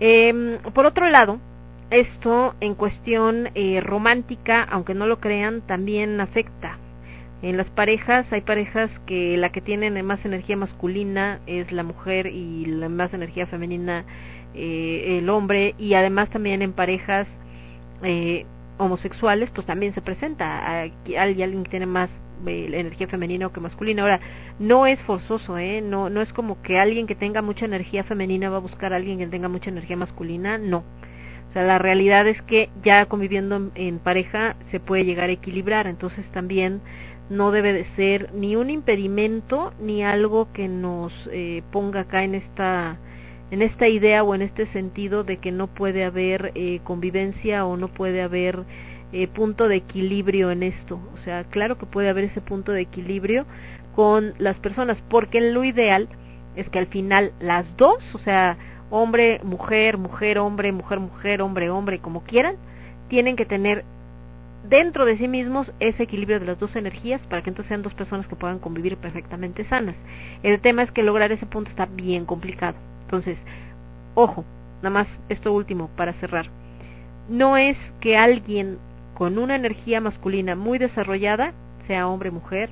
[0.00, 1.40] Eh, por otro lado,
[1.90, 6.78] esto en cuestión eh, romántica, aunque no lo crean, también afecta.
[7.40, 12.26] En las parejas hay parejas que la que tienen más energía masculina es la mujer
[12.26, 14.04] y la más energía femenina
[14.54, 15.74] eh, el hombre.
[15.78, 17.28] Y además también en parejas
[18.02, 18.44] eh,
[18.76, 20.80] homosexuales pues también se presenta.
[20.80, 22.10] Hay alguien que tiene más
[22.46, 24.02] eh, energía femenina o que masculina.
[24.02, 24.20] Ahora
[24.58, 28.50] no es forzoso eh no no es como que alguien que tenga mucha energía femenina
[28.50, 30.84] va a buscar a alguien que tenga mucha energía masculina no.
[31.48, 35.32] O sea, la realidad es que ya conviviendo en, en pareja se puede llegar a
[35.32, 36.82] equilibrar, entonces también
[37.30, 42.34] no debe de ser ni un impedimento ni algo que nos eh, ponga acá en
[42.34, 42.98] esta
[43.50, 47.78] en esta idea o en este sentido de que no puede haber eh, convivencia o
[47.78, 48.64] no puede haber
[49.12, 51.00] eh, punto de equilibrio en esto.
[51.14, 53.46] O sea, claro que puede haber ese punto de equilibrio
[53.94, 56.08] con las personas, porque lo ideal
[56.56, 58.56] es que al final las dos, o sea,
[58.90, 62.56] hombre, mujer, mujer, hombre, mujer, mujer, hombre, hombre, como quieran,
[63.08, 63.84] tienen que tener
[64.68, 67.94] dentro de sí mismos ese equilibrio de las dos energías para que entonces sean dos
[67.94, 69.96] personas que puedan convivir perfectamente sanas.
[70.42, 72.76] El tema es que lograr ese punto está bien complicado.
[73.02, 73.38] Entonces,
[74.14, 74.44] ojo,
[74.82, 76.50] nada más esto último para cerrar.
[77.28, 78.78] No es que alguien
[79.18, 81.52] con una energía masculina muy desarrollada,
[81.88, 82.70] sea hombre o mujer,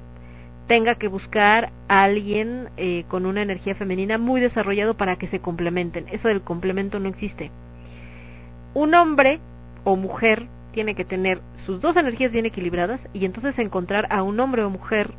[0.68, 5.40] tenga que buscar a alguien eh, con una energía femenina muy desarrollado para que se
[5.40, 6.06] complementen.
[6.08, 7.50] Eso del complemento no existe.
[8.74, 9.40] Un hombre
[9.82, 14.38] o mujer tiene que tener sus dos energías bien equilibradas y entonces encontrar a un
[14.38, 15.14] hombre o mujer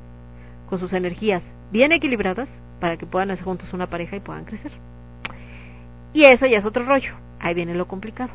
[0.70, 2.48] con sus energías bien equilibradas
[2.80, 4.72] para que puedan hacer juntos una pareja y puedan crecer.
[6.14, 7.16] Y eso ya es otro rollo.
[7.42, 8.32] Ahí viene lo complicado.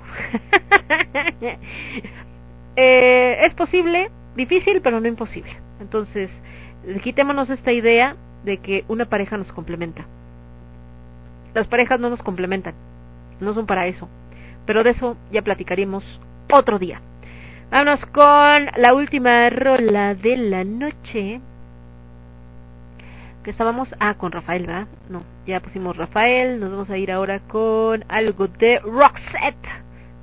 [2.77, 5.57] eh, es posible, difícil, pero no imposible.
[5.81, 6.31] Entonces,
[7.03, 10.07] quitémonos esta idea de que una pareja nos complementa.
[11.55, 12.75] Las parejas no nos complementan,
[13.41, 14.09] no son para eso.
[14.65, 16.05] Pero de eso ya platicaremos
[16.51, 17.01] otro día.
[17.71, 21.41] Vámonos con la última rola de la noche.
[23.43, 24.87] Que estábamos, ah, con Rafael, ¿verdad?
[25.09, 26.61] No, ya pusimos Rafael.
[26.61, 29.69] Nos vamos a ir ahora con algo de Roxette.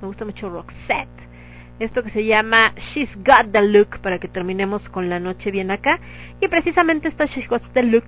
[0.00, 1.29] Me gusta mucho Roxette.
[1.80, 5.70] Esto que se llama She's Got the Look, para que terminemos con la noche bien
[5.70, 5.98] acá.
[6.40, 8.04] Y precisamente esta She's Got the Look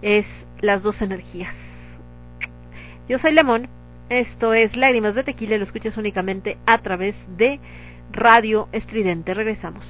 [0.00, 0.26] es
[0.60, 1.54] las dos energías.
[3.08, 3.68] Yo soy Lemón.
[4.08, 7.60] Esto es Lágrimas de Tequila lo escuchas únicamente a través de
[8.12, 9.34] Radio Estridente.
[9.34, 9.84] Regresamos.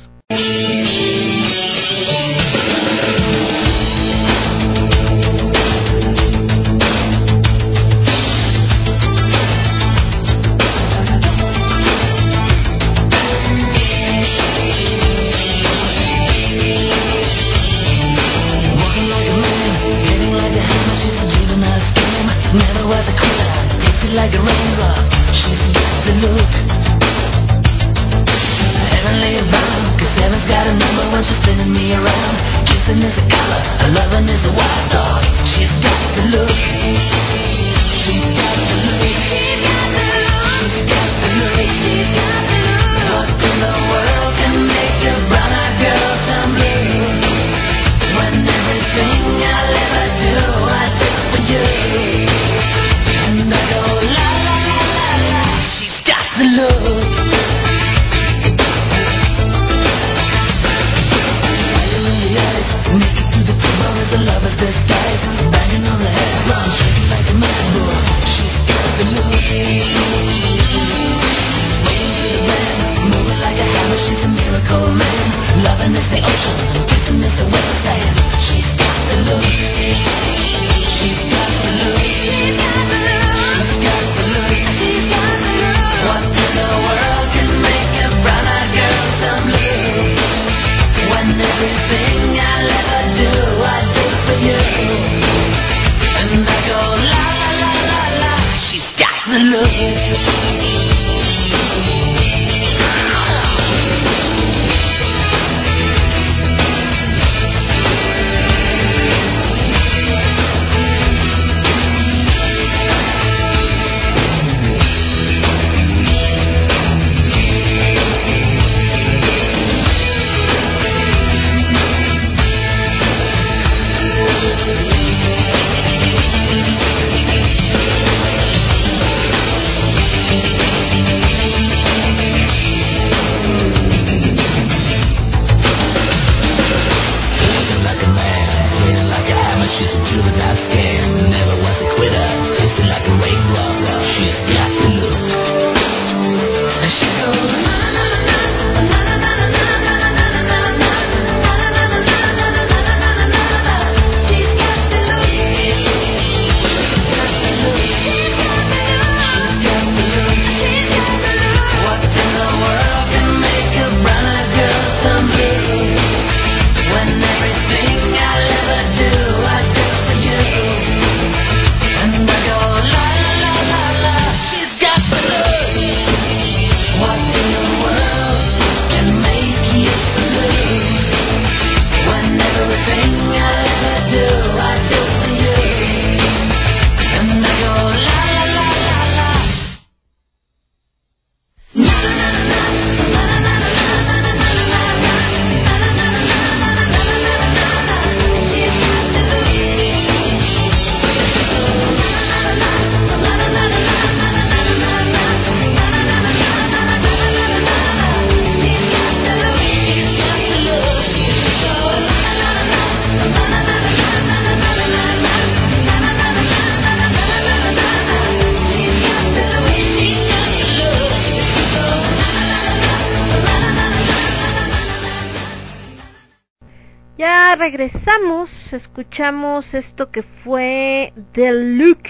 [229.03, 232.05] Escuchamos esto que fue The Look.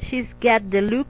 [0.00, 1.08] She's Got the Look.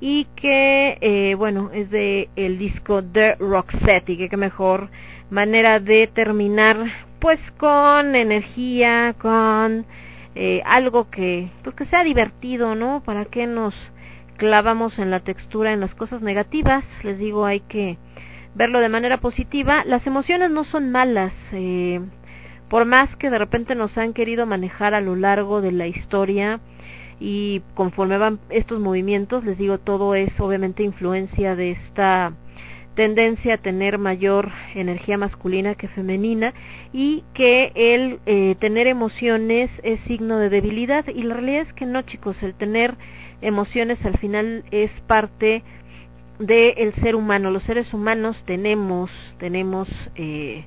[0.00, 4.08] Y que, eh, bueno, es de el disco The Roxette.
[4.08, 4.90] Y que qué mejor
[5.30, 6.78] manera de terminar,
[7.20, 9.86] pues con energía, con
[10.34, 13.04] eh, algo que, pues que sea divertido, ¿no?
[13.04, 13.74] ¿Para qué nos
[14.36, 16.84] clavamos en la textura, en las cosas negativas?
[17.04, 17.98] Les digo, hay que
[18.56, 19.84] verlo de manera positiva.
[19.84, 22.00] Las emociones no son malas, eh,
[22.70, 26.60] por más que de repente nos han querido manejar a lo largo de la historia
[27.18, 32.32] y conforme van estos movimientos, les digo, todo es obviamente influencia de esta
[32.94, 36.54] tendencia a tener mayor energía masculina que femenina
[36.92, 41.86] y que el eh, tener emociones es signo de debilidad y la realidad es que
[41.86, 42.94] no chicos el tener
[43.42, 45.64] emociones al final es parte
[46.38, 47.50] del ser humano.
[47.50, 50.64] Los seres humanos tenemos, tenemos eh,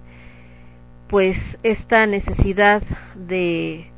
[1.08, 2.84] pues esta necesidad
[3.16, 3.94] de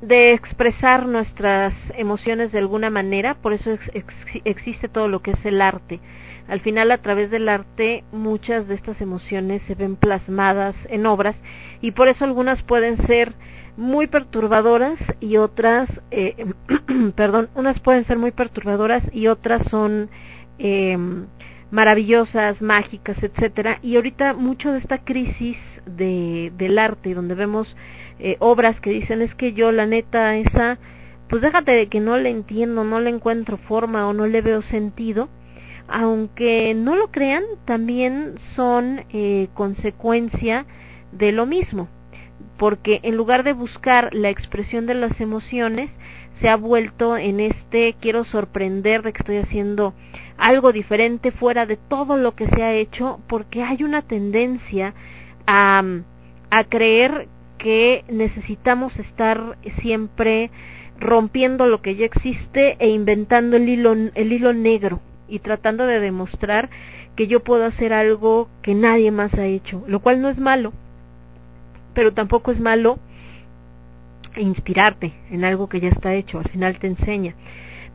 [0.00, 5.32] de expresar nuestras emociones de alguna manera, por eso ex, ex, existe todo lo que
[5.32, 6.00] es el arte.
[6.48, 11.36] Al final, a través del arte, muchas de estas emociones se ven plasmadas en obras
[11.80, 13.34] y por eso algunas pueden ser
[13.76, 16.46] muy perturbadoras y otras, eh,
[17.14, 20.10] perdón, unas pueden ser muy perturbadoras y otras son
[20.58, 20.98] eh,
[21.70, 23.78] maravillosas, mágicas, etcétera.
[23.82, 27.76] Y ahorita mucho de esta crisis de, del arte, donde vemos
[28.18, 30.78] eh, obras que dicen es que yo la neta esa,
[31.28, 34.62] pues déjate de que no le entiendo, no le encuentro forma o no le veo
[34.62, 35.28] sentido.
[35.88, 40.66] Aunque no lo crean, también son eh, consecuencia
[41.10, 41.88] de lo mismo,
[42.58, 45.90] porque en lugar de buscar la expresión de las emociones,
[46.40, 49.94] se ha vuelto en este quiero sorprender de que estoy haciendo
[50.40, 54.94] algo diferente fuera de todo lo que se ha hecho porque hay una tendencia
[55.46, 55.82] a,
[56.50, 57.28] a creer
[57.58, 60.50] que necesitamos estar siempre
[60.98, 66.00] rompiendo lo que ya existe e inventando el hilo, el hilo negro y tratando de
[66.00, 66.70] demostrar
[67.16, 70.72] que yo puedo hacer algo que nadie más ha hecho, lo cual no es malo,
[71.92, 72.98] pero tampoco es malo
[74.36, 77.34] inspirarte en algo que ya está hecho, al final te enseña.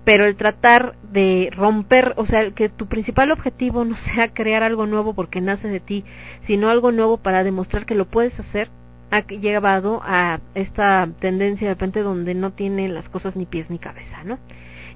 [0.06, 4.86] Pero el tratar de romper, o sea, que tu principal objetivo no sea crear algo
[4.86, 6.06] nuevo porque nace de ti,
[6.48, 8.70] sino algo nuevo para demostrar que lo puedes hacer,
[9.12, 13.80] ha llevado a esta tendencia de repente donde no tiene las cosas ni pies ni
[13.80, 14.40] cabeza, ¿no?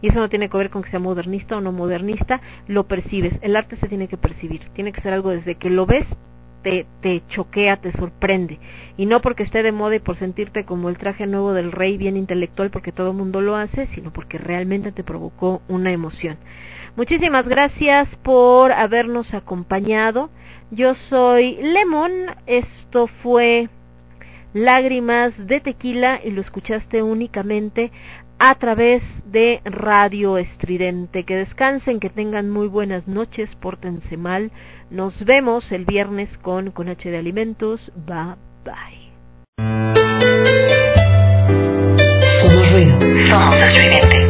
[0.02, 3.38] Y eso no tiene que ver con que sea modernista o no modernista, lo percibes.
[3.42, 6.08] El arte se tiene que percibir, tiene que ser algo desde que lo ves
[6.62, 8.60] te, te choquea, te sorprende.
[8.98, 11.98] Y no porque esté de moda y por sentirte como el traje nuevo del rey
[11.98, 16.38] bien intelectual porque todo el mundo lo hace, sino porque realmente te provocó una emoción.
[16.96, 20.30] Muchísimas gracias por habernos acompañado.
[20.72, 22.12] Yo soy Lemon,
[22.46, 23.70] esto fue
[24.54, 27.92] Lágrimas de Tequila y lo escuchaste únicamente
[28.40, 31.26] a través de Radio Estridente.
[31.26, 34.51] Que descansen, que tengan muy buenas noches, pórtense mal.
[34.90, 37.92] Nos vemos el viernes con Con H de Alimentos.
[37.95, 39.09] Bye bye.
[42.42, 43.00] Somos ruido.
[43.30, 44.28] Somos